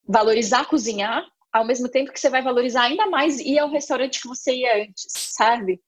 valorizar 0.05 0.65
cozinhar, 0.65 1.23
ao 1.53 1.63
mesmo 1.63 1.87
tempo 1.87 2.11
que 2.11 2.19
você 2.19 2.29
vai 2.29 2.41
valorizar 2.41 2.81
ainda 2.81 3.07
mais 3.07 3.39
ir 3.39 3.57
ao 3.57 3.69
restaurante 3.69 4.21
que 4.21 4.27
você 4.27 4.53
ia 4.53 4.83
antes, 4.83 5.05
sabe? 5.15 5.81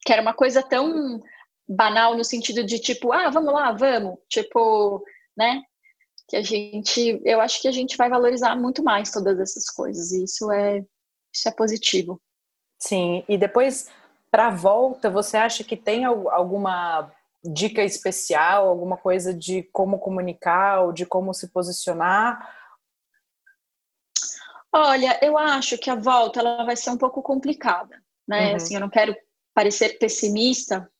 Que 0.00 0.14
era 0.14 0.22
uma 0.22 0.32
coisa 0.32 0.62
tão 0.62 1.20
banal 1.68 2.16
no 2.16 2.24
sentido 2.24 2.64
de 2.64 2.78
tipo, 2.78 3.12
ah, 3.12 3.28
vamos 3.28 3.52
lá, 3.52 3.70
vamos, 3.72 4.18
tipo, 4.30 5.04
né? 5.36 5.62
Que 6.28 6.36
a 6.36 6.42
gente, 6.42 7.20
eu 7.24 7.40
acho 7.40 7.60
que 7.60 7.68
a 7.68 7.72
gente 7.72 7.96
vai 7.96 8.08
valorizar 8.08 8.54
muito 8.54 8.84
mais 8.84 9.10
todas 9.10 9.40
essas 9.40 9.70
coisas 9.70 10.12
e 10.12 10.24
isso 10.24 10.52
é 10.52 10.84
isso 11.34 11.48
é 11.48 11.52
positivo. 11.52 12.20
Sim, 12.78 13.24
e 13.28 13.36
depois 13.36 13.88
para 14.30 14.48
a 14.48 14.50
volta, 14.50 15.10
você 15.10 15.36
acha 15.36 15.64
que 15.64 15.76
tem 15.76 16.04
alguma 16.04 17.10
dica 17.42 17.82
especial, 17.82 18.68
alguma 18.68 18.96
coisa 18.96 19.32
de 19.32 19.62
como 19.72 19.98
comunicar 19.98 20.82
ou 20.82 20.92
de 20.92 21.06
como 21.06 21.32
se 21.32 21.48
posicionar? 21.48 22.54
Olha, 24.70 25.18
eu 25.22 25.38
acho 25.38 25.78
que 25.78 25.90
a 25.90 25.94
volta 25.94 26.40
ela 26.40 26.64
vai 26.64 26.76
ser 26.76 26.90
um 26.90 26.98
pouco 26.98 27.22
complicada, 27.22 28.02
né? 28.26 28.50
Uhum. 28.50 28.56
Assim, 28.56 28.74
eu 28.74 28.80
não 28.80 28.90
quero 28.90 29.16
parecer 29.54 29.98
pessimista, 29.98 30.90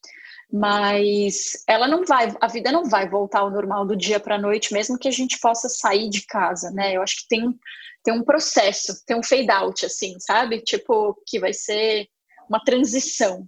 mas 0.50 1.62
ela 1.68 1.86
não 1.86 2.04
vai, 2.04 2.34
a 2.40 2.48
vida 2.48 2.72
não 2.72 2.84
vai 2.84 3.08
voltar 3.08 3.40
ao 3.40 3.50
normal 3.50 3.86
do 3.86 3.94
dia 3.94 4.18
para 4.18 4.36
a 4.36 4.40
noite, 4.40 4.72
mesmo 4.72 4.98
que 4.98 5.08
a 5.08 5.12
gente 5.12 5.38
possa 5.38 5.68
sair 5.68 6.08
de 6.08 6.24
casa, 6.26 6.70
né? 6.70 6.96
Eu 6.96 7.02
acho 7.02 7.16
que 7.16 7.28
tem, 7.28 7.54
tem 8.02 8.14
um 8.14 8.24
processo, 8.24 9.04
tem 9.04 9.16
um 9.16 9.22
fade 9.22 9.50
out, 9.50 9.84
assim, 9.84 10.18
sabe? 10.18 10.62
Tipo, 10.62 11.14
que 11.26 11.38
vai 11.38 11.52
ser 11.52 12.08
uma 12.48 12.64
transição, 12.64 13.46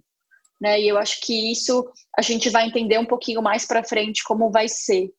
né? 0.59 0.79
E 0.79 0.87
eu 0.87 0.97
acho 0.97 1.19
que 1.21 1.51
isso 1.51 1.91
a 2.15 2.21
gente 2.21 2.51
vai 2.51 2.67
entender 2.67 2.99
um 2.99 3.05
pouquinho 3.05 3.41
mais 3.41 3.65
para 3.65 3.83
frente 3.83 4.23
como 4.23 4.51
vai 4.51 4.67
ser, 4.67 5.11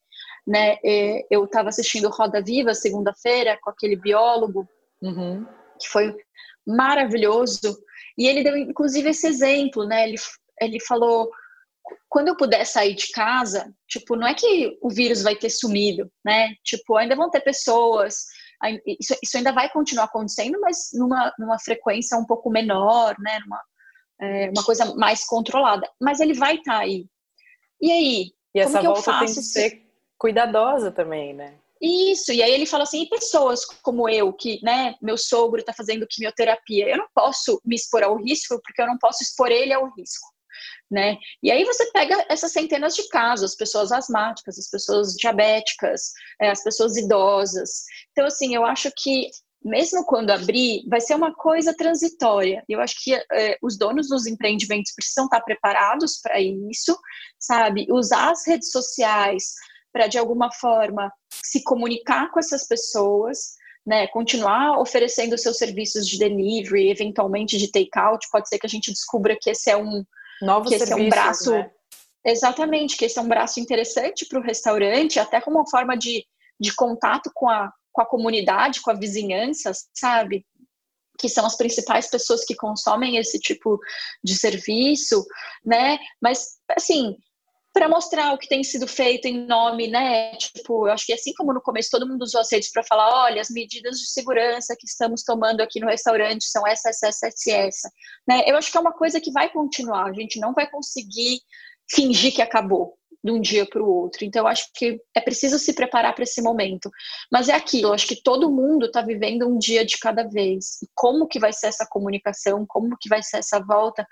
né? 0.47 0.77
É, 0.85 1.27
eu 1.31 1.45
estava 1.45 1.69
assistindo 1.69 2.09
Roda 2.11 2.41
Viva 2.41 2.75
segunda-feira 2.75 3.59
com 3.61 3.71
aquele 3.71 3.97
biólogo, 3.97 4.69
uhum. 5.03 5.45
que 5.81 5.89
foi 5.89 6.15
maravilhoso. 6.65 7.77
E 8.17 8.29
ele 8.29 8.45
deu, 8.45 8.57
inclusive, 8.57 9.11
esse 9.11 9.27
exemplo, 9.27 9.85
né? 9.85 10.09
Ele, 10.09 10.17
ele 10.61 10.81
falou: 10.81 11.29
quando 12.09 12.29
eu 12.29 12.37
puder 12.37 12.65
sair 12.65 12.95
de 12.95 13.09
casa, 13.09 13.75
tipo, 13.89 14.17
não 14.17 14.27
é 14.27 14.35
que 14.35 14.79
o 14.81 14.91
vírus 14.91 15.23
vai 15.23 15.35
ter 15.35 15.51
sumido, 15.51 16.11
né? 16.25 16.55
Tipo, 16.63 16.97
ainda 16.97 17.17
vão 17.17 17.31
ter 17.31 17.41
pessoas, 17.41 18.27
isso, 18.87 19.17
isso 19.23 19.37
ainda 19.37 19.53
vai 19.53 19.71
continuar 19.71 20.05
acontecendo, 20.05 20.61
mas 20.61 20.91
numa, 20.93 21.33
numa 21.39 21.59
frequência 21.59 22.17
um 22.17 22.27
pouco 22.27 22.51
menor, 22.51 23.17
né? 23.19 23.41
Numa, 23.41 23.63
é, 24.21 24.51
uma 24.51 24.65
coisa 24.65 24.95
mais 24.95 25.25
controlada. 25.25 25.89
Mas 26.01 26.21
ele 26.21 26.35
vai 26.35 26.57
estar 26.57 26.75
tá 26.75 26.79
aí. 26.79 27.07
E 27.81 27.91
aí? 27.91 28.33
E 28.55 28.61
essa 28.61 28.81
volta 28.81 29.19
tem 29.19 29.35
que 29.35 29.43
ser 29.43 29.83
cuidadosa 30.19 30.93
também, 30.93 31.35
né? 31.35 31.55
Isso, 31.81 32.33
e 32.33 32.41
aí 32.41 32.53
ele 32.53 32.65
fala 32.65 32.85
assim, 32.85 33.03
e 33.03 33.09
pessoas 33.09 33.65
como 33.65 34.09
eu, 34.09 34.33
que, 34.33 34.61
né, 34.63 34.95
meu 35.03 35.19
sogro 35.19 35.59
está 35.59 35.73
fazendo 35.73 36.07
quimioterapia, 36.09 36.89
eu 36.89 36.97
não 36.97 37.09
posso 37.13 37.61
me 37.65 37.75
expor 37.75 38.05
ao 38.05 38.17
risco, 38.17 38.61
porque 38.63 38.81
eu 38.81 38.87
não 38.87 38.97
posso 38.99 39.25
expor 39.25 39.51
ele 39.51 39.73
ao 39.73 39.93
risco, 39.97 40.29
né? 40.93 41.17
E 41.43 41.51
aí 41.51 41.65
você 41.65 41.91
pega 41.91 42.27
essas 42.29 42.53
centenas 42.53 42.95
de 42.95 43.09
casos, 43.09 43.53
as 43.53 43.57
pessoas 43.57 43.91
asmáticas, 43.91 44.59
as 44.59 44.69
pessoas 44.69 45.15
diabéticas, 45.15 46.13
é, 46.41 46.51
as 46.51 46.63
pessoas 46.63 46.99
idosas. 46.99 47.85
Então, 48.13 48.27
assim, 48.27 48.55
eu 48.55 48.63
acho 48.63 48.93
que 48.95 49.31
mesmo 49.65 50.05
quando 50.05 50.31
abrir, 50.31 50.85
vai 50.89 51.01
ser 51.01 51.15
uma 51.15 51.33
coisa 51.35 51.73
transitória. 51.75 52.63
Eu 52.69 52.81
acho 52.81 52.97
que 53.03 53.15
é, 53.15 53.57
os 53.63 53.79
donos 53.79 54.09
dos 54.09 54.27
empreendimentos 54.27 54.93
precisam 54.95 55.25
estar 55.25 55.41
preparados 55.41 56.21
para 56.21 56.39
isso, 56.41 56.99
sabe? 57.39 57.87
Usar 57.91 58.33
as 58.33 58.47
redes 58.47 58.71
sociais 58.71 59.55
para, 59.93 60.09
de 60.09 60.19
alguma 60.19 60.53
forma, 60.53 61.11
se 61.45 61.63
comunicar 61.63 62.31
com 62.33 62.41
essas 62.41 62.67
pessoas, 62.67 63.53
né? 63.87 64.09
Continuar 64.09 64.79
oferecendo 64.79 65.39
seus 65.39 65.57
serviços 65.57 66.07
de 66.07 66.19
delivery, 66.19 66.91
eventualmente 66.91 67.57
de 67.57 67.71
take-out. 67.71 68.27
Pode 68.31 68.49
ser 68.49 68.59
que 68.59 68.67
a 68.67 68.71
gente 68.71 68.93
descubra 68.93 69.39
que 69.41 69.49
esse 69.49 69.71
é 69.71 69.77
um, 69.77 70.05
Novo 70.43 70.69
que 70.69 70.75
esse 70.75 70.93
é 70.93 70.97
um 70.97 71.09
braço. 71.09 71.53
Né? 71.53 71.71
Exatamente, 72.25 72.97
que 72.97 73.05
esse 73.05 73.19
é 73.19 73.23
um 73.23 73.29
braço 73.29 73.61
interessante 73.61 74.27
para 74.27 74.39
o 74.39 74.43
restaurante, 74.43 75.19
até 75.19 75.41
como 75.41 75.59
uma 75.59 75.71
forma 75.71 75.97
de, 75.97 76.27
de 76.61 76.75
contato 76.75 77.31
com 77.35 77.49
a, 77.49 77.73
com 77.93 78.03
a 78.03 78.07
comunidade, 78.07 78.81
com 78.81 78.91
a 78.91 78.95
vizinhança, 78.95 79.73
sabe? 79.95 80.45
Que 81.19 81.29
são 81.29 81.47
as 81.47 81.57
principais 81.57 82.09
pessoas 82.11 82.45
que 82.45 82.55
consomem 82.55 83.17
esse 83.17 83.39
tipo 83.39 83.79
de 84.23 84.35
serviço, 84.35 85.25
né? 85.65 85.99
Mas, 86.21 86.59
assim, 86.77 87.17
para 87.73 87.89
mostrar 87.89 88.35
o 88.35 88.39
que 88.39 88.49
tem 88.49 88.63
sido 88.63 88.87
feito 88.87 89.27
em 89.27 89.47
nome, 89.47 89.89
né? 89.89 90.35
Tipo, 90.37 90.87
eu 90.87 90.93
acho 90.93 91.07
que 91.07 91.13
assim 91.13 91.33
como 91.35 91.55
no 91.55 91.61
começo 91.61 91.91
todo 91.91 92.07
mundo 92.07 92.23
usou 92.23 92.41
as 92.41 92.53
redes 92.53 92.71
para 92.71 92.85
falar, 92.85 93.25
olha, 93.25 93.41
as 93.41 93.49
medidas 93.49 93.99
de 93.99 94.11
segurança 94.11 94.77
que 94.79 94.87
estamos 94.87 95.23
tomando 95.23 95.63
aqui 95.63 95.81
no 95.81 95.87
restaurante 95.87 96.45
são 96.45 96.67
essa, 96.67 96.91
essa, 96.91 97.09
essa, 97.09 97.51
essa, 97.51 97.91
né? 98.29 98.43
Eu 98.47 98.57
acho 98.57 98.71
que 98.71 98.77
é 98.77 98.81
uma 98.81 98.93
coisa 98.93 99.21
que 99.21 99.33
vai 99.33 99.51
continuar. 99.51 100.11
A 100.11 100.13
gente 100.13 100.39
não 100.39 100.53
vai 100.53 100.71
conseguir 100.71 101.41
fingir 101.91 102.35
que 102.35 102.43
acabou, 102.43 102.97
de 103.23 103.31
um 103.31 103.41
dia 103.41 103.65
para 103.67 103.83
o 103.83 103.89
outro. 103.89 104.25
Então, 104.25 104.47
acho 104.47 104.69
que 104.75 105.01
é 105.15 105.21
preciso 105.21 105.59
se 105.59 105.73
preparar 105.75 106.15
para 106.15 106.25
esse 106.25 106.43
momento. 106.43 106.91
Mas 107.31 107.49
é 107.49 107.55
aquilo, 107.55 107.93
acho 107.93 108.07
que 108.07 108.23
todo 108.23 108.51
mundo 108.51 108.87
está 108.87 109.01
vivendo 109.01 109.47
um 109.47 109.59
dia 109.59 109.85
de 109.85 109.99
cada 109.99 110.25
vez. 110.25 110.83
E 110.83 110.89
como 110.95 111.29
que 111.29 111.39
vai 111.39 111.53
ser 111.53 111.69
essa 111.69 111.87
comunicação, 111.89 112.67
como 112.67 112.97
que 112.99 113.09
vai 113.09 113.23
ser 113.23 113.39
essa 113.39 113.61
volta, 113.61 114.07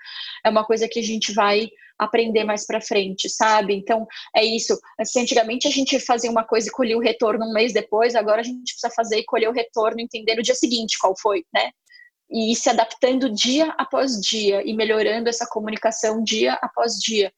é 0.45 0.49
uma 0.49 0.65
coisa 0.65 0.87
que 0.87 0.99
a 0.99 1.03
gente 1.03 1.33
vai 1.33 1.69
aprender 1.99 2.43
mais 2.43 2.65
para 2.65 2.81
frente, 2.81 3.29
sabe? 3.29 3.75
Então, 3.75 4.07
é 4.35 4.43
isso. 4.43 4.79
Assim, 4.99 5.21
antigamente 5.21 5.67
a 5.67 5.71
gente 5.71 5.99
fazia 5.99 6.31
uma 6.31 6.43
coisa 6.43 6.67
e 6.67 6.71
colhia 6.71 6.97
o 6.97 7.01
retorno 7.01 7.45
um 7.45 7.53
mês 7.53 7.73
depois, 7.73 8.15
agora 8.15 8.41
a 8.41 8.43
gente 8.43 8.73
precisa 8.73 8.91
fazer 8.95 9.19
e 9.19 9.25
colher 9.25 9.49
o 9.49 9.53
retorno 9.53 10.01
entender 10.01 10.35
no 10.35 10.41
dia 10.41 10.55
seguinte 10.55 10.97
qual 10.97 11.13
foi, 11.15 11.45
né? 11.53 11.69
E 12.29 12.53
ir 12.53 12.55
se 12.55 12.69
adaptando 12.69 13.29
dia 13.29 13.67
após 13.77 14.19
dia 14.19 14.67
e 14.67 14.73
melhorando 14.73 15.29
essa 15.29 15.45
comunicação 15.45 16.23
dia 16.23 16.53
após 16.53 16.93
dia 16.93 17.31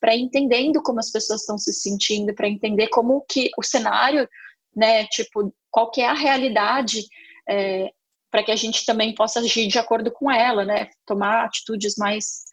para 0.00 0.14
entendendo 0.14 0.82
como 0.82 1.00
as 1.00 1.10
pessoas 1.10 1.40
estão 1.40 1.58
se 1.58 1.72
sentindo, 1.72 2.34
para 2.34 2.48
entender 2.48 2.88
como 2.88 3.24
que 3.28 3.50
o 3.56 3.62
cenário, 3.62 4.28
né, 4.74 5.06
tipo, 5.06 5.52
qual 5.70 5.90
que 5.90 6.00
é 6.00 6.08
a 6.08 6.14
realidade, 6.14 7.06
é, 7.48 7.90
para 8.30 8.42
que 8.42 8.50
a 8.50 8.56
gente 8.56 8.84
também 8.84 9.14
possa 9.14 9.40
agir 9.40 9.68
de 9.68 9.78
acordo 9.78 10.10
com 10.10 10.30
ela, 10.30 10.64
né, 10.64 10.88
tomar 11.06 11.44
atitudes 11.44 11.96
mais, 11.96 12.44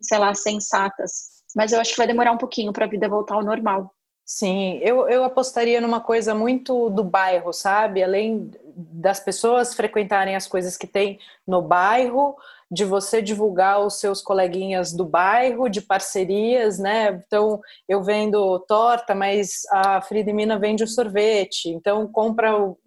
sei 0.00 0.18
lá, 0.18 0.34
sensatas. 0.34 1.40
Mas 1.56 1.72
eu 1.72 1.80
acho 1.80 1.92
que 1.92 1.98
vai 1.98 2.06
demorar 2.06 2.32
um 2.32 2.38
pouquinho 2.38 2.72
para 2.72 2.84
a 2.84 2.88
vida 2.88 3.08
voltar 3.08 3.34
ao 3.34 3.44
normal. 3.44 3.92
Sim, 4.24 4.78
eu, 4.80 5.08
eu 5.08 5.24
apostaria 5.24 5.80
numa 5.80 6.00
coisa 6.00 6.34
muito 6.36 6.88
do 6.90 7.02
bairro, 7.02 7.52
sabe? 7.52 8.00
Além 8.00 8.48
das 8.76 9.18
pessoas 9.18 9.74
frequentarem 9.74 10.36
as 10.36 10.46
coisas 10.46 10.76
que 10.76 10.86
tem 10.86 11.18
no 11.44 11.60
bairro, 11.60 12.36
de 12.70 12.84
você 12.84 13.20
divulgar 13.20 13.84
os 13.84 13.98
seus 13.98 14.22
coleguinhas 14.22 14.92
do 14.92 15.04
bairro, 15.04 15.68
de 15.68 15.80
parcerias, 15.80 16.78
né? 16.78 17.22
Então, 17.26 17.60
eu 17.88 18.02
vendo 18.02 18.60
torta, 18.60 19.14
mas 19.14 19.62
a 19.72 20.00
Frida 20.00 20.32
Mina 20.32 20.58
vende 20.58 20.84
o 20.84 20.88
sorvete, 20.88 21.68
então 21.68 22.06
compra 22.06 22.56
o, 22.56 22.78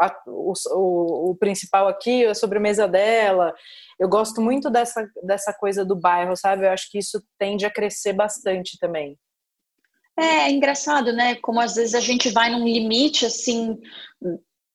a, 0.00 0.10
o, 0.26 0.52
o, 0.70 1.30
o, 1.30 1.36
principal 1.36 1.86
aqui, 1.86 2.24
a 2.24 2.34
sobremesa 2.34 2.88
dela. 2.88 3.54
Eu 3.98 4.08
gosto 4.08 4.40
muito 4.40 4.70
dessa, 4.70 5.06
dessa 5.22 5.52
coisa 5.52 5.84
do 5.84 5.94
bairro, 5.94 6.34
sabe? 6.34 6.64
Eu 6.64 6.70
acho 6.70 6.90
que 6.90 6.98
isso 6.98 7.22
tende 7.38 7.66
a 7.66 7.70
crescer 7.70 8.14
bastante 8.14 8.78
também. 8.78 9.18
É, 10.18 10.22
é 10.22 10.50
engraçado, 10.50 11.12
né? 11.12 11.34
Como 11.36 11.60
às 11.60 11.74
vezes 11.74 11.94
a 11.94 12.00
gente 12.00 12.30
vai 12.30 12.50
num 12.50 12.64
limite 12.64 13.26
assim 13.26 13.78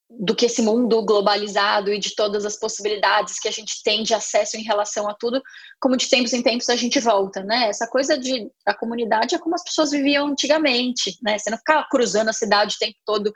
do 0.10 0.36
que 0.36 0.46
esse 0.46 0.62
mundo 0.62 1.04
globalizado 1.04 1.92
e 1.92 2.00
de 2.00 2.16
todas 2.16 2.46
as 2.46 2.58
possibilidades 2.58 3.40
que 3.40 3.48
a 3.48 3.52
gente 3.52 3.82
tem 3.84 4.04
de 4.04 4.14
acesso 4.14 4.56
em 4.56 4.64
relação 4.64 5.10
a 5.10 5.16
tudo, 5.16 5.42
como 5.80 5.98
de 5.98 6.08
tempos 6.08 6.32
em 6.32 6.44
tempos 6.44 6.70
a 6.70 6.76
gente 6.76 7.00
volta, 7.00 7.44
né? 7.44 7.70
Essa 7.70 7.88
coisa 7.88 8.18
de 8.18 8.50
a 8.66 8.74
comunidade 8.74 9.36
é 9.36 9.40
como 9.40 9.56
as 9.56 9.64
pessoas 9.64 9.92
viviam 9.92 10.28
antigamente, 10.28 11.18
né? 11.24 11.38
Você 11.38 11.50
não 11.50 11.58
ficava 11.58 11.88
cruzando 11.90 12.30
a 12.30 12.34
cidade 12.34 12.76
o 12.76 12.80
tempo 12.80 12.98
todo 13.04 13.34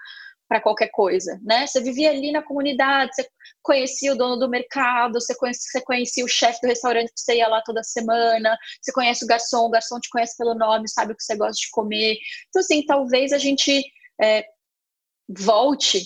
para 0.47 0.61
qualquer 0.61 0.89
coisa, 0.89 1.39
né? 1.43 1.65
Você 1.65 1.82
vivia 1.82 2.11
ali 2.11 2.32
na 2.32 2.41
comunidade, 2.41 3.13
você 3.13 3.28
conhecia 3.61 4.13
o 4.13 4.17
dono 4.17 4.38
do 4.38 4.49
mercado, 4.49 5.20
você 5.20 5.36
conhecia, 5.36 5.72
você 5.72 5.82
conhecia 5.82 6.26
o 6.26 6.28
chefe 6.28 6.61
do 6.61 6.67
restaurante 6.67 7.13
que 7.13 7.20
você 7.20 7.38
ia 7.38 7.47
lá 7.47 7.61
toda 7.63 7.84
semana, 7.84 8.57
você 8.82 8.91
conhece 8.91 9.24
o 9.24 9.28
garçom, 9.28 9.65
o 9.65 9.70
garçom 9.70 9.99
te 9.99 10.09
conhece 10.09 10.38
pelo 10.38 10.55
nome, 10.55 10.89
sabe 10.89 11.13
o 11.13 11.15
que 11.15 11.24
você 11.24 11.36
gosta 11.36 11.59
de 11.59 11.70
comer. 11.72 12.17
Então, 12.47 12.61
assim, 12.61 12.84
talvez 12.86 13.32
a 13.32 13.38
gente 13.38 13.84
é, 14.22 14.45
volte 15.28 16.03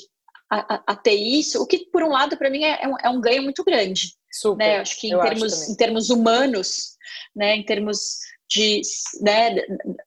a, 0.62 0.84
a, 0.88 0.96
ter 0.96 1.16
isso, 1.16 1.62
o 1.62 1.66
que 1.66 1.86
por 1.86 2.04
um 2.04 2.10
lado 2.10 2.38
para 2.38 2.50
mim 2.50 2.64
é, 2.64 2.84
é, 2.84 2.88
um, 2.88 2.96
é, 3.04 3.10
um, 3.10 3.22
ganho 3.22 3.44
muito 3.44 3.64
grande. 3.64 4.16
Super. 4.32 4.58
Né? 4.64 4.78
Acho 4.80 5.00
que 5.00 5.08
em 5.08 5.20
termos, 5.20 5.70
em 5.70 5.76
termos 5.76 6.10
humanos, 6.10 6.98
né, 7.36 7.56
em 7.56 7.66
termos 7.66 8.20
de, 8.50 8.82
né, 9.22 9.56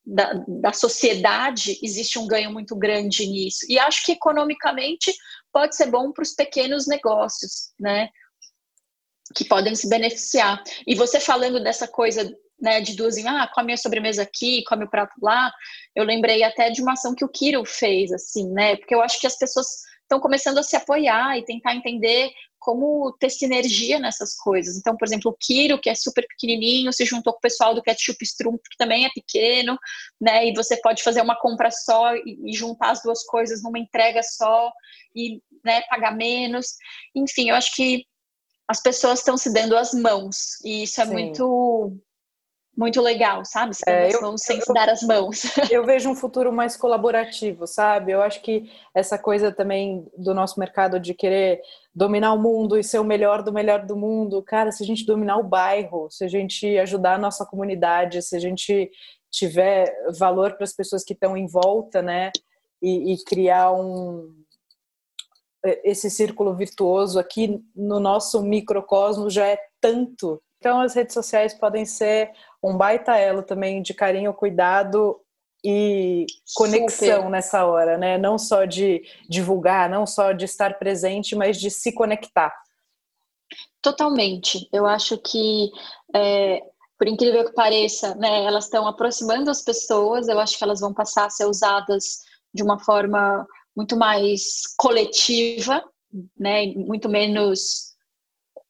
da, 0.05 0.45
da 0.47 0.73
sociedade, 0.73 1.79
existe 1.83 2.19
um 2.19 2.27
ganho 2.27 2.53
muito 2.53 2.77
grande 2.77 3.27
nisso. 3.27 3.67
E 3.69 3.79
acho 3.79 4.05
que 4.05 4.13
economicamente 4.13 5.13
pode 5.53 5.75
ser 5.75 5.87
bom 5.87 6.13
para 6.13 6.23
os 6.23 6.33
pequenos 6.33 6.87
negócios, 6.87 7.73
né? 7.79 8.09
Que 9.35 9.45
podem 9.45 9.75
se 9.75 9.89
beneficiar. 9.89 10.63
E 10.87 10.95
você 10.95 11.19
falando 11.19 11.63
dessa 11.63 11.89
coisa 11.89 12.33
né, 12.61 12.81
de 12.81 12.95
duas 12.95 13.17
em, 13.17 13.27
ah, 13.27 13.51
come 13.53 13.73
a 13.73 13.77
sobremesa 13.77 14.23
aqui, 14.23 14.63
come 14.65 14.85
o 14.85 14.91
prato 14.91 15.15
lá, 15.21 15.53
eu 15.95 16.05
lembrei 16.05 16.43
até 16.43 16.71
de 16.71 16.81
uma 16.81 16.93
ação 16.93 17.15
que 17.15 17.25
o 17.25 17.29
Kiro 17.29 17.65
fez, 17.65 18.13
assim, 18.13 18.49
né? 18.51 18.77
Porque 18.77 18.95
eu 18.95 19.03
acho 19.03 19.21
que 19.21 19.27
as 19.27 19.37
pessoas 19.37 19.67
estão 20.07 20.21
começando 20.21 20.59
a 20.59 20.63
se 20.63 20.77
apoiar 20.77 21.37
e 21.37 21.45
tentar 21.45 21.75
entender 21.75 22.33
como 22.59 23.13
ter 23.21 23.31
sinergia 23.31 23.99
nessas 23.99 24.37
coisas. 24.37 24.77
Então, 24.77 24.97
por 24.97 25.07
exemplo, 25.07 25.31
o 25.31 25.37
Kiro, 25.39 25.81
que 25.81 25.91
é 25.91 25.95
super 25.95 26.27
pequenininho, 26.27 26.93
se 26.93 27.05
juntou 27.05 27.33
com 27.33 27.39
o 27.39 27.43
pessoal 27.43 27.75
do 27.75 27.83
Ketchup 27.83 28.25
Strumpf, 28.25 28.63
que 28.71 28.77
também 28.77 29.05
é 29.05 29.11
pequeno, 29.11 29.79
né? 30.21 30.49
E 30.49 30.55
você 30.55 30.77
pode 30.81 31.03
fazer 31.03 31.21
uma 31.21 31.39
compra 31.39 31.71
só 31.71 32.15
e, 32.17 32.39
e 32.47 32.53
juntar 32.53 32.91
as 32.91 33.03
duas 33.03 33.23
coisas 33.25 33.63
numa 33.63 33.79
entrega 33.79 34.23
só 34.23 34.73
e 35.15 35.41
né, 35.65 35.83
pagar 35.83 36.17
menos. 36.17 36.75
Enfim, 37.15 37.51
eu 37.51 37.57
acho 37.57 37.75
que 37.75 38.05
as 38.69 38.83
pessoas 38.83 39.21
estão 39.21 39.37
se 39.37 39.53
dando 39.53 39.77
as 39.77 39.93
mãos 39.93 40.61
e 40.65 40.85
isso 40.85 41.01
é 41.01 41.07
Sim. 41.07 41.13
muito 41.13 41.97
muito 42.77 43.01
legal, 43.01 43.45
sabe? 43.45 43.74
Se 43.74 43.83
é, 43.89 44.14
eu, 44.14 44.20
mãos 44.20 44.43
sem 44.43 44.59
eu, 44.59 44.62
se 44.62 44.72
dar 44.74 44.89
as 44.89 45.03
mãos. 45.03 45.43
Eu 45.70 45.85
vejo 45.85 46.11
um 46.11 46.14
futuro 46.14 46.53
mais 46.53 46.77
colaborativo, 46.77 47.66
sabe? 47.66 48.12
Eu 48.12 48.20
acho 48.20 48.43
que 48.43 48.70
essa 48.95 49.18
coisa 49.18 49.51
também 49.51 50.07
do 50.16 50.35
nosso 50.35 50.61
mercado 50.61 51.01
de 51.01 51.14
querer 51.14 51.62
dominar 51.95 52.35
o 52.35 52.39
mundo 52.39 52.79
e 52.79 52.85
ser 52.85 52.99
o 52.99 53.05
melhor 53.05 53.43
do 53.43 53.53
melhor 53.53 53.87
do 53.87 53.97
mundo, 53.97 54.43
cara, 54.43 54.70
se 54.70 54.83
a 54.83 54.87
gente 54.87 55.07
dominar 55.07 55.39
o 55.39 55.49
bairro, 55.49 56.09
se 56.11 56.24
a 56.24 56.29
gente 56.29 56.77
ajudar 56.79 57.14
a 57.14 57.18
nossa 57.18 57.47
comunidade, 57.47 58.20
se 58.20 58.37
a 58.37 58.41
gente 58.41 58.91
tiver 59.31 59.91
valor 60.18 60.55
para 60.55 60.64
as 60.64 60.74
pessoas 60.74 61.03
que 61.03 61.14
estão 61.14 61.37
em 61.37 61.47
volta, 61.47 62.03
né? 62.03 62.31
E, 62.83 63.14
e 63.14 63.24
criar 63.24 63.72
um 63.72 64.35
esse 65.83 66.09
círculo 66.09 66.55
virtuoso 66.55 67.18
aqui 67.18 67.61
no 67.74 67.99
nosso 67.99 68.41
microcosmo 68.41 69.29
já 69.29 69.49
é 69.49 69.59
tanto 69.81 70.41
então, 70.59 70.81
as 70.81 70.95
redes 70.95 71.15
sociais 71.15 71.55
podem 71.55 71.85
ser 71.85 72.33
um 72.63 72.77
baita 72.77 73.17
elo 73.17 73.43
também 73.43 73.83
de 73.83 73.95
carinho, 73.95 74.33
cuidado 74.33 75.21
e 75.65 76.27
conexão 76.55 77.17
Super. 77.17 77.31
nessa 77.31 77.67
hora, 77.67 77.99
né? 77.99 78.19
Não 78.19 78.39
só 78.39 78.65
de 78.65 79.03
divulgar, 79.29 79.89
não 79.89 80.07
só 80.07 80.33
de 80.33 80.45
estar 80.45 80.79
presente, 80.79 81.35
mas 81.35 81.59
de 81.59 81.71
se 81.71 81.93
conectar. 81.93 82.53
Totalmente. 83.83 84.69
Eu 84.73 84.87
acho 84.87 85.19
que, 85.19 85.71
é, 86.15 86.63
por 86.99 87.07
incrível 87.07 87.45
que 87.45 87.53
pareça, 87.53 88.15
né, 88.15 88.45
elas 88.45 88.65
estão 88.65 88.87
aproximando 88.87 89.51
as 89.51 89.63
pessoas, 89.63 90.29
eu 90.29 90.39
acho 90.41 90.59
que 90.59 90.65
elas 90.65 90.81
vão 90.81 90.93
passar 90.93 91.27
a 91.27 91.31
ser 91.31 91.45
usadas 91.45 92.21
de 92.53 92.63
uma 92.63 92.79
forma 92.79 93.47
muito 93.77 93.97
mais 93.97 94.63
coletiva, 94.77 95.85
né, 96.39 96.67
muito 96.75 97.09
menos 97.09 97.86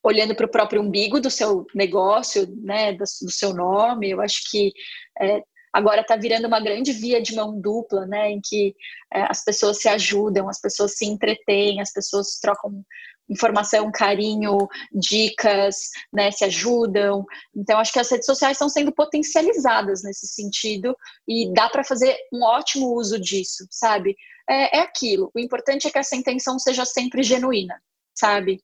olhando 0.07 0.37
para 0.37 0.47
o 0.47 0.51
próprio 0.51 0.81
umbigo 0.81 1.21
do 1.21 1.31
seu 1.31 1.67
negócio, 1.75 2.47
né, 2.63 2.93
do, 2.93 2.99
do 2.99 3.31
seu 3.31 3.53
nome. 3.53 4.11
Eu 4.11 4.21
acho 4.21 4.49
que 4.49 4.73
é, 5.21 5.43
agora 5.73 6.01
está 6.01 6.17
virando 6.17 6.47
uma 6.47 6.61
grande 6.61 6.93
via 6.93 7.21
de 7.21 7.35
mão 7.35 7.61
dupla, 7.61 8.07
né, 8.07 8.31
em 8.31 8.41
que 8.41 8.75
é, 9.13 9.23
as 9.29 9.43
pessoas 9.45 9.81
se 9.81 9.89
ajudam, 9.89 10.49
as 10.49 10.61
pessoas 10.61 10.97
se 10.97 11.05
entretêm, 11.05 11.81
as 11.81 11.93
pessoas 11.93 12.39
trocam 12.41 12.85
informação, 13.29 13.91
carinho, 13.91 14.57
dicas, 14.93 15.91
né, 16.13 16.31
se 16.31 16.45
ajudam. 16.45 17.25
Então, 17.57 17.81
acho 17.81 17.93
que 17.93 17.99
as 17.99 18.09
redes 18.09 18.27
sociais 18.27 18.55
estão 18.55 18.69
sendo 18.69 18.93
potencializadas 18.93 20.05
nesse 20.05 20.29
sentido 20.29 20.97
e 21.27 21.53
dá 21.53 21.69
para 21.69 21.83
fazer 21.83 22.17
um 22.33 22.45
ótimo 22.45 22.95
uso 22.95 23.19
disso, 23.19 23.67
sabe? 23.69 24.17
É, 24.49 24.79
é, 24.79 24.81
aquilo. 24.83 25.33
O 25.35 25.41
importante 25.41 25.89
é 25.89 25.91
que 25.91 25.99
essa 25.99 26.15
intenção 26.15 26.57
seja 26.61 26.85
sempre 26.85 27.25
genuína, 27.25 27.75
sabe? 28.15 28.63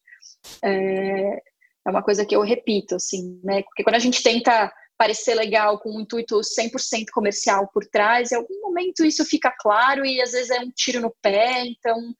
É, 0.62 1.42
é 1.86 1.90
uma 1.90 2.02
coisa 2.02 2.24
que 2.24 2.34
eu 2.34 2.42
repito, 2.42 2.96
assim, 2.96 3.40
né? 3.42 3.62
Porque 3.62 3.82
quando 3.82 3.96
a 3.96 4.00
gente 4.00 4.22
tenta 4.22 4.72
parecer 4.96 5.34
legal 5.34 5.80
com 5.80 5.90
um 5.90 6.00
intuito 6.00 6.40
100% 6.40 7.06
comercial 7.12 7.68
por 7.68 7.84
trás, 7.84 8.30
em 8.30 8.36
algum 8.36 8.60
momento 8.60 9.04
isso 9.04 9.24
fica 9.24 9.52
claro 9.58 10.06
e 10.06 10.22
às 10.22 10.32
vezes 10.32 10.50
é 10.50 10.60
um 10.60 10.70
tiro 10.70 11.00
no 11.00 11.14
pé, 11.20 11.64
então 11.66 12.14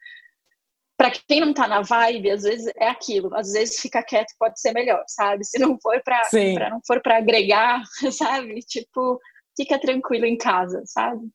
para 0.97 1.11
quem 1.11 1.41
não 1.41 1.53
tá 1.53 1.67
na 1.67 1.83
vibe, 1.83 2.31
às 2.31 2.43
vezes 2.43 2.73
é 2.77 2.89
aquilo, 2.89 3.35
às 3.35 3.53
vezes 3.53 3.81
fica 3.81 4.03
quieto 4.03 4.35
pode 4.39 4.61
ser 4.61 4.73
melhor, 4.73 5.03
sabe? 5.07 5.45
Se 5.45 5.59
não 5.59 5.79
for 5.81 6.01
para 6.03 6.29
não 6.71 6.81
for 6.87 7.01
para 7.01 7.19
agregar, 7.19 7.83
sabe? 8.13 8.61
Tipo, 8.61 9.21
fica 9.57 9.79
tranquilo 9.79 10.27
em 10.27 10.37
casa, 10.37 10.83
sabe? 10.87 11.29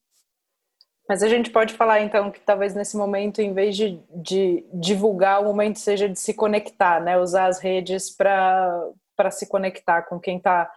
Mas 1.07 1.23
a 1.23 1.29
gente 1.29 1.49
pode 1.49 1.73
falar 1.73 2.01
então 2.01 2.29
que 2.29 2.39
talvez 2.39 2.75
nesse 2.75 2.97
momento, 2.97 3.41
em 3.41 3.53
vez 3.53 3.75
de, 3.77 3.99
de 4.13 4.65
divulgar, 4.73 5.41
o 5.41 5.45
momento 5.45 5.79
seja 5.79 6.09
de 6.09 6.19
se 6.19 6.33
conectar, 6.33 7.01
né? 7.01 7.17
Usar 7.17 7.47
as 7.47 7.59
redes 7.59 8.09
para 8.09 8.91
se 9.31 9.47
conectar 9.47 10.01
com 10.03 10.19
quem 10.19 10.37
está 10.37 10.69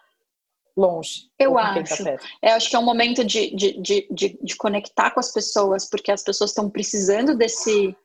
longe. 0.76 1.31
Eu 1.39 1.55
tá 1.55 1.61
acho. 1.61 2.05
Tá 2.05 2.16
eu 2.43 2.53
acho 2.55 2.70
que 2.70 2.76
é 2.76 2.78
um 2.78 2.85
momento 2.85 3.24
de, 3.24 3.55
de, 3.55 3.81
de, 3.81 4.09
de, 4.11 4.39
de 4.41 4.57
conectar 4.57 5.11
com 5.11 5.18
as 5.18 5.33
pessoas, 5.33 5.89
porque 5.89 6.12
as 6.12 6.22
pessoas 6.22 6.51
estão 6.51 6.70
precisando 6.70 7.37
desse 7.37 7.97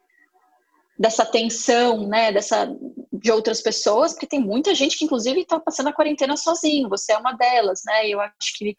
dessa 0.97 1.23
atenção, 1.23 2.07
né, 2.07 2.31
dessa 2.31 2.73
de 3.11 3.31
outras 3.31 3.61
pessoas, 3.61 4.13
porque 4.13 4.27
tem 4.27 4.39
muita 4.39 4.75
gente 4.75 4.97
que 4.97 5.05
inclusive 5.05 5.41
está 5.41 5.59
passando 5.59 5.87
a 5.87 5.93
quarentena 5.93 6.37
sozinho. 6.37 6.89
Você 6.89 7.11
é 7.11 7.17
uma 7.17 7.33
delas, 7.33 7.81
né? 7.85 8.07
Eu 8.07 8.19
acho 8.21 8.57
que 8.57 8.75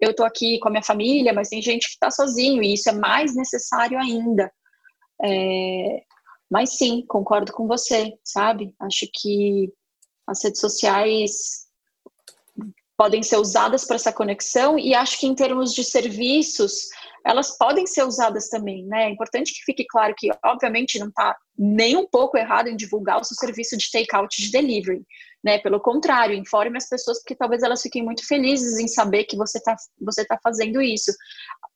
eu, 0.00 0.14
tô 0.14 0.24
aqui 0.24 0.58
com 0.58 0.68
a 0.68 0.70
minha 0.70 0.82
família, 0.82 1.32
mas 1.32 1.48
tem 1.48 1.62
gente 1.62 1.86
que 1.86 1.94
está 1.94 2.10
sozinho 2.10 2.62
e 2.62 2.74
isso 2.74 2.88
é 2.88 2.92
mais 2.92 3.34
necessário 3.34 3.98
ainda. 3.98 4.50
É, 5.22 6.02
mas 6.50 6.76
sim, 6.76 7.04
concordo 7.06 7.52
com 7.52 7.66
você, 7.66 8.12
sabe? 8.22 8.74
Acho 8.80 9.06
que 9.12 9.72
as 10.26 10.42
redes 10.44 10.60
sociais 10.60 11.66
podem 12.96 13.22
ser 13.22 13.36
usadas 13.36 13.84
para 13.84 13.96
essa 13.96 14.12
conexão 14.12 14.78
e 14.78 14.94
acho 14.94 15.18
que 15.18 15.26
em 15.26 15.34
termos 15.34 15.74
de 15.74 15.82
serviços 15.82 16.88
elas 17.24 17.56
podem 17.56 17.86
ser 17.86 18.04
usadas 18.04 18.48
também, 18.48 18.84
né? 18.86 19.04
É 19.04 19.10
importante 19.10 19.52
que 19.52 19.64
fique 19.64 19.84
claro 19.88 20.14
que, 20.16 20.30
obviamente, 20.44 20.98
não 20.98 21.08
está 21.08 21.36
nem 21.56 21.96
um 21.96 22.06
pouco 22.06 22.36
errado 22.36 22.68
em 22.68 22.76
divulgar 22.76 23.20
o 23.20 23.24
seu 23.24 23.36
serviço 23.36 23.76
de 23.76 23.90
take-out 23.90 24.40
de 24.40 24.50
delivery, 24.50 25.04
né? 25.42 25.58
Pelo 25.58 25.80
contrário, 25.80 26.34
informe 26.34 26.78
as 26.78 26.88
pessoas 26.88 27.18
porque 27.20 27.34
talvez 27.34 27.62
elas 27.62 27.82
fiquem 27.82 28.02
muito 28.02 28.26
felizes 28.26 28.78
em 28.78 28.88
saber 28.88 29.24
que 29.24 29.36
você 29.36 29.58
está 29.58 29.76
você 30.00 30.24
tá 30.24 30.38
fazendo 30.42 30.80
isso. 30.80 31.12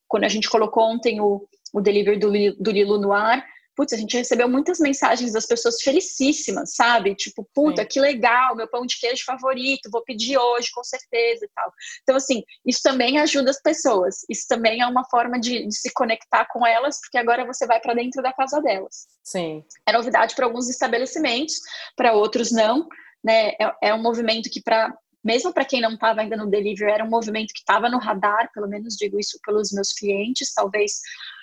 Quando 0.08 0.24
a 0.24 0.28
gente 0.28 0.48
colocou 0.48 0.84
ontem 0.84 1.20
o, 1.20 1.46
o 1.72 1.80
delivery 1.80 2.18
do, 2.18 2.30
do 2.62 2.70
Lilo 2.70 2.98
no 2.98 3.12
ar, 3.12 3.44
putz, 3.76 3.92
a 3.92 3.96
gente 3.96 4.16
recebeu 4.16 4.48
muitas 4.48 4.78
mensagens 4.80 5.32
das 5.32 5.46
pessoas 5.46 5.80
felicíssimas, 5.82 6.74
sabe? 6.74 7.14
Tipo, 7.14 7.46
puta, 7.54 7.82
Sim. 7.82 7.88
que 7.88 8.00
legal, 8.00 8.56
meu 8.56 8.66
pão 8.66 8.86
de 8.86 8.98
queijo 8.98 9.24
favorito, 9.24 9.90
vou 9.90 10.02
pedir 10.02 10.38
hoje, 10.38 10.70
com 10.72 10.82
certeza 10.82 11.44
e 11.44 11.48
tal. 11.54 11.72
Então, 12.02 12.16
assim, 12.16 12.42
isso 12.64 12.80
também 12.82 13.18
ajuda 13.18 13.50
as 13.50 13.60
pessoas. 13.60 14.24
Isso 14.28 14.46
também 14.48 14.80
é 14.80 14.86
uma 14.86 15.04
forma 15.04 15.38
de, 15.38 15.66
de 15.66 15.76
se 15.76 15.92
conectar 15.92 16.46
com 16.46 16.66
elas, 16.66 16.98
porque 17.00 17.18
agora 17.18 17.44
você 17.44 17.66
vai 17.66 17.78
para 17.80 17.94
dentro 17.94 18.22
da 18.22 18.32
casa 18.32 18.60
delas. 18.62 19.06
Sim. 19.22 19.62
É 19.86 19.92
novidade 19.92 20.34
para 20.34 20.46
alguns 20.46 20.68
estabelecimentos, 20.68 21.56
para 21.94 22.14
outros 22.14 22.50
não. 22.50 22.88
Né? 23.22 23.50
É, 23.60 23.74
é 23.88 23.94
um 23.94 24.00
movimento 24.00 24.48
que, 24.48 24.62
para 24.62 24.92
mesmo 25.26 25.52
para 25.52 25.64
quem 25.64 25.80
não 25.80 25.94
estava 25.94 26.20
ainda 26.20 26.36
no 26.36 26.46
delivery, 26.46 26.92
era 26.92 27.04
um 27.04 27.10
movimento 27.10 27.52
que 27.52 27.58
estava 27.58 27.88
no 27.88 27.98
radar, 27.98 28.48
pelo 28.54 28.68
menos 28.68 28.94
digo 28.94 29.18
isso 29.18 29.40
pelos 29.44 29.72
meus 29.72 29.92
clientes, 29.92 30.54
talvez 30.54 31.00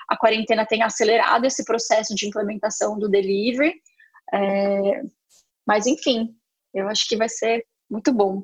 a 0.08 0.16
quarentena 0.16 0.66
tenha 0.66 0.86
acelerado 0.86 1.46
esse 1.46 1.66
processo 1.66 2.16
de 2.16 2.26
implementação 2.26 2.98
do 2.98 3.10
delivery. 3.10 3.76
É, 4.34 5.02
mas, 5.68 5.86
enfim, 5.86 6.34
eu 6.74 6.88
acho 6.88 7.08
que 7.10 7.18
vai 7.18 7.28
ser 7.28 7.66
muito 7.90 8.14
bom. 8.14 8.42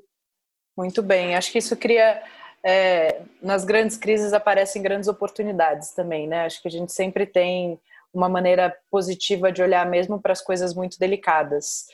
Muito 0.77 1.01
bem. 1.01 1.35
Acho 1.35 1.53
que 1.53 1.59
isso 1.59 1.75
cria. 1.77 2.21
É, 2.61 3.21
nas 3.41 3.63
grandes 3.63 3.95
crises 3.95 4.33
aparecem 4.33 4.81
grandes 4.81 5.07
oportunidades 5.07 5.91
também, 5.91 6.27
né? 6.27 6.45
Acho 6.45 6.61
que 6.61 6.67
a 6.67 6.71
gente 6.71 6.91
sempre 6.91 7.25
tem 7.25 7.79
uma 8.13 8.27
maneira 8.27 8.75
positiva 8.91 9.53
de 9.53 9.61
olhar 9.61 9.85
mesmo 9.85 10.21
para 10.21 10.33
as 10.33 10.41
coisas 10.41 10.73
muito 10.73 10.99
delicadas. 10.99 11.85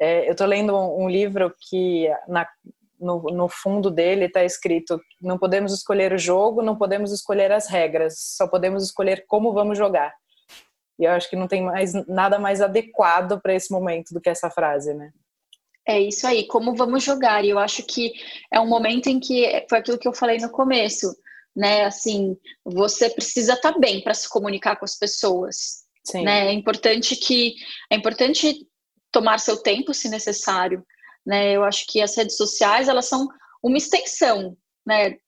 É, 0.00 0.28
eu 0.28 0.32
estou 0.32 0.46
lendo 0.46 0.76
um, 0.76 1.08
livro 1.08 1.52
que 1.58 2.08
na, 2.28 2.48
no, 2.98 3.22
no 3.22 3.48
fundo 3.48 3.90
dele 3.90 4.26
está 4.26 4.44
escrito: 4.44 5.00
não 5.20 5.38
podemos 5.38 5.72
escolher 5.72 6.12
o 6.12 6.18
jogo, 6.18 6.62
não 6.62 6.76
podemos 6.76 7.12
escolher 7.12 7.52
as 7.52 7.68
regras, 7.68 8.14
só 8.36 8.46
podemos 8.46 8.84
escolher 8.84 9.24
como 9.26 9.52
vamos 9.52 9.78
jogar. 9.78 10.14
E 10.98 11.04
eu 11.04 11.12
acho 11.12 11.30
que 11.30 11.36
não 11.36 11.46
tem 11.46 11.62
mais 11.62 11.92
nada 12.06 12.38
mais 12.38 12.60
adequado 12.60 13.40
para 13.40 13.54
esse 13.54 13.70
momento 13.70 14.12
do 14.12 14.20
que 14.20 14.28
essa 14.28 14.50
frase, 14.50 14.92
né? 14.94 15.10
É 15.86 15.98
isso 15.98 16.26
aí, 16.26 16.46
como 16.46 16.74
vamos 16.74 17.02
jogar. 17.02 17.44
E 17.44 17.50
eu 17.50 17.58
acho 17.58 17.82
que 17.82 18.12
é 18.52 18.60
um 18.60 18.66
momento 18.66 19.06
em 19.06 19.18
que 19.18 19.64
foi 19.70 19.78
aquilo 19.78 19.98
que 19.98 20.06
eu 20.06 20.12
falei 20.12 20.38
no 20.38 20.50
começo, 20.50 21.16
né? 21.56 21.84
Assim, 21.84 22.36
você 22.64 23.08
precisa 23.08 23.54
estar 23.54 23.72
tá 23.72 23.78
bem 23.78 24.02
para 24.02 24.12
se 24.12 24.28
comunicar 24.28 24.76
com 24.76 24.84
as 24.84 24.98
pessoas. 24.98 25.84
Sim. 26.04 26.24
Né? 26.24 26.48
É 26.48 26.52
importante 26.52 27.16
que 27.16 27.54
é 27.90 27.96
importante 27.96 28.66
tomar 29.12 29.38
seu 29.38 29.56
tempo, 29.56 29.94
se 29.94 30.08
necessário. 30.08 30.84
Né? 31.28 31.52
Eu 31.52 31.62
acho 31.62 31.84
que 31.86 32.00
as 32.00 32.16
redes 32.16 32.38
sociais 32.38 32.88
elas 32.88 33.04
são 33.04 33.28
uma 33.62 33.76
extensão 33.76 34.56
né, 34.86 35.18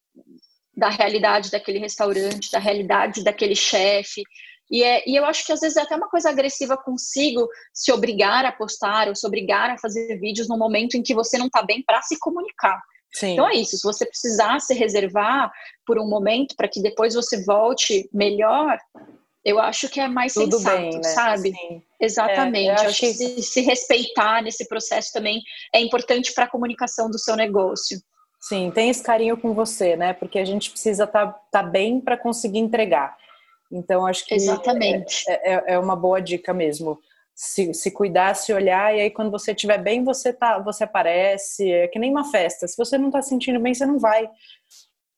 da 0.74 0.88
realidade 0.88 1.50
daquele 1.50 1.78
restaurante, 1.78 2.50
da 2.50 2.58
realidade 2.58 3.22
daquele 3.22 3.54
chefe. 3.54 4.22
E, 4.70 4.82
é, 4.82 5.06
e 5.06 5.14
eu 5.14 5.26
acho 5.26 5.44
que 5.44 5.52
às 5.52 5.60
vezes 5.60 5.76
é 5.76 5.82
até 5.82 5.94
uma 5.94 6.08
coisa 6.08 6.30
agressiva 6.30 6.74
consigo 6.74 7.46
se 7.74 7.92
obrigar 7.92 8.46
a 8.46 8.52
postar 8.52 9.08
ou 9.08 9.14
se 9.14 9.26
obrigar 9.26 9.68
a 9.68 9.76
fazer 9.76 10.18
vídeos 10.18 10.48
no 10.48 10.56
momento 10.56 10.96
em 10.96 11.02
que 11.02 11.12
você 11.12 11.36
não 11.36 11.48
está 11.48 11.62
bem 11.62 11.82
para 11.82 12.00
se 12.00 12.18
comunicar. 12.18 12.80
Sim. 13.12 13.32
Então 13.32 13.46
é 13.46 13.56
isso. 13.56 13.76
Se 13.76 13.82
você 13.82 14.06
precisar 14.06 14.58
se 14.60 14.72
reservar 14.72 15.52
por 15.84 15.98
um 15.98 16.08
momento 16.08 16.56
para 16.56 16.68
que 16.68 16.80
depois 16.80 17.14
você 17.14 17.44
volte 17.44 18.08
melhor, 18.10 18.78
eu 19.44 19.58
acho 19.58 19.86
que 19.90 20.00
é 20.00 20.08
mais 20.08 20.32
Tudo 20.32 20.56
sensato, 20.56 20.76
bem, 20.78 20.94
né? 20.94 21.02
sabe? 21.02 21.50
Sim. 21.50 21.82
Exatamente. 22.00 22.68
É, 22.68 22.84
eu 22.84 22.88
acho, 22.88 23.00
que, 23.00 23.06
que 23.08 23.14
se, 23.14 23.42
se, 23.42 23.60
respeitar 23.60 24.42
nesse 24.42 24.66
processo 24.66 25.12
também 25.12 25.42
é 25.74 25.80
importante 25.80 26.32
para 26.32 26.44
a 26.44 26.48
comunicação 26.48 27.10
do 27.10 27.18
seu 27.18 27.36
negócio. 27.36 28.00
Sim, 28.40 28.70
tem 28.70 28.88
esse 28.88 29.02
carinho 29.02 29.36
com 29.36 29.52
você, 29.52 29.96
né? 29.96 30.14
Porque 30.14 30.38
a 30.38 30.44
gente 30.44 30.70
precisa 30.70 31.04
estar 31.04 31.26
tá, 31.26 31.40
tá 31.50 31.62
bem 31.62 32.00
para 32.00 32.16
conseguir 32.16 32.58
entregar. 32.58 33.14
Então, 33.70 34.06
acho 34.06 34.24
que 34.24 34.34
Exatamente. 34.34 35.24
É, 35.28 35.54
é, 35.54 35.64
é, 35.74 35.78
uma 35.78 35.94
boa 35.94 36.20
dica 36.20 36.54
mesmo. 36.54 36.98
Se, 37.34 37.72
se 37.74 37.90
cuidar, 37.90 38.34
se 38.34 38.52
olhar, 38.52 38.94
e 38.96 39.02
aí 39.02 39.10
quando 39.10 39.30
você 39.30 39.52
estiver 39.52 39.78
bem, 39.78 40.02
você 40.02 40.32
tá, 40.32 40.58
você 40.58 40.84
aparece. 40.84 41.70
É 41.70 41.86
que 41.88 41.98
nem 41.98 42.10
uma 42.10 42.30
festa. 42.30 42.66
Se 42.66 42.76
você 42.76 42.96
não 42.96 43.08
está 43.08 43.20
sentindo 43.20 43.60
bem, 43.60 43.74
você 43.74 43.84
não 43.84 43.98
vai. 43.98 44.28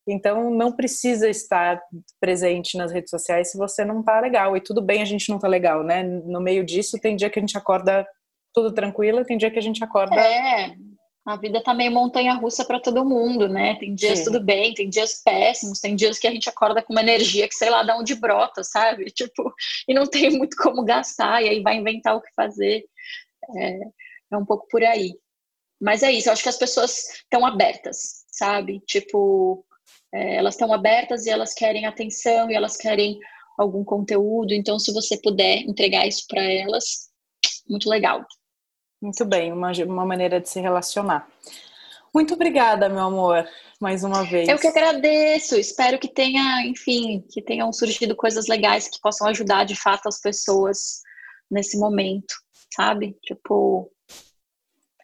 Então, 0.07 0.51
não 0.51 0.73
precisa 0.73 1.29
estar 1.29 1.81
presente 2.21 2.77
nas 2.77 2.93
redes 2.93 3.11
sociais 3.11 3.51
se 3.51 3.59
você 3.59 3.85
não 3.85 4.03
tá 4.03 4.21
legal. 4.21 4.57
E 4.57 4.61
tudo 4.61 4.83
bem 4.83 5.01
a 5.01 5.05
gente 5.05 5.29
não 5.29 5.39
tá 5.39 5.47
legal, 5.47 5.85
né? 5.85 6.03
No 6.03 6.41
meio 6.41 6.65
disso, 6.65 6.99
tem 6.99 7.17
dia 7.17 7.31
que 7.31 7.39
a 7.39 7.43
gente 7.43 7.57
acorda 7.57 8.07
tudo 8.53 8.73
tranquilo, 8.73 9.25
tem 9.25 9.39
dia 9.39 9.51
que 9.51 9.59
a 9.59 9.63
gente 9.63 9.83
acorda. 9.83 10.17
É, 10.17 10.75
a 11.25 11.37
vida 11.37 11.63
tá 11.63 11.73
meio 11.73 11.93
montanha-russa 11.93 12.65
para 12.65 12.81
todo 12.81 13.05
mundo, 13.05 13.49
né? 13.49 13.77
Tem 13.77 13.95
dias 13.95 14.19
Sim. 14.19 14.25
tudo 14.25 14.43
bem, 14.43 14.75
tem 14.75 14.89
dias 14.89 15.23
péssimos, 15.23 15.81
tem 15.81 15.95
dias 15.95 16.19
que 16.19 16.27
a 16.27 16.31
gente 16.33 16.49
acorda 16.49 16.83
com 16.83 16.93
uma 16.93 17.01
energia 17.01 17.47
que 17.47 17.55
sei 17.55 17.71
lá 17.71 17.85
de 17.85 17.93
onde 17.93 18.15
brota, 18.17 18.65
sabe? 18.65 19.05
Tipo, 19.15 19.55
e 19.89 19.95
não 19.95 20.07
tem 20.07 20.31
muito 20.31 20.57
como 20.57 20.85
gastar, 20.85 21.43
e 21.43 21.49
aí 21.49 21.63
vai 21.63 21.77
inventar 21.77 22.17
o 22.17 22.21
que 22.21 22.35
fazer. 22.35 22.85
É, 23.57 23.79
é 24.33 24.37
um 24.37 24.45
pouco 24.45 24.67
por 24.69 24.83
aí. 24.83 25.15
Mas 25.81 26.03
é 26.03 26.11
isso, 26.11 26.29
eu 26.29 26.33
acho 26.33 26.43
que 26.43 26.49
as 26.49 26.59
pessoas 26.59 27.09
estão 27.23 27.47
abertas, 27.47 28.25
sabe? 28.33 28.81
Tipo, 28.87 29.65
é, 30.13 30.37
elas 30.37 30.55
estão 30.55 30.73
abertas 30.73 31.27
e 31.27 31.31
elas 31.31 31.55
querem 31.55 31.87
atenção 31.87 32.51
e 32.51 32.55
elas 32.55 32.77
querem 32.77 33.19
algum 33.59 33.85
conteúdo. 33.85 34.53
Então, 34.53 34.79
se 34.79 34.93
você 34.93 35.17
puder 35.21 35.59
entregar 35.59 36.07
isso 36.07 36.25
para 36.29 36.43
elas, 36.43 37.11
muito 37.69 37.89
legal. 37.89 38.25
Muito 39.01 39.25
bem, 39.25 39.53
uma, 39.53 39.73
uma 39.87 40.07
maneira 40.07 40.41
de 40.41 40.49
se 40.49 40.61
relacionar. 40.61 41.29
Muito 42.15 42.35
obrigada, 42.35 42.91
meu 42.91 43.01
amor, 43.01 43.49
mais 43.81 44.05
uma 44.05 44.23
vez. 44.23 44.49
Eu 44.49 44.59
que 44.59 44.67
agradeço. 44.67 45.57
Espero 45.57 45.99
que 45.99 46.09
tenha, 46.09 46.65
enfim, 46.67 47.25
que 47.31 47.41
tenham 47.41 47.73
surgido 47.73 48.15
coisas 48.15 48.47
legais 48.47 48.87
que 48.87 49.01
possam 49.01 49.27
ajudar 49.29 49.65
de 49.65 49.75
fato 49.75 50.09
as 50.09 50.21
pessoas 50.21 51.01
nesse 51.51 51.79
momento, 51.79 52.35
sabe? 52.75 53.17
Tipo, 53.23 53.91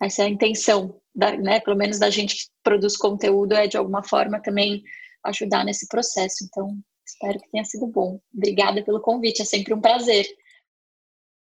essa 0.02 0.22
é 0.22 0.26
a 0.26 0.28
intenção, 0.28 1.00
da, 1.18 1.36
né? 1.36 1.58
Pelo 1.60 1.76
menos 1.76 1.98
da 1.98 2.08
gente 2.08 2.36
que 2.36 2.42
produz 2.62 2.96
conteúdo 2.96 3.52
é 3.52 3.66
de 3.66 3.76
alguma 3.76 4.04
forma 4.04 4.40
também 4.40 4.82
ajudar 5.24 5.64
nesse 5.64 5.88
processo. 5.88 6.44
Então, 6.44 6.78
espero 7.04 7.40
que 7.40 7.50
tenha 7.50 7.64
sido 7.64 7.88
bom. 7.88 8.20
Obrigada 8.32 8.84
pelo 8.84 9.00
convite, 9.00 9.42
é 9.42 9.44
sempre 9.44 9.74
um 9.74 9.80
prazer. 9.80 10.26